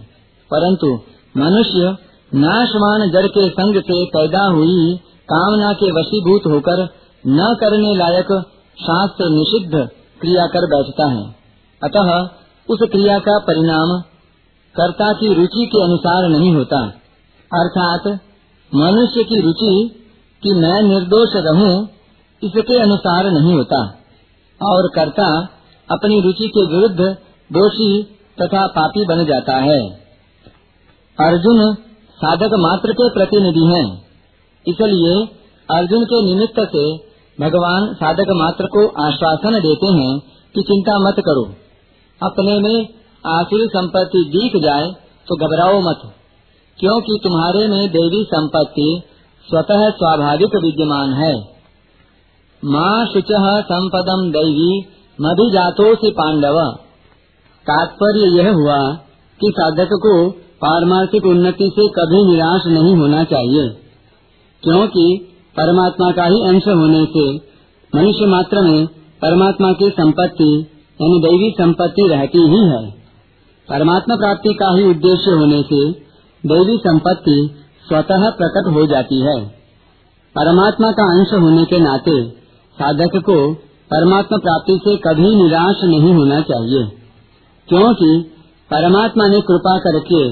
परंतु 0.55 0.87
मनुष्य 1.37 1.97
नाशवान 2.35 3.11
जड़ 3.11 3.27
के 3.27 3.49
संग 3.49 3.83
से 3.83 4.05
पैदा 4.05 4.45
हुई 4.45 4.97
कामना 5.33 5.73
के 5.73 5.91
वशीभूत 5.91 6.41
होकर 6.47 6.89
न 7.27 7.57
करने 7.61 7.97
लायक 7.97 8.45
शास्त्र 8.81 9.25
निषिद्ध 9.29 9.89
क्रिया 10.21 10.47
कर 10.47 10.67
बैठता 10.67 11.07
है। 11.07 11.37
अतः 11.83 12.29
उस 12.71 12.91
क्रिया 12.91 13.19
का 13.19 13.39
परिणाम 13.39 14.01
कर्ता 14.77 15.13
की 15.13 15.35
रुचि 15.35 15.67
के 15.67 15.85
अनुसार 15.85 16.29
नहीं 16.29 16.55
होता। 16.55 16.87
अर्थात 17.55 18.21
मनुष्य 18.75 19.25
की 19.25 19.41
रुचि 19.41 20.03
कि 20.47 20.55
मैं 20.57 20.81
निर्दोष 20.85 21.37
रहूँ 21.45 21.71
इसके 22.43 22.81
अनुसार 22.81 23.31
नहीं 23.33 23.55
होता। 23.55 23.79
और 24.61 24.89
कर्ता 24.95 25.29
अपनी 25.89 26.21
रुचि 26.21 26.49
के 26.49 26.65
विरुद्ध 26.67 27.07
दोषी 27.51 27.89
तथा 28.39 28.67
पापी 28.75 29.05
बन 29.05 29.25
जाता 29.27 29.57
है। 29.63 29.79
अर्जुन 31.19 31.63
साधक 32.19 32.55
मात्र 32.61 32.93
के 32.93 33.09
प्रतिनिधि 33.11 33.65
हैं। 33.67 33.87
इसलिए 34.67 35.17
अर्जुन 35.69 36.05
के 36.05 36.21
निमित्त 36.25 36.61
से 36.71 36.85
भगवान 37.39 37.89
साधक 37.95 38.31
मात्र 38.37 38.69
को 38.69 38.85
आश्वासन 39.03 39.59
देते 39.61 39.93
हैं 39.95 40.13
कि 40.55 40.63
चिंता 40.63 40.99
मत 41.01 41.21
करो। 41.21 41.45
अपने 42.21 42.59
में 42.61 42.77
आसुरी 43.25 43.67
संपत्ति 43.69 44.23
दिख 44.31 44.57
जाए 44.63 44.87
तो 45.27 45.37
घबराओ 45.39 45.81
मत, 45.81 46.07
क्योंकि 46.79 47.19
तुम्हारे 47.25 47.67
में 47.69 47.83
देवी 47.91 48.23
संपत्ति 48.29 48.89
स्वतः 49.49 49.83
स्वाभाविक 49.93 50.55
विद्यमान 50.63 51.13
है। 51.15 51.35
माँ 52.63 52.95
शुच 53.07 53.29
संपदम 53.67 54.23
दैवी 54.31 54.71
मधु 55.19 55.45
जातो 55.51 55.85
से 55.97 56.11
पांडव। 56.15 56.59
तात्पर्य 57.67 58.31
यह 58.33 58.49
हुआ 58.53 58.79
कि 59.41 59.51
साधक 59.55 59.93
को 60.03 60.15
पारमार्थिक 60.63 61.27
उन्नति 61.27 61.69
से 61.71 61.87
कभी 61.91 62.23
निराश 62.27 62.67
नहीं 62.69 62.95
होना 62.97 63.23
चाहिए, 63.27 63.69
क्योंकि 64.63 65.07
परमात्मा 65.57 66.11
का 66.13 66.25
ही 66.25 66.41
अंश 66.49 66.67
होने 66.71 67.05
से 67.09 67.27
मनुष्य 67.93 68.27
मात्र 68.27 68.63
में 68.63 68.87
परमात्मा 69.23 69.73
की 69.75 69.91
संपत्ति, 69.93 70.49
यानी 71.01 71.21
दैवी 71.21 71.51
संपत्ति 71.59 72.09
रहती 72.09 72.43
ही 72.49 72.63
है। 72.69 72.83
परमात्मा 73.69 74.17
प्राप्ति 74.17 74.55
का 74.55 74.73
ही 74.75 74.89
उद्देश्य 74.91 75.37
होने 75.37 75.63
से 75.65 75.81
दैवी 76.45 76.77
संपत्ति 76.81 77.39
स्वतः 77.89 78.29
प्रकट 78.39 78.69
हो 78.75 78.87
जाती 78.87 79.21
है। 79.23 79.39
परमात्मा 80.35 80.91
का 80.93 81.05
अंश 81.11 81.33
होने 81.35 81.65
के 81.65 81.79
नाते 81.81 82.17
साधक 82.79 83.17
को 83.27 83.37
परमात्मा 83.91 84.39
प्राप्ति 84.39 84.79
से 84.81 84.97
कभी 85.03 85.35
निराश 85.35 85.83
नहीं 85.85 86.15
होना 86.15 86.41
चाहिए, 86.45 86.85
क्योंकि 87.69 88.11
परमात्मा 88.71 89.27
ने 89.29 89.41
कृपा 89.43 89.77
करके 89.81 90.23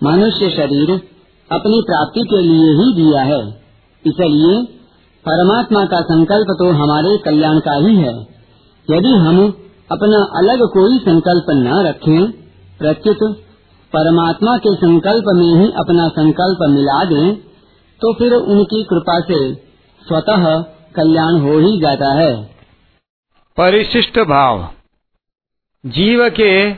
मनुष्य 0.00 0.50
शरीर 0.50 0.92
अपनी 1.50 1.80
प्राप्ति 1.86 2.22
के 2.30 2.42
लिए 2.42 2.70
ही 2.74 2.92
दिया 2.94 3.22
है। 3.24 3.40
इसलिए 4.04 4.52
परमात्मा 5.24 5.84
का 5.86 6.00
संकल्प 6.04 6.52
तो 6.58 6.70
हमारे 6.74 7.16
कल्याण 7.24 7.58
का 7.60 7.74
ही 7.78 7.96
है। 7.96 8.14
यदि 8.88 9.12
हम 9.20 9.40
अपना 9.90 10.20
अलग 10.38 10.62
कोई 10.72 10.98
संकल्प 11.00 11.50
न 11.56 11.80
रखें, 11.86 12.30
प्रत्युत 12.80 13.24
परमात्मा 13.96 14.56
के 14.58 14.74
संकल्प 14.74 15.24
में 15.26 15.60
ही 15.60 15.72
अपना 15.72 16.08
संकल्प 16.08 16.58
मिला 16.62 17.04
दें 17.04 17.36
तो 18.00 18.14
फिर 18.14 18.32
उनकी 18.32 18.84
कृपा 18.84 19.20
से 19.20 19.54
स्वतः 20.02 20.62
कल्याण 20.96 21.40
हो 21.40 21.58
ही 21.58 21.80
जाता 21.80 22.12
है। 22.12 22.44
परिशिष्ट 23.56 24.18
भाव। 24.18 24.68
जीव 25.86 26.30
के 26.30 26.70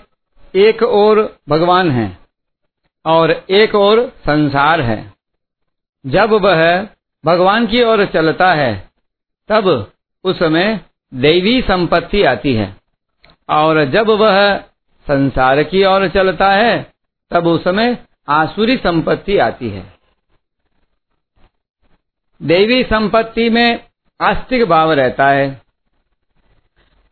एक 0.60 0.82
और 0.82 1.36
भगवान 1.48 1.90
है 1.90 2.18
और 3.06 3.30
एक 3.50 3.74
और 3.74 4.12
संसार 4.16 4.80
है। 4.80 5.12
जब 6.06 6.30
वह 6.30 6.86
भगवान 7.24 7.66
की 7.66 7.82
ओर 7.82 8.04
चलता 8.06 8.52
है, 8.52 8.90
तब 9.48 9.90
उसमें 10.24 10.80
दैवी 11.14 11.60
संपत्ति 11.62 12.22
आती 12.22 12.54
है। 12.54 12.76
और 13.50 13.84
जब 13.84 14.10
वह 14.10 14.56
संसार 15.08 15.62
की 15.62 15.84
ओर 15.84 16.08
चलता 16.08 16.52
है 16.52 16.91
तब 17.32 17.46
उस 17.46 17.64
समय 17.64 17.98
आसुरी 18.28 18.76
संपत्ति 18.76 19.38
आती 19.38 19.68
है। 19.70 19.92
देवी 22.42 22.82
संपत्ति 22.84 23.50
में 23.50 23.84
आस्तिक 24.20 24.64
भाव 24.64 24.92
रहता 24.92 25.28
है 25.28 25.62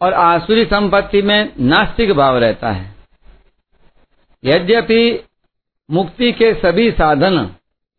और 0.01 0.13
आसुरी 0.13 0.65
संपत्ति 0.65 1.23
में 1.23 1.53
नास्तिक 1.59 2.13
भाव 2.13 2.39
रहता 2.39 2.71
है। 2.71 2.95
यद्यपि 4.45 5.25
मुक्ति 5.91 6.33
के 6.33 6.55
सभी 6.55 6.91
साधन, 6.91 7.55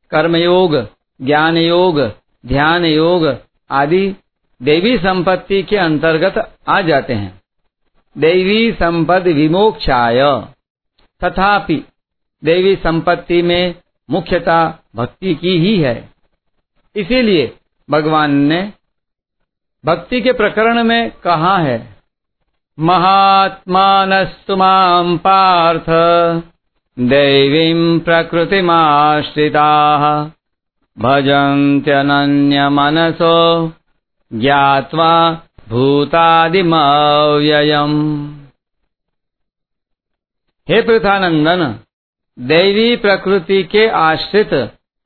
कर्मयोग 0.09 0.75
ज्ञान 1.21 1.57
योग 1.57 2.01
ध्यान 2.45 2.85
योग 2.85 3.37
आदि 3.71 4.15
देवी 4.61 4.97
संपत्ति 4.97 5.63
के 5.63 5.77
अंतर्गत 5.77 6.57
आ 6.67 6.81
जाते 6.81 7.13
हैं। 7.13 7.41
देवी 8.17 8.71
संपद 8.71 9.27
विमोक्षाय 9.27 10.19
तथापि 11.23 11.85
देवी 12.43 12.75
संपत्ति 12.75 13.41
में 13.41 13.75
मुख्यता 14.09 14.79
भक्ति 14.95 15.35
की 15.35 15.59
ही 15.59 15.79
है। 15.79 16.09
इसीलिए 16.95 17.57
भगवान 17.89 18.31
ने 18.31 18.73
भक्ति 19.85 20.21
के 20.21 20.33
प्रकरण 20.33 20.83
में 20.83 21.11
कहा 21.11 21.57
है, 21.57 21.97
महात्मानस्तु 22.79 24.55
माँ 24.55 25.17
पार्थ, 25.17 25.85
दैवीं 26.99 27.99
प्रकृतिमाश्रिताः, 27.99 30.31
भजन्त्यनन्यमनसो 30.97 33.73
ज्ञात्वा 34.33 35.41
भूतादिमव्ययम्। 35.69 38.35
हे 40.69 40.81
पृथानंदन 40.81 41.79
दैवी 42.41 42.95
प्रकृति 42.95 43.63
के 43.63 43.87
आश्रित 43.87 44.53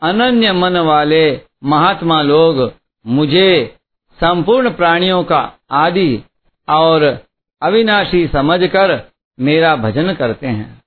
अनन्य 0.02 0.54
मन 0.54 0.78
वाले 0.78 1.42
महात्मा 1.64 2.22
लोग 2.22 2.74
मुझे 3.08 3.78
संपूर्ण 4.20 4.70
प्राणियों 4.70 5.24
का 5.24 5.54
आदि 5.72 6.24
और 6.70 7.26
अविनाशी 7.62 8.28
समझकर 8.28 9.12
मेरा 9.40 9.76
भजन 9.76 10.14
करते 10.14 10.48
हैं। 10.48 10.84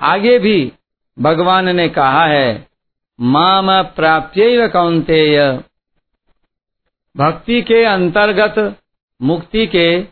आगे 0.00 0.38
भी 0.38 0.72
भगवान 1.18 1.76
ने 1.76 1.88
कहा 1.88 2.26
है, 2.26 2.68
माम 3.20 3.82
प्राप्य 3.82 4.68
कौंतेय 4.68 5.60
भक्ति 7.16 7.62
के 7.62 7.84
अंतर्गत 7.84 8.78
मुक्ति 9.22 9.66
के 9.66 10.02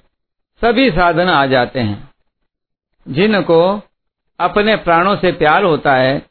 सभी 0.60 0.90
साधन 0.90 1.28
आ 1.28 1.46
जाते 1.46 1.80
हैं। 1.80 2.10
जिनको 3.08 3.82
अपने 4.42 4.76
प्राणों 4.76 5.16
से 5.16 5.32
प्यार 5.32 5.64
होता 5.64 5.94
है, 5.94 6.26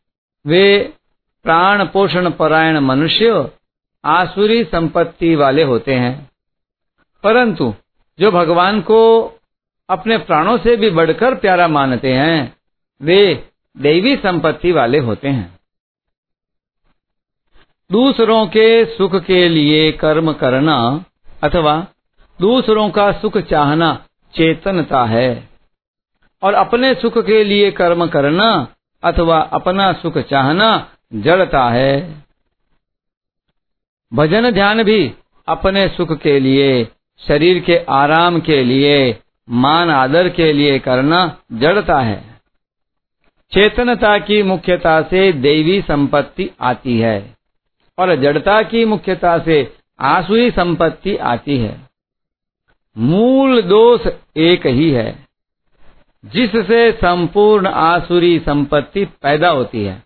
वे 0.47 0.93
प्राण 1.43 1.85
पोषण 1.85 2.29
परायण 2.29 2.79
मनुष्य 2.79 3.51
आसुरी 4.05 4.63
संपत्ति 4.63 5.35
वाले 5.35 5.63
होते 5.63 5.93
हैं। 5.93 6.31
परंतु 7.23 7.73
जो 8.19 8.31
भगवान 8.31 8.81
को 8.81 9.31
अपने 9.89 10.17
प्राणों 10.17 10.57
से 10.57 10.75
भी 10.75 10.89
बढ़कर 10.89 11.35
प्यारा 11.35 11.67
मानते 11.67 12.13
हैं, 12.13 12.57
वे 13.01 13.49
दैवी 13.77 14.15
संपत्ति 14.15 14.71
वाले 14.71 14.99
होते 14.99 15.27
हैं। 15.27 15.59
दूसरों 17.91 18.47
के 18.47 18.85
सुख 18.85 19.15
के 19.15 19.49
लिए 19.49 19.91
कर्म 19.91 20.33
करना 20.33 21.05
अथवा 21.43 21.87
दूसरों 22.41 22.89
का 22.89 23.11
सुख 23.11 23.37
चाहना 23.37 24.05
चेतनता 24.35 25.03
है। 25.03 25.50
और 26.43 26.53
अपने 26.53 26.93
सुख 26.93 27.17
के 27.17 27.43
लिए 27.43 27.71
कर्म 27.71 28.07
करना 28.07 28.67
अथवा 29.03 29.39
अपना 29.39 29.93
सुख 29.93 30.17
चाहना 30.17 30.89
जड़ता 31.13 31.69
है। 31.69 32.23
भजन 34.13 34.51
ध्यान 34.51 34.83
भी 34.83 35.13
अपने 35.47 35.87
सुख 35.87 36.17
के 36.17 36.39
लिए, 36.39 36.87
शरीर 37.19 37.59
के 37.59 37.77
आराम 37.77 38.39
के 38.39 38.63
लिए, 38.63 39.17
मान 39.49 39.89
आदर 39.89 40.29
के 40.29 40.53
लिए 40.53 40.79
करना 40.79 41.37
जड़ता 41.53 41.99
है। 41.99 42.39
चेतनता 43.51 44.17
की 44.17 44.43
मुख्यता 44.43 45.01
से 45.01 45.31
देवी 45.31 45.81
संपत्ति 45.81 46.49
आती 46.61 46.99
है 46.99 47.37
और 47.99 48.15
जड़ता 48.15 48.61
की 48.61 48.85
मुख्यता 48.85 49.39
से 49.39 49.75
आसुरी 49.99 50.51
संपत्ति 50.51 51.17
आती 51.17 51.57
है। 51.57 51.89
मूल 52.97 53.61
दोष 53.61 54.07
एक 54.37 54.67
ही 54.67 54.91
है। 54.91 55.27
जिससे 56.25 56.91
संपूर्ण 56.91 57.67
आसुरी 57.67 58.39
संपत्ति 58.39 59.05
पैदा 59.05 59.49
होती 59.49 59.83
है। 59.83 60.03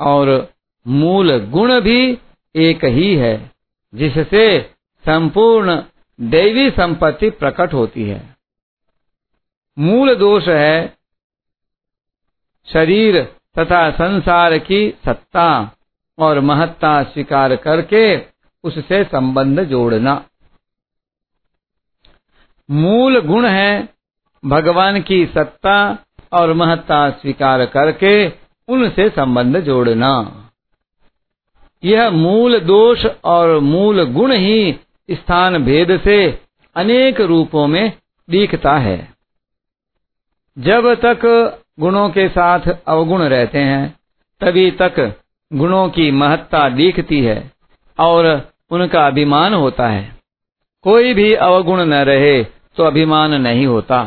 और 0.00 0.52
मूल 0.86 1.38
गुण 1.38 1.80
भी 1.80 2.18
एक 2.56 2.84
ही 2.84 3.16
है, 3.16 3.50
जिससे 3.94 4.70
संपूर्ण 5.06 5.82
दैवी 6.20 6.70
संपत्ति 6.70 7.30
प्रकट 7.30 7.74
होती 7.74 8.04
है। 8.04 8.36
मूल 9.78 10.14
दोष 10.14 10.48
है 10.48 10.96
शरीर 12.66 13.22
तथा 13.58 13.90
संसार 13.90 14.58
की 14.58 14.90
सत्ता 15.04 15.76
और 16.18 16.40
महत्ता 16.40 17.02
स्वीकार 17.02 17.56
करके 17.56 18.18
उससे 18.64 19.04
संबंध 19.04 19.60
जोड़ना। 19.60 20.24
मूल 22.70 23.20
गुण 23.20 23.46
है 23.46 23.95
भगवान 24.46 25.00
की 25.02 25.26
सत्ता 25.26 25.98
और 26.32 26.52
महत्ता 26.52 27.10
स्वीकार 27.10 27.64
करके 27.66 28.28
उनसे 28.68 29.08
संबंध 29.08 29.60
जोड़ना। 29.60 30.12
यह 31.84 32.10
मूल 32.10 32.58
दोष 32.60 33.06
और 33.24 33.58
मूल 33.58 34.04
गुण 34.04 34.32
ही 34.32 34.78
स्थान 35.10 35.64
भेद 35.64 36.00
से 36.00 36.18
अनेक 36.76 37.20
रूपों 37.20 37.66
में 37.66 37.92
दिखता 38.30 38.76
है। 38.78 38.96
जब 40.58 40.94
तक 40.94 41.24
गुणों 41.80 42.08
के 42.10 42.28
साथ 42.28 42.60
अवगुण 42.86 43.22
रहते 43.22 43.58
हैं, 43.58 43.94
तभी 44.40 44.70
तक 44.70 45.16
गुणों 45.52 45.88
की 45.88 46.10
महत्ता 46.10 46.68
दिखती 46.68 47.20
है 47.20 47.52
और 47.98 48.48
उनका 48.70 49.06
अभिमान 49.06 49.54
होता 49.54 49.88
है। 49.88 50.16
कोई 50.84 51.14
भी 51.14 51.32
अवगुण 51.32 51.80
न 51.80 51.94
रहे 51.94 52.44
तो 52.44 52.84
अभिमान 52.84 53.34
नहीं 53.34 53.66
होता। 53.66 53.98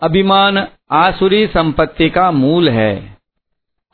अभिमान 0.00 0.68
आसुरी 0.90 1.46
संपत्ति 1.46 2.10
का 2.10 2.30
मूल 2.30 2.68
है। 2.68 3.16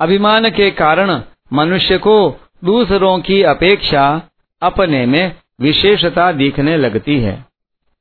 अभिमान 0.01 0.51
के 0.51 0.71
कारण 0.71 1.23
मनुष्य 1.53 1.99
को 1.99 2.41
दूसरों 2.65 3.19
की 3.21 3.43
अपेक्षा 3.43 4.23
अपने 4.63 5.07
में 5.07 5.37
विशेषता 5.61 6.33
दिखने 6.33 6.77
लगती 6.77 7.21
है। 7.21 7.47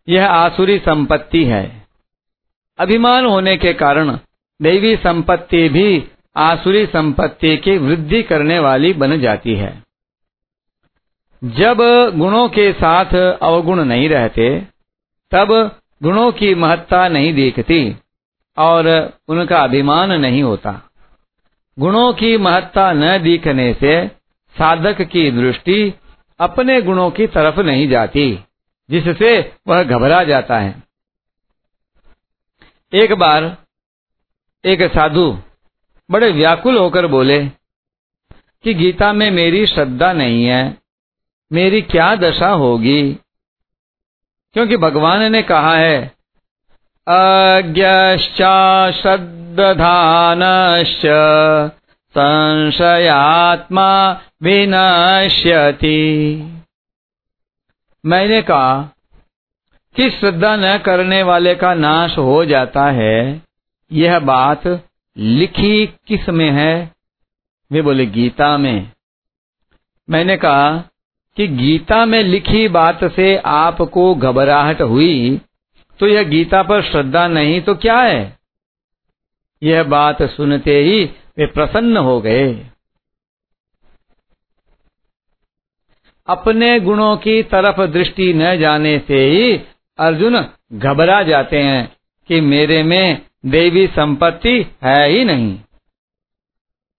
यह 0.10 0.32
आसुरी 0.32 0.80
संपत्ति 0.80 1.44
है। 1.46 1.88
अभिमान 2.80 3.26
होने 3.26 3.58
के 3.58 3.74
कारण 3.74 4.20
दैवी 4.62 4.96
संपत्ति 4.96 5.70
भी 5.70 6.08
आसुरी 6.36 6.86
संपत्ति 6.86 7.58
की 7.58 7.78
वृद्धि 7.78 8.24
करने 8.24 8.60
वाली 8.60 8.94
बन 8.94 9.20
जाती 9.20 9.56
है। 9.56 9.84
जब 11.44 11.78
गुणों 12.16 12.50
के 12.50 12.74
साथ 12.74 13.38
अवगुण 13.42 13.84
नहीं 13.84 14.10
रहते, 14.10 14.68
तब 15.32 15.80
गुणों 16.04 16.32
की 16.32 16.56
महत्ता 16.56 17.08
नहीं 17.08 17.34
दिखती 17.34 17.96
और 18.58 18.88
उनका 19.28 19.58
अभिमान 19.58 20.12
नहीं 20.12 20.44
होता। 20.44 20.72
गुणों 21.80 22.14
की 22.14 22.38
महत्ता 22.38 22.92
न 22.94 23.18
दिखने 23.24 23.74
से 23.74 24.08
साधक 24.56 25.02
की 25.02 25.32
दृष्टि 25.32 25.94
अपने 26.40 26.82
गुणों 26.82 27.10
की 27.12 27.28
तरफ़ 27.28 27.60
नहीं 27.60 27.88
जाती, 27.90 28.40
जिससे 28.90 29.54
वह 29.68 29.84
घबरा 29.84 30.24
जाता 30.24 30.58
है। 30.58 30.84
एक 32.94 33.14
बार 33.14 33.58
एक 34.66 34.82
साधु 34.92 35.38
बड़े 36.10 36.32
व्याकुल 36.32 36.78
होकर 36.78 37.08
बोले 37.08 37.40
कि 38.64 38.74
गीता 38.74 39.14
में 39.14 39.32
मेरी 39.32 39.66
श्रद्धा 39.66 40.14
नहीं 40.14 40.46
है, 40.46 40.78
मेरी 41.52 41.82
क्या 41.82 42.16
दशा 42.16 42.50
होगी? 42.50 43.18
क्योंकि 44.54 44.78
भगवान 44.78 45.32
ने 45.32 45.42
कहा 45.42 45.76
है 45.76 46.12
अज्ञश्चा 47.08 48.92
श्रद्धानश्च 48.92 51.02
संशयात्मा 52.18 54.22
विनश्यति। 54.42 56.40
मैंने 58.06 58.42
कहा 58.42 58.90
कि 59.96 60.10
श्रद्धा 60.10 60.56
न 60.56 60.78
करने 60.78 61.24
वाले 61.24 61.56
का 61.56 61.74
नाश 61.74 62.18
हो 62.18 62.46
जाता 62.46 62.86
है। 62.86 63.42
यह 63.92 64.20
बात 64.20 64.86
लिखी 65.18 65.88
किसमें 65.88 66.52
है? 66.52 66.92
वे 67.72 67.82
बोले, 67.82 68.06
गीता 68.06 68.58
में। 68.58 68.92
मैंने 70.10 70.38
कहा 70.38 70.84
कि 71.38 71.48
गीता 71.48 72.06
में 72.06 72.22
लिखी 72.24 72.68
बात 72.68 73.04
से 73.16 73.36
आपको 73.46 74.14
घबराहट 74.16 74.82
हुई 74.82 75.42
तो 76.00 76.08
यह 76.08 76.24
गीता 76.24 76.62
पर 76.64 76.82
श्रद्धा 76.82 77.28
नहीं 77.28 77.62
तो 77.62 77.76
क्या 77.76 77.98
है? 77.98 78.38
यह 79.62 79.84
बात 79.84 80.22
सुनते 80.24 80.78
ही 80.80 81.04
वे 81.38 81.46
प्रसन्न 81.46 81.98
हो 81.98 82.20
गए। 82.22 82.70
अपने 86.28 86.80
गुणों 86.80 87.16
की 87.18 87.42
तरफ़ 87.44 87.82
दृष्टि 87.82 88.34
न 88.34 88.58
जाने 88.60 88.98
से 89.08 89.24
ही 89.26 89.60
अर्जुन 90.00 90.46
घबरा 90.74 91.22
जाते 91.24 91.60
हैं 91.60 91.96
कि 92.30 92.42
मेरे 92.42 92.84
में 92.84 93.22
देवी 93.46 93.88
संपत्ति 93.88 94.60
है 94.84 95.10
ही 95.10 95.24
नहीं। 95.24 95.60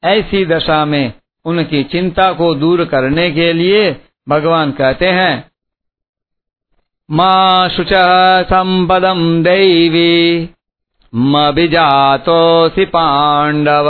ऐसी 0.05 0.45
दशा 0.47 0.85
में 0.85 1.13
उनकी 1.45 1.83
चिंता 1.85 2.33
को 2.33 2.55
दूर 2.55 2.85
करने 2.85 3.31
के 3.31 3.53
लिए 3.53 3.91
भगवान 4.29 4.73
कहते 4.73 5.07
हैं 5.07 5.51
माँ 7.11 7.69
शुच 7.69 7.93
संपदम 8.51 9.43
दैवी 9.43 10.49
मभिजातोऽसि 11.13 12.85
पाण्डव। 12.85 13.89